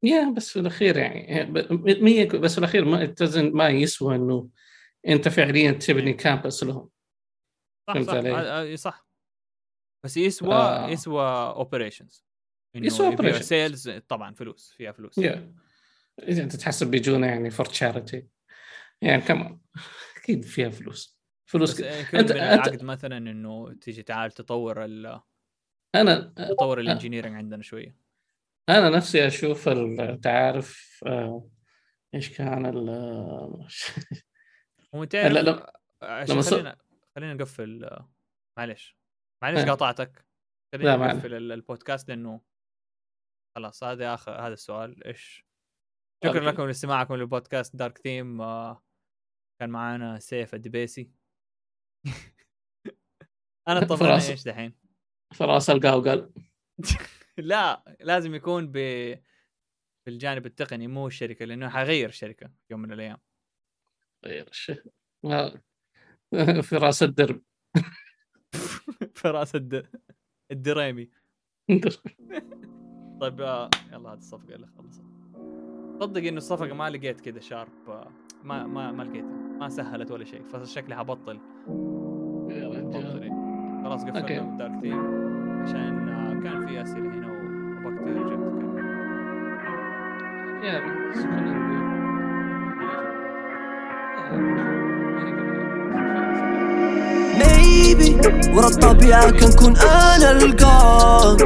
yeah 0.02 0.30
بس 0.36 0.50
في 0.50 0.58
الأخير 0.60 0.96
يعني 0.96 1.44
مية 2.02 2.28
بس 2.28 2.52
في 2.52 2.58
الأخير 2.58 2.84
ما 2.84 3.06
تزن 3.06 3.52
ما 3.52 3.68
يسوى 3.68 4.16
إنه 4.16 4.48
أنت 5.08 5.28
فعليا 5.28 5.72
تبني 5.72 6.12
campus 6.12 6.64
لهم. 6.64 6.88
صح 7.88 8.00
صح. 8.02 8.14
علي؟ 8.14 8.30
آه، 8.30 8.72
آه، 8.72 8.74
صح. 8.74 9.06
بس 10.04 10.16
يسوى 10.16 10.54
آه. 10.54 10.88
يسوى 10.88 11.24
operations 11.26 12.24
يسوى 12.76 13.16
operations. 13.16 13.40
sales 13.42 13.90
طبعا 13.90 14.34
فلوس 14.34 14.74
فيها 14.76 14.92
فلوس. 14.92 15.18
yeah. 15.18 15.54
إذا 16.22 16.42
أنت 16.42 16.56
تحسب 16.56 16.90
بيجونا 16.90 17.26
يعني 17.26 17.50
for 17.50 17.66
charity 17.66 18.26
يعني 19.02 19.22
كمان 19.22 19.58
أكيد 20.16 20.44
فيها 20.44 20.70
فلوس. 20.70 21.18
فلوس 21.46 21.80
أنت- 21.80 21.84
من 22.14 22.20
أنت- 22.28 22.30
العقد 22.30 22.82
مثلا 22.84 23.16
إنه 23.18 23.72
تيجي 23.74 24.02
تعال 24.02 24.30
تطور 24.32 24.84
ال- 24.84 25.20
أنا 25.94 26.20
تطور 26.36 26.80
ال 26.80 26.85
engineering 26.85 27.34
عندنا 27.34 27.62
شوية. 27.62 27.96
أنا 28.68 28.90
نفسي 28.96 29.26
أشوف 29.26 29.68
تعرف 30.22 31.00
آه، 31.06 31.48
إيش 32.14 32.38
كان 32.38 32.66
ال 32.66 32.88
هو 34.94 35.04
تعرف 35.10 35.32
لا. 35.32 35.72
عشان 36.02 36.34
لما 36.34 36.42
خلينا 36.42 36.76
خلينا 37.16 37.34
نقفل 37.34 37.84
آه، 37.84 38.10
معلش 38.58 38.96
معلش 39.42 39.60
آه. 39.60 39.64
قاطعتك 39.64 40.26
خلينا 40.74 40.96
نقفل 40.96 41.34
ال- 41.34 41.52
البودكاست 41.52 42.08
لأنه 42.08 42.40
خلاص 43.56 43.84
هذا 43.84 44.14
آخر 44.14 44.32
هذا 44.46 44.52
السؤال 44.52 45.04
إيش 45.04 45.46
شكرا 46.24 46.38
أوكي. 46.38 46.46
لكم 46.46 46.66
لاستماعكم 46.66 47.14
للبودكاست 47.14 47.76
Dark 47.76 47.98
Theme 47.98 48.40
آه، 48.40 48.82
كان 49.60 49.70
معانا 49.70 50.18
سيف 50.18 50.54
الدبيسي 50.54 51.10
أنا 53.68 53.86
طبعا. 53.86 54.14
إيش 54.14 54.44
دحين 54.44 54.74
فراس 55.34 55.70
القاوقل 55.70 56.32
لا 57.38 57.96
لازم 58.00 58.34
يكون 58.34 58.72
ب 58.72 58.78
بالجانب 60.06 60.46
التقني 60.46 60.86
مو 60.86 61.06
الشركة 61.06 61.44
لأنه 61.44 61.68
حغير 61.68 62.08
الشركة 62.08 62.50
يوم 62.70 62.80
من 62.80 62.92
الأيام. 62.92 63.18
غير 64.24 64.50
ما- 65.24 65.60
في 66.62 66.76
رأس 66.76 67.02
الدرب. 67.02 67.42
في 69.14 69.28
رأس 69.28 69.54
الد... 69.54 69.88
الدريمي. 70.50 71.10
طيب 73.20 73.40
آه، 73.40 73.70
يلا 73.92 74.12
هذه 74.12 74.18
الصفقة 74.18 74.54
اللي 74.54 74.66
خلصت 74.66 75.04
صدق 76.00 76.22
إنه 76.28 76.36
الصفقة 76.36 76.74
ما 76.74 76.90
لقيت 76.90 77.20
كذا 77.20 77.40
شارب 77.40 77.90
آه، 77.90 78.12
ما 78.42 78.66
ما 78.66 78.92
ما 78.92 79.02
لقيتها. 79.02 79.28
ما 79.58 79.68
سهلت 79.68 80.10
ولا 80.10 80.24
شيء. 80.24 80.42
فشكلي 80.44 80.96
حبطل 80.96 81.40
إيه. 82.50 83.32
خلاص. 83.84 84.04
قفلنا 84.04 84.58
دارك 84.58 84.80
ثيم 84.82 85.31
عشان 85.62 86.02
كان 86.44 86.66
في 86.66 86.82
اسئله 86.82 87.08
هنا 87.10 87.28
وابغاك 87.28 87.98
ترجع 88.04 88.36
تتكلم 88.36 88.86
يا 90.62 90.80
بس 90.80 91.18
خلينا 91.18 91.52
نقول 91.52 91.82
Maybe 97.38 98.08
ورا 98.56 98.66
الطبيعة 98.68 99.30
كنكون 99.30 99.76
أنا 99.76 100.30
القاد 100.32 101.42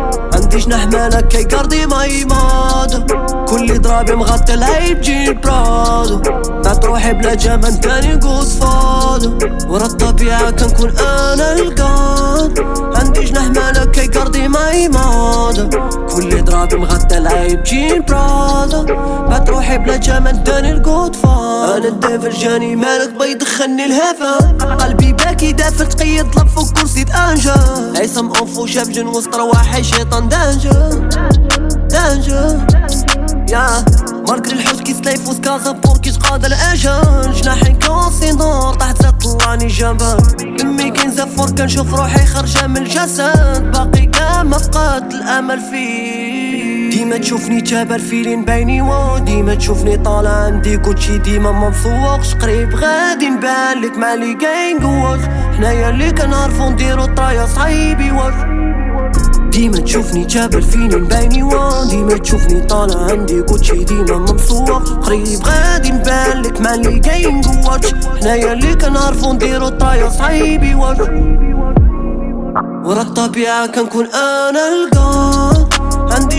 عندي 0.46 0.58
جناح 0.58 0.86
مالك 0.86 1.28
كي 1.28 1.44
قرضي 1.44 1.86
ما 1.86 2.04
يماد. 2.04 3.12
كل 3.48 3.80
ضرابي 3.80 4.12
مغطي 4.12 4.54
العيب 4.54 5.00
جيب 5.00 5.40
برادو 5.40 6.18
بعد 6.64 6.84
روحي 6.84 7.12
بلا 7.12 7.34
جمال 7.34 7.80
تاني 7.80 8.12
قود 8.12 8.46
فادو 8.46 9.38
ورا 9.68 9.86
الطبيعة 9.86 10.50
كنكون 10.50 10.92
أنا 10.98 11.52
القاد. 11.52 12.60
عندي 12.94 13.24
جناح 13.24 13.44
مالك 13.46 13.90
كي 13.90 14.06
قرضي 14.06 14.48
ما 14.48 14.70
يماد. 14.70 15.74
كل 16.14 16.44
ضرابي 16.44 16.76
مغطي 16.76 17.18
العيب 17.18 17.62
جيب 17.62 18.06
برادو 18.06 18.84
بعد 19.28 19.50
روحي 19.50 19.78
بلا 19.78 19.96
جمال 19.96 20.44
تاني 20.44 20.72
القود 20.72 21.16
فادو 21.16 21.76
أنا 21.76 21.88
الدافر 21.88 22.30
جاني 22.30 22.76
مالك 22.76 23.14
بيدخلني 23.18 23.84
الهفا. 23.84 24.36
قلبي 24.74 25.12
باكي 25.36 25.52
دافر 25.52 25.84
تقيد 25.84 26.30
طلب 26.30 26.48
فوق 26.48 26.72
كرسي 26.72 27.02
انجا 27.02 27.54
عيسى 27.96 28.20
اوفو 28.20 28.66
شاف 28.66 28.88
جن 28.88 29.06
وسط 29.06 29.34
رواحي 29.34 29.84
شيطان 29.84 30.28
دانجا 30.28 31.08
دانجا 31.90 32.66
يا 33.50 33.84
ماركري 34.28 34.52
الحوت 34.52 34.80
كي 34.80 34.94
سلايف 34.94 35.28
وسكازا 35.28 35.72
بور 35.72 35.98
كي 35.98 36.10
تقاد 36.10 36.44
الاجل 36.44 37.32
جناحي 37.32 37.72
كوسي 37.72 38.32
نور 38.32 38.74
تحت 38.74 39.06
طلعني 39.22 39.66
جنبك 39.66 40.42
إمي 40.62 40.90
كاين 40.90 41.10
زفور 41.10 41.50
كنشوف 41.50 41.94
روحي 41.94 42.26
خارجة 42.26 42.66
من 42.66 42.76
الجسد. 42.76 43.72
باقي 43.72 44.06
كاع 44.06 44.44
فقدت 44.44 45.14
الأمل 45.14 45.60
فيه. 45.70 46.25
ديما 46.96 47.16
تشوفني 47.18 47.60
تابر 47.60 47.98
فيلين 47.98 48.44
بيني 48.44 48.82
و 48.82 49.18
ديما 49.18 49.54
تشوفني 49.54 49.96
طالع 49.96 50.30
عندي 50.30 50.76
كوتشي 50.76 51.18
ديما 51.18 51.52
ما 51.52 51.68
مسوقش 51.68 52.34
قريب 52.34 52.74
غادي 52.74 53.28
نبان 53.28 53.80
لك 53.82 53.98
مالي 53.98 54.34
كاين 54.34 54.78
قواش 54.78 55.20
حنايا 55.56 55.90
اللي 55.90 56.12
كنعرفو 56.12 56.70
نديرو 56.70 57.04
طرايا 57.04 57.46
صعيبي 57.46 58.10
واش 58.10 58.34
ديما 59.50 59.76
تشوفني 59.78 60.24
جابر 60.24 60.60
فيني 60.60 60.96
مبيني 60.96 61.42
وان 61.42 61.88
ديما 61.88 62.18
تشوفني 62.18 62.60
طالع 62.60 63.10
عندي 63.12 63.42
كوتشي 63.42 63.84
ديما 63.84 64.18
ممسوق 64.18 64.82
قريب 64.82 65.38
غادي 65.44 65.90
نبان 65.90 66.42
لك 66.42 66.60
مالي 66.60 66.98
كاين 66.98 67.42
قواتش 67.42 67.94
حنايا 68.20 68.52
اللي 68.52 68.74
كنعرفو 68.74 69.32
نديرو 69.32 69.68
طرايا 69.68 70.08
صعيبي 70.08 70.74
واش 70.74 70.98
ورا 72.84 73.02
الطبيعة 73.02 73.66
كنكون 73.66 74.06
أنا 74.06 74.60
عندي 74.60 75.55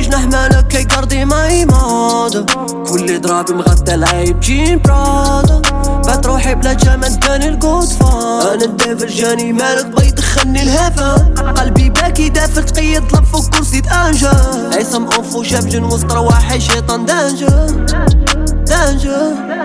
جناح 0.07 0.25
مالك 0.25 0.67
كي 0.67 0.83
قرضي 0.83 1.25
ما 1.25 1.47
يماد 1.47 2.49
كل 2.89 3.21
ضرابي 3.21 3.53
مغطى 3.53 3.95
العيب 3.95 4.39
جين 4.39 4.79
برادا 4.79 5.61
بعد 6.07 6.27
روحي 6.27 6.55
بلا 6.55 6.73
جمال 6.73 7.19
تاني 7.19 7.47
الجود 7.47 7.83
فان 7.87 8.47
أنا 8.53 8.65
الدافر 8.65 9.07
جاني 9.07 9.53
مالك 9.53 9.85
بيدخلني 9.85 10.63
الهفا 10.63 11.13
قلبي 11.57 11.89
باكي 11.89 12.29
دافر 12.29 12.61
تقيد 12.61 13.07
طلب 13.07 13.23
فوق 13.23 13.49
كرسي 13.49 13.79
آنجا. 13.79 14.31
عيسى 14.73 14.97
اوفو 14.97 15.43
شاف 15.43 15.65
جن 15.65 15.83
وسط 15.83 16.11
رواحي 16.13 16.59
شيطان 16.59 17.05
دانجا. 17.05 17.67
دانجا. 18.67 19.56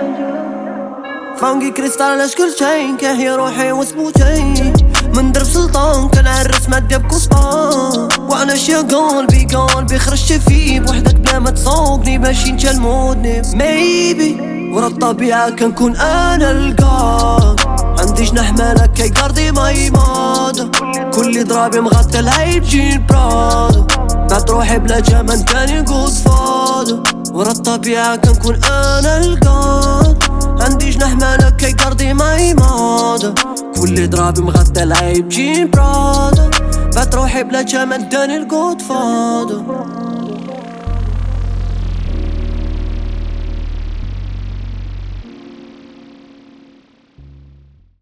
فانقي 1.37 1.71
كريستال 1.71 2.21
اشكال 2.21 2.51
شين 2.59 2.97
كهي 2.97 3.29
روحي 3.29 3.71
وسبوتين 3.71 4.73
من 5.15 5.31
درب 5.31 5.45
سلطان 5.45 6.09
كنعرس 6.09 6.69
مادة 6.69 6.97
بكسطان 6.97 8.09
وأنا 8.29 8.55
شي 8.55 8.75
قلبي 8.75 9.45
قلبي 9.55 9.99
خرجت 9.99 10.31
فيه 10.33 10.79
بوحدك 10.79 11.15
بلا 11.15 11.39
ما 11.39 11.49
تصوبني 11.49 12.17
باش 12.17 12.47
انت 12.47 12.65
المودني 12.65 13.41
ميبي 13.53 14.53
ورا 14.73 14.87
الطبيعة 14.87 15.49
كنكون 15.49 15.95
أنا 15.95 16.51
القاد 16.51 17.59
عندي 17.99 18.23
جناح 18.23 18.53
مالك 18.53 18.91
كي 18.93 19.09
قرضي 19.09 19.51
ما 19.51 19.69
يماد 19.69 20.75
كل 21.15 21.43
ضرابي 21.43 21.79
مغطي 21.79 22.19
العيب 22.19 22.63
جين 22.63 23.05
برادو 23.05 23.87
بعد 24.29 24.51
روحي 24.51 24.79
بلا 24.79 24.99
جمال 24.99 25.45
تاني 25.45 25.79
قود 25.79 26.11
فادو 26.11 27.03
ورا 27.33 27.51
الطبيعة 27.51 28.15
كنكون 28.15 28.55
أنا 28.63 29.17
القاد 29.17 30.22
عندي 30.63 30.89
جناح 30.89 31.11
مالك 31.13 31.55
كي 31.55 31.71
قرضي 31.73 32.13
ما 32.13 32.35
يماد 32.35 33.39
كل 33.79 34.09
ضرابي 34.09 34.41
مغطي 34.41 34.83
العيب 34.83 35.29
جين 35.29 35.69
برادو 35.69 36.49
بعد 36.95 37.15
روحي 37.15 37.43
بلا 37.43 37.61
جمال 37.61 38.09
تاني 38.09 38.37
القود 38.37 38.81
فادو 38.81 39.63